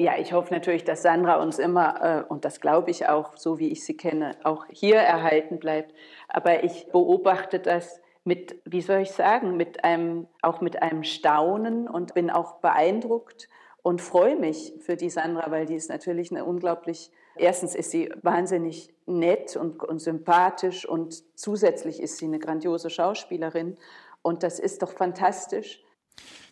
Ja, 0.00 0.16
ich 0.16 0.32
hoffe 0.32 0.54
natürlich, 0.54 0.84
dass 0.84 1.02
Sandra 1.02 1.42
uns 1.42 1.58
immer, 1.58 2.02
äh, 2.02 2.24
und 2.26 2.46
das 2.46 2.62
glaube 2.62 2.90
ich 2.90 3.06
auch, 3.06 3.36
so 3.36 3.58
wie 3.58 3.68
ich 3.68 3.84
sie 3.84 3.98
kenne, 3.98 4.34
auch 4.44 4.64
hier 4.70 4.96
erhalten 4.96 5.58
bleibt. 5.58 5.94
Aber 6.26 6.64
ich 6.64 6.86
beobachte 6.86 7.60
das 7.60 8.00
mit, 8.24 8.62
wie 8.64 8.80
soll 8.80 9.00
ich 9.00 9.10
sagen, 9.10 9.58
mit 9.58 9.84
einem, 9.84 10.26
auch 10.40 10.62
mit 10.62 10.80
einem 10.80 11.04
Staunen 11.04 11.86
und 11.86 12.14
bin 12.14 12.30
auch 12.30 12.60
beeindruckt 12.60 13.50
und 13.82 14.00
freue 14.00 14.36
mich 14.36 14.72
für 14.78 14.96
die 14.96 15.10
Sandra, 15.10 15.50
weil 15.50 15.66
die 15.66 15.74
ist 15.74 15.90
natürlich 15.90 16.30
eine 16.30 16.46
unglaublich, 16.46 17.10
erstens 17.36 17.74
ist 17.74 17.90
sie 17.90 18.10
wahnsinnig 18.22 18.94
nett 19.04 19.54
und, 19.54 19.84
und 19.84 19.98
sympathisch 19.98 20.88
und 20.88 21.22
zusätzlich 21.38 22.00
ist 22.00 22.16
sie 22.16 22.24
eine 22.24 22.38
grandiose 22.38 22.88
Schauspielerin 22.88 23.76
und 24.22 24.44
das 24.44 24.60
ist 24.60 24.80
doch 24.80 24.92
fantastisch. 24.92 25.84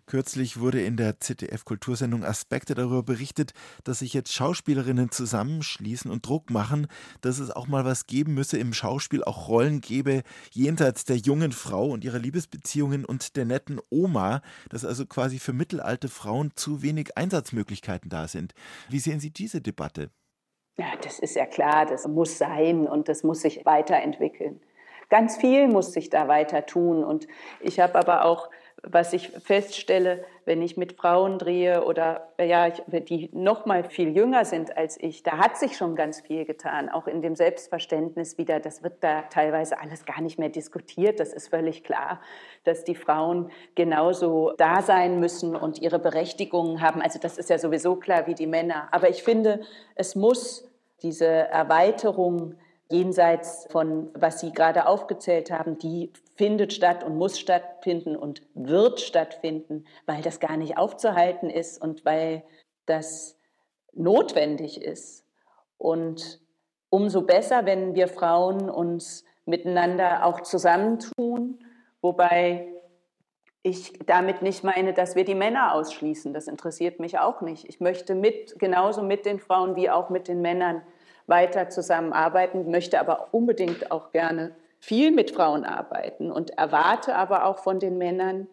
Kürzlich 0.08 0.58
wurde 0.58 0.80
in 0.80 0.96
der 0.96 1.20
ZDF-Kultursendung 1.20 2.24
Aspekte 2.24 2.74
darüber 2.74 3.02
berichtet, 3.02 3.52
dass 3.84 3.98
sich 3.98 4.14
jetzt 4.14 4.32
Schauspielerinnen 4.32 5.10
zusammenschließen 5.10 6.10
und 6.10 6.26
Druck 6.26 6.48
machen, 6.48 6.86
dass 7.20 7.38
es 7.38 7.50
auch 7.50 7.66
mal 7.66 7.84
was 7.84 8.06
geben 8.06 8.32
müsse 8.32 8.56
im 8.56 8.72
Schauspiel, 8.72 9.22
auch 9.22 9.48
Rollen 9.48 9.82
gebe, 9.82 10.22
jenseits 10.50 11.04
der 11.04 11.16
jungen 11.16 11.52
Frau 11.52 11.88
und 11.88 12.04
ihrer 12.04 12.18
Liebesbeziehungen 12.18 13.04
und 13.04 13.36
der 13.36 13.44
netten 13.44 13.82
Oma, 13.90 14.40
dass 14.70 14.86
also 14.86 15.04
quasi 15.04 15.38
für 15.38 15.52
mittelalte 15.52 16.08
Frauen 16.08 16.52
zu 16.56 16.80
wenig 16.80 17.18
Einsatzmöglichkeiten 17.18 18.08
da 18.08 18.28
sind. 18.28 18.54
Wie 18.88 19.00
sehen 19.00 19.20
Sie 19.20 19.30
diese 19.30 19.60
Debatte? 19.60 20.08
Ja, 20.78 20.86
das 21.02 21.18
ist 21.18 21.36
ja 21.36 21.44
klar, 21.44 21.84
das 21.84 22.08
muss 22.08 22.38
sein 22.38 22.86
und 22.88 23.10
das 23.10 23.24
muss 23.24 23.42
sich 23.42 23.66
weiterentwickeln. 23.66 24.62
Ganz 25.10 25.38
viel 25.38 25.68
muss 25.68 25.92
sich 25.92 26.10
da 26.10 26.28
weiter 26.28 26.66
tun. 26.66 27.02
Und 27.02 27.26
ich 27.60 27.80
habe 27.80 27.98
aber 27.98 28.24
auch 28.24 28.50
was 28.82 29.12
ich 29.12 29.30
feststelle, 29.30 30.24
wenn 30.44 30.62
ich 30.62 30.76
mit 30.76 30.94
Frauen 30.94 31.38
drehe 31.38 31.84
oder 31.84 32.28
ja, 32.40 32.70
die 32.70 33.28
noch 33.32 33.66
mal 33.66 33.84
viel 33.84 34.16
jünger 34.16 34.44
sind 34.44 34.76
als 34.76 34.96
ich, 35.00 35.22
da 35.22 35.38
hat 35.38 35.56
sich 35.56 35.76
schon 35.76 35.96
ganz 35.96 36.20
viel 36.20 36.44
getan, 36.44 36.88
auch 36.88 37.06
in 37.06 37.20
dem 37.20 37.34
Selbstverständnis 37.34 38.38
wieder. 38.38 38.60
Das 38.60 38.82
wird 38.82 39.02
da 39.02 39.22
teilweise 39.22 39.80
alles 39.80 40.04
gar 40.04 40.20
nicht 40.20 40.38
mehr 40.38 40.48
diskutiert. 40.48 41.20
Das 41.20 41.32
ist 41.32 41.48
völlig 41.48 41.84
klar, 41.84 42.20
dass 42.64 42.84
die 42.84 42.94
Frauen 42.94 43.50
genauso 43.74 44.52
da 44.56 44.80
sein 44.82 45.20
müssen 45.20 45.56
und 45.56 45.80
ihre 45.80 45.98
Berechtigungen 45.98 46.80
haben. 46.80 47.02
Also 47.02 47.18
das 47.18 47.36
ist 47.36 47.50
ja 47.50 47.58
sowieso 47.58 47.96
klar 47.96 48.26
wie 48.26 48.34
die 48.34 48.46
Männer. 48.46 48.88
Aber 48.92 49.08
ich 49.08 49.22
finde, 49.22 49.60
es 49.96 50.14
muss 50.14 50.70
diese 51.02 51.26
Erweiterung 51.26 52.54
jenseits 52.90 53.66
von, 53.70 54.10
was 54.14 54.40
Sie 54.40 54.52
gerade 54.52 54.86
aufgezählt 54.86 55.50
haben, 55.50 55.78
die 55.78 56.12
findet 56.36 56.72
statt 56.72 57.04
und 57.04 57.16
muss 57.16 57.38
stattfinden 57.38 58.16
und 58.16 58.42
wird 58.54 59.00
stattfinden, 59.00 59.84
weil 60.06 60.22
das 60.22 60.40
gar 60.40 60.56
nicht 60.56 60.78
aufzuhalten 60.78 61.50
ist 61.50 61.80
und 61.80 62.04
weil 62.04 62.44
das 62.86 63.36
notwendig 63.92 64.80
ist. 64.80 65.24
Und 65.76 66.40
umso 66.90 67.22
besser, 67.22 67.66
wenn 67.66 67.94
wir 67.94 68.08
Frauen 68.08 68.70
uns 68.70 69.24
miteinander 69.44 70.24
auch 70.24 70.40
zusammentun, 70.40 71.64
wobei 72.00 72.68
ich 73.62 73.98
damit 74.06 74.40
nicht 74.40 74.64
meine, 74.64 74.94
dass 74.94 75.14
wir 75.14 75.24
die 75.24 75.34
Männer 75.34 75.74
ausschließen. 75.74 76.32
Das 76.32 76.46
interessiert 76.48 77.00
mich 77.00 77.18
auch 77.18 77.40
nicht. 77.42 77.68
Ich 77.68 77.80
möchte 77.80 78.14
mit, 78.14 78.58
genauso 78.58 79.02
mit 79.02 79.26
den 79.26 79.40
Frauen 79.40 79.76
wie 79.76 79.90
auch 79.90 80.10
mit 80.10 80.28
den 80.28 80.40
Männern 80.40 80.82
weiter 81.28 81.68
zusammenarbeiten, 81.68 82.70
möchte 82.70 82.98
aber 82.98 83.28
unbedingt 83.32 83.90
auch 83.90 84.10
gerne 84.10 84.56
viel 84.80 85.10
mit 85.10 85.30
Frauen 85.30 85.64
arbeiten 85.64 86.30
und 86.30 86.56
erwarte 86.58 87.14
aber 87.14 87.44
auch 87.44 87.58
von 87.58 87.78
den 87.78 87.98
Männern, 87.98 88.48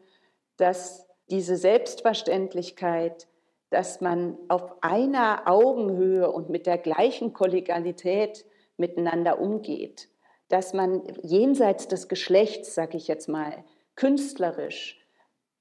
dass 0.58 1.08
diese 1.30 1.56
Selbstverständlichkeit, 1.56 3.28
dass 3.70 4.02
man 4.02 4.38
auf 4.48 4.84
einer 4.84 5.44
Augenhöhe 5.46 6.32
und 6.32 6.50
mit 6.50 6.66
der 6.66 6.78
gleichen 6.78 7.34
Kollegialität 7.34 8.46
miteinander 8.78 9.40
umgeht, 9.40 10.10
dass 10.50 10.74
man 10.74 11.04
jenseits 11.22 11.88
des 11.88 12.08
Geschlechts, 12.08 12.76
sag 12.76 12.94
ich 12.94 13.08
jetzt 13.08 13.28
mal, 13.28 13.64
künstlerisch 13.96 15.00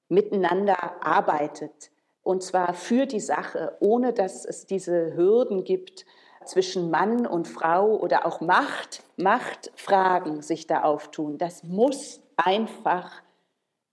miteinander 0.08 1.04
arbeitet. 1.04 1.90
Und 2.22 2.42
zwar 2.42 2.74
für 2.74 3.06
die 3.06 3.20
Sache, 3.20 3.76
ohne 3.80 4.12
dass 4.12 4.44
es 4.44 4.66
diese 4.66 5.14
Hürden 5.14 5.64
gibt, 5.64 6.04
zwischen 6.46 6.90
Mann 6.90 7.26
und 7.26 7.48
Frau 7.48 7.96
oder 7.96 8.26
auch 8.26 8.40
Macht, 8.40 9.02
Machtfragen 9.16 10.42
sich 10.42 10.66
da 10.66 10.82
auftun. 10.82 11.38
Das 11.38 11.62
muss 11.62 12.20
einfach 12.36 13.10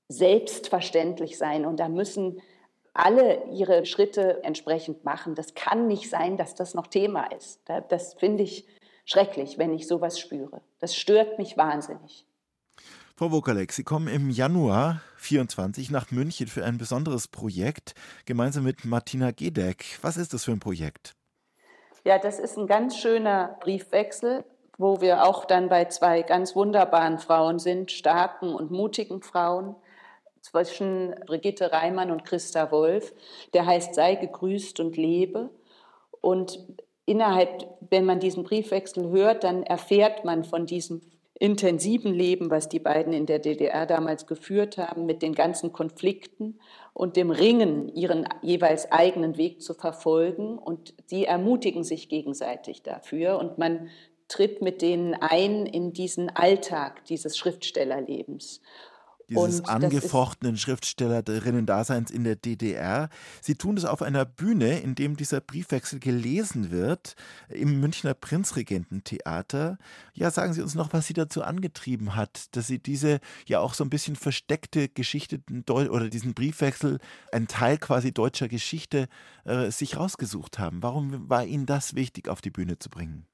selbstverständlich 0.08 1.38
sein 1.38 1.66
und 1.66 1.80
da 1.80 1.88
müssen 1.88 2.41
alle 2.93 3.45
ihre 3.52 3.86
Schritte 3.86 4.43
entsprechend 4.43 5.06
machen. 5.06 5.36
Das 5.36 5.54
kann 5.54 5.88
nicht 5.88 6.10
sein, 6.10 6.38
dass 6.38 6.56
das 6.56 6.74
noch 6.74 6.88
Thema 6.88 7.26
ist. 7.32 7.62
Das 7.89 8.14
finde 8.16 8.43
ich 8.43 8.66
schrecklich, 9.06 9.58
wenn 9.58 9.74
ich 9.74 9.88
sowas 9.88 10.20
spüre. 10.20 10.62
Das 10.80 10.95
stört 10.95 11.38
mich 11.38 11.58
wahnsinnig. 11.58 12.26
Frau 13.16 13.32
Wokalek, 13.32 13.72
Sie 13.72 13.84
kommen 13.84 14.08
im 14.08 14.30
Januar 14.30 15.02
24 15.18 15.91
nach 15.91 16.12
München 16.12 16.47
für 16.47 16.66
ein 16.66 16.78
besonderes 16.78 17.28
Projekt 17.28 17.93
gemeinsam 18.26 18.64
mit 18.64 18.84
Martina 18.84 19.32
Gedeck. 19.32 19.99
Was 20.02 20.18
ist 20.18 20.34
das 20.34 20.45
für 20.45 20.52
ein 20.52 20.60
Projekt? 20.60 21.14
Ja, 22.04 22.18
das 22.18 22.39
ist 22.39 22.58
ein 22.58 22.68
ganz 22.68 22.97
schöner 22.97 23.58
Briefwechsel, 23.60 24.43
wo 24.78 25.02
wir 25.02 25.24
auch 25.24 25.45
dann 25.45 25.70
bei 25.70 25.86
zwei 25.86 26.24
ganz 26.24 26.56
wunderbaren 26.56 27.20
Frauen 27.20 27.60
sind, 27.60 27.91
starken 27.91 28.56
und 28.56 28.72
mutigen 28.72 29.22
Frauen 29.22 29.76
zwischen 30.41 31.16
Brigitte 31.28 31.72
Reimann 31.72 32.10
und 32.10 32.26
Christa 32.26 32.72
Wolf. 32.72 33.14
Der 33.54 33.68
heißt 33.68 33.93
Sei 33.93 34.16
gegrüßt 34.16 34.80
und 34.80 34.97
lebe. 34.97 35.52
Und 36.22 36.60
innerhalb, 37.06 37.68
wenn 37.89 38.06
man 38.06 38.20
diesen 38.20 38.43
Briefwechsel 38.43 39.10
hört, 39.10 39.43
dann 39.43 39.62
erfährt 39.62 40.26
man 40.26 40.43
von 40.43 40.66
diesem 40.66 41.02
intensiven 41.42 42.14
Leben, 42.14 42.52
was 42.52 42.70
die 42.70 42.80
beiden 42.80 43.14
in 43.14 43.26
der 43.26 43.39
DDR 43.39 43.88
damals 43.88 44.28
geführt 44.28 44.78
haben, 44.78 45.08
mit 45.08 45.24
den 45.24 45.34
ganzen 45.34 45.74
Konflikten 45.74 46.60
und 46.94 47.16
dem 47.16 47.32
Ringen, 47.32 47.89
ihren 47.89 48.30
jeweils 48.44 48.92
eigenen 48.92 49.38
Weg 49.38 49.60
zu 49.60 49.74
verfolgen. 49.74 50.60
Und 50.60 50.94
die 51.10 51.26
ermutigen 51.26 51.84
sich 51.84 52.10
gegenseitig 52.10 52.84
dafür 52.84 53.39
und 53.39 53.58
man 53.58 53.89
tritt 54.28 54.62
mit 54.62 54.84
denen 54.84 55.16
ein 55.16 55.66
in 55.66 55.94
diesen 55.94 56.30
Alltag 56.30 57.06
dieses 57.06 57.36
Schriftstellerlebens 57.36 58.62
dieses 59.40 59.66
angefochtenen 59.66 60.58
Schriftstellerinnen-Daseins 60.58 62.12
in 62.12 62.24
der 62.24 62.36
DDR. 62.36 63.10
Sie 63.42 63.56
tun 63.56 63.76
das 63.76 63.86
auf 63.86 64.02
einer 64.02 64.26
Bühne, 64.26 64.80
in 64.80 64.96
dem 64.96 65.16
dieser 65.16 65.42
Briefwechsel 65.42 66.00
gelesen 66.00 66.72
wird, 66.72 67.16
im 67.50 67.80
Münchner 67.80 68.14
Prinzregententheater. 68.14 69.78
Ja, 70.14 70.32
sagen 70.32 70.54
Sie 70.54 70.62
uns 70.62 70.76
noch, 70.76 70.94
was 70.94 71.08
Sie 71.08 71.14
dazu 71.14 71.44
angetrieben 71.44 72.16
hat, 72.16 72.56
dass 72.56 72.68
Sie 72.68 72.80
diese 72.80 73.20
ja 73.48 73.60
auch 73.60 73.74
so 73.74 73.84
ein 73.84 73.90
bisschen 73.90 74.16
versteckte 74.16 74.90
Geschichte 74.90 75.42
oder 75.68 76.10
diesen 76.10 76.34
Briefwechsel, 76.34 77.00
ein 77.32 77.48
Teil 77.48 77.78
quasi 77.78 78.14
deutscher 78.14 78.48
Geschichte, 78.48 79.08
äh, 79.46 79.72
sich 79.72 79.98
rausgesucht 79.98 80.60
haben. 80.60 80.84
Warum 80.84 81.30
war 81.30 81.46
Ihnen 81.46 81.66
das 81.66 81.96
wichtig, 81.96 82.28
auf 82.30 82.42
die 82.42 82.52
Bühne 82.52 82.78
zu 82.78 82.90
bringen? 82.90 83.26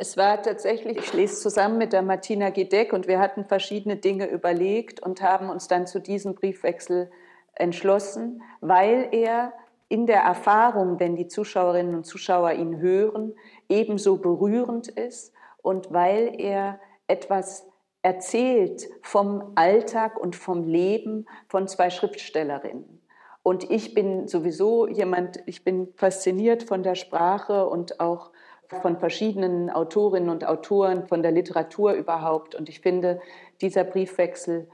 Es 0.00 0.16
war 0.16 0.40
tatsächlich, 0.40 0.96
ich 0.96 1.12
lese 1.12 1.40
zusammen 1.40 1.76
mit 1.76 1.92
der 1.92 2.02
Martina 2.02 2.50
Gedeck 2.50 2.92
und 2.92 3.08
wir 3.08 3.18
hatten 3.18 3.44
verschiedene 3.44 3.96
Dinge 3.96 4.30
überlegt 4.30 5.00
und 5.00 5.22
haben 5.22 5.50
uns 5.50 5.66
dann 5.66 5.88
zu 5.88 5.98
diesem 5.98 6.36
Briefwechsel 6.36 7.10
entschlossen, 7.54 8.40
weil 8.60 9.08
er 9.10 9.52
in 9.88 10.06
der 10.06 10.20
Erfahrung, 10.20 11.00
wenn 11.00 11.16
die 11.16 11.26
Zuschauerinnen 11.26 11.96
und 11.96 12.04
Zuschauer 12.04 12.52
ihn 12.52 12.78
hören, 12.78 13.34
ebenso 13.68 14.18
berührend 14.18 14.86
ist 14.86 15.32
und 15.62 15.92
weil 15.92 16.40
er 16.40 16.78
etwas 17.08 17.66
erzählt 18.02 18.88
vom 19.02 19.50
Alltag 19.56 20.16
und 20.16 20.36
vom 20.36 20.62
Leben 20.62 21.26
von 21.48 21.66
zwei 21.66 21.90
Schriftstellerinnen. 21.90 23.02
Und 23.42 23.68
ich 23.68 23.94
bin 23.94 24.28
sowieso 24.28 24.86
jemand, 24.86 25.40
ich 25.46 25.64
bin 25.64 25.92
fasziniert 25.96 26.62
von 26.62 26.84
der 26.84 26.94
Sprache 26.94 27.66
und 27.66 27.98
auch 27.98 28.30
von 28.82 28.98
verschiedenen 28.98 29.70
Autorinnen 29.70 30.28
und 30.28 30.46
Autoren, 30.46 31.06
von 31.06 31.22
der 31.22 31.32
Literatur 31.32 31.92
überhaupt. 31.92 32.54
Und 32.54 32.68
ich 32.68 32.80
finde, 32.80 33.20
dieser 33.60 33.84
Briefwechsel 33.84 34.68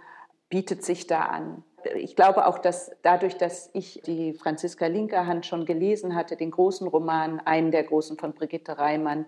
bietet 0.49 0.85
sich 0.85 1.07
da 1.07 1.23
an. 1.23 1.65
Ich 1.97 2.17
glaube 2.17 2.47
auch, 2.47 2.59
dass 2.59 2.93
dadurch, 3.03 3.37
dass 3.37 3.71
ich 3.73 4.01
die 4.07 4.33
Franziska 4.33 4.87
Linkerhand 4.87 5.47
schon 5.47 5.67
gelesen 5.67 6.15
hatte, 6.15 6.37
den 6.37 6.51
großen 6.51 6.87
Roman, 6.89 7.41
einen 7.41 7.71
der 7.71 7.85
großen 7.85 8.17
von 8.19 8.33
Brigitte 8.33 8.79
Reimann, 8.79 9.27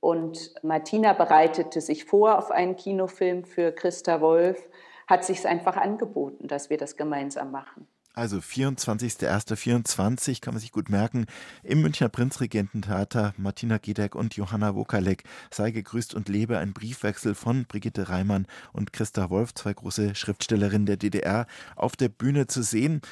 und 0.00 0.54
Martina 0.62 1.12
bereitete 1.12 1.80
sich 1.80 2.04
vor 2.04 2.38
auf 2.38 2.52
einen 2.52 2.76
Kinofilm 2.76 3.44
für 3.44 3.72
Christa 3.72 4.20
Wolf, 4.20 4.68
hat 5.08 5.24
sich 5.24 5.38
es 5.38 5.46
einfach 5.46 5.76
angeboten, 5.76 6.46
dass 6.46 6.70
wir 6.70 6.76
das 6.76 6.96
gemeinsam 6.96 7.50
machen. 7.50 7.88
Also 8.18 8.38
24.01.24 8.38 10.40
kann 10.40 10.54
man 10.54 10.60
sich 10.60 10.72
gut 10.72 10.88
merken. 10.88 11.26
Im 11.62 11.82
Münchner 11.82 12.08
Prinzregententheater 12.08 13.32
Martina 13.36 13.78
Gedeck 13.78 14.16
und 14.16 14.34
Johanna 14.34 14.74
Wokalek. 14.74 15.22
Sei 15.52 15.70
gegrüßt 15.70 16.16
und 16.16 16.28
lebe 16.28 16.58
ein 16.58 16.72
Briefwechsel 16.72 17.36
von 17.36 17.64
Brigitte 17.66 18.08
Reimann 18.08 18.48
und 18.72 18.92
Christa 18.92 19.30
Wolf, 19.30 19.54
zwei 19.54 19.72
große 19.72 20.16
Schriftstellerinnen 20.16 20.86
der 20.86 20.96
DDR, 20.96 21.46
auf 21.76 21.94
der 21.94 22.08
Bühne 22.08 22.48
zu 22.48 22.64
sehen. 22.64 23.02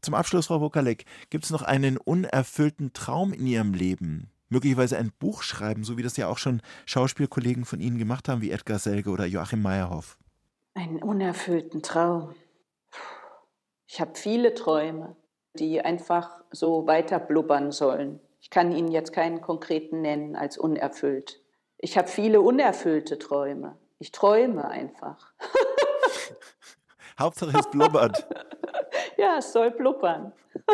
Zum 0.00 0.14
Abschluss, 0.14 0.46
Frau 0.46 0.60
Wokalek, 0.60 1.06
gibt 1.28 1.44
es 1.44 1.50
noch 1.50 1.62
einen 1.62 1.96
unerfüllten 1.96 2.92
Traum 2.92 3.32
in 3.32 3.48
Ihrem 3.48 3.74
Leben? 3.74 4.30
Möglicherweise 4.48 4.96
ein 4.96 5.10
Buch 5.18 5.42
schreiben, 5.42 5.82
so 5.82 5.98
wie 5.98 6.04
das 6.04 6.16
ja 6.16 6.28
auch 6.28 6.38
schon 6.38 6.62
Schauspielkollegen 6.86 7.64
von 7.64 7.80
Ihnen 7.80 7.98
gemacht 7.98 8.28
haben, 8.28 8.42
wie 8.42 8.52
Edgar 8.52 8.78
Selge 8.78 9.10
oder 9.10 9.26
Joachim 9.26 9.60
Meyerhoff. 9.60 10.18
Einen 10.74 11.02
unerfüllten 11.02 11.82
Traum. 11.82 12.32
Ich 13.92 14.00
habe 14.00 14.12
viele 14.14 14.54
Träume, 14.54 15.16
die 15.52 15.82
einfach 15.82 16.42
so 16.50 16.86
weiter 16.86 17.18
blubbern 17.18 17.72
sollen. 17.72 18.20
Ich 18.40 18.48
kann 18.48 18.72
Ihnen 18.72 18.90
jetzt 18.90 19.12
keinen 19.12 19.42
konkreten 19.42 20.00
nennen 20.00 20.34
als 20.34 20.56
unerfüllt. 20.56 21.42
Ich 21.76 21.98
habe 21.98 22.08
viele 22.08 22.40
unerfüllte 22.40 23.18
Träume. 23.18 23.76
Ich 23.98 24.10
träume 24.10 24.66
einfach. 24.66 25.34
Hauptsache 27.18 27.58
es 27.58 27.68
blubbert. 27.68 28.26
ja, 29.22 29.38
es 29.38 29.52
soll 29.52 29.70
blubbern. 29.70 30.32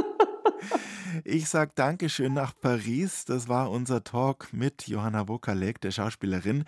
Ich 1.24 1.48
sage 1.48 1.72
Dankeschön 1.74 2.34
nach 2.34 2.52
Paris. 2.60 3.24
Das 3.24 3.48
war 3.48 3.70
unser 3.70 4.04
Talk 4.04 4.52
mit 4.52 4.88
Johanna 4.88 5.28
Wokalek, 5.28 5.80
der 5.80 5.90
Schauspielerin, 5.90 6.64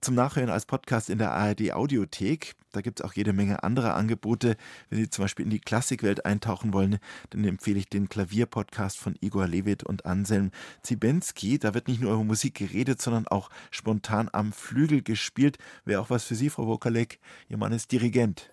zum 0.00 0.14
Nachhören 0.14 0.50
als 0.50 0.66
Podcast 0.66 1.10
in 1.10 1.18
der 1.18 1.32
ARD 1.32 1.72
Audiothek. 1.72 2.54
Da 2.72 2.80
gibt 2.80 3.00
es 3.00 3.06
auch 3.06 3.12
jede 3.12 3.32
Menge 3.32 3.62
andere 3.62 3.94
Angebote. 3.94 4.56
Wenn 4.88 4.98
Sie 4.98 5.10
zum 5.10 5.24
Beispiel 5.24 5.44
in 5.44 5.50
die 5.50 5.60
Klassikwelt 5.60 6.24
eintauchen 6.26 6.72
wollen, 6.72 6.98
dann 7.30 7.44
empfehle 7.44 7.78
ich 7.78 7.88
den 7.88 8.08
Klavierpodcast 8.08 8.98
von 8.98 9.16
Igor 9.20 9.46
Levit 9.46 9.84
und 9.84 10.06
Anselm 10.06 10.50
Zibensky. 10.82 11.58
Da 11.58 11.74
wird 11.74 11.86
nicht 11.86 12.00
nur 12.00 12.12
über 12.14 12.24
Musik 12.24 12.54
geredet, 12.54 13.00
sondern 13.00 13.28
auch 13.28 13.50
spontan 13.70 14.28
am 14.32 14.52
Flügel 14.52 15.02
gespielt. 15.02 15.58
Wäre 15.84 16.00
auch 16.00 16.10
was 16.10 16.24
für 16.24 16.34
Sie, 16.34 16.50
Frau 16.50 16.66
Wokalek. 16.66 17.20
Ihr 17.48 17.58
Mann 17.58 17.72
ist 17.72 17.92
Dirigent. 17.92 18.50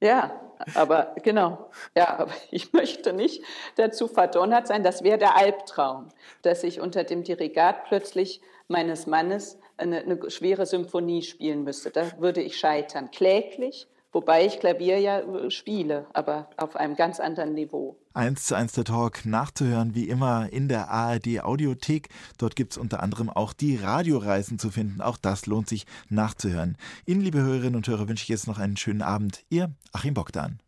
Ja, 0.00 0.40
aber 0.74 1.14
genau. 1.22 1.70
Ja, 1.96 2.18
aber 2.18 2.32
ich 2.50 2.72
möchte 2.72 3.12
nicht 3.12 3.42
dazu 3.76 4.08
verdonnert 4.08 4.66
sein. 4.66 4.82
Das 4.82 5.02
wäre 5.02 5.18
der 5.18 5.36
Albtraum, 5.36 6.08
dass 6.42 6.64
ich 6.64 6.80
unter 6.80 7.04
dem 7.04 7.22
Dirigat 7.22 7.84
plötzlich 7.84 8.40
meines 8.68 9.06
Mannes 9.06 9.58
eine, 9.76 9.98
eine 10.00 10.30
schwere 10.30 10.66
Symphonie 10.66 11.22
spielen 11.22 11.64
müsste. 11.64 11.90
Da 11.90 12.20
würde 12.20 12.42
ich 12.42 12.58
scheitern. 12.58 13.10
Kläglich, 13.10 13.88
Wobei 14.12 14.44
ich 14.44 14.58
Klavier 14.58 14.98
ja 14.98 15.20
äh, 15.20 15.50
spiele, 15.50 16.06
aber 16.12 16.50
auf 16.56 16.74
einem 16.74 16.96
ganz 16.96 17.20
anderen 17.20 17.54
Niveau. 17.54 17.96
Eins 18.12 18.46
zu 18.46 18.56
eins 18.56 18.72
der 18.72 18.84
Talk 18.84 19.24
nachzuhören, 19.24 19.94
wie 19.94 20.08
immer 20.08 20.52
in 20.52 20.68
der 20.68 20.90
ARD 20.90 21.44
Audiothek. 21.44 22.08
Dort 22.36 22.56
gibt 22.56 22.72
es 22.72 22.78
unter 22.78 23.02
anderem 23.02 23.30
auch 23.30 23.52
die 23.52 23.76
Radioreisen 23.76 24.58
zu 24.58 24.70
finden. 24.70 25.00
Auch 25.00 25.16
das 25.16 25.46
lohnt 25.46 25.68
sich 25.68 25.86
nachzuhören. 26.08 26.76
Ihnen, 27.06 27.20
liebe 27.20 27.40
Hörerinnen 27.40 27.76
und 27.76 27.86
Hörer, 27.86 28.08
wünsche 28.08 28.24
ich 28.24 28.28
jetzt 28.28 28.48
noch 28.48 28.58
einen 28.58 28.76
schönen 28.76 29.02
Abend. 29.02 29.44
Ihr 29.48 29.70
Achim 29.92 30.14
Bogdan. 30.14 30.60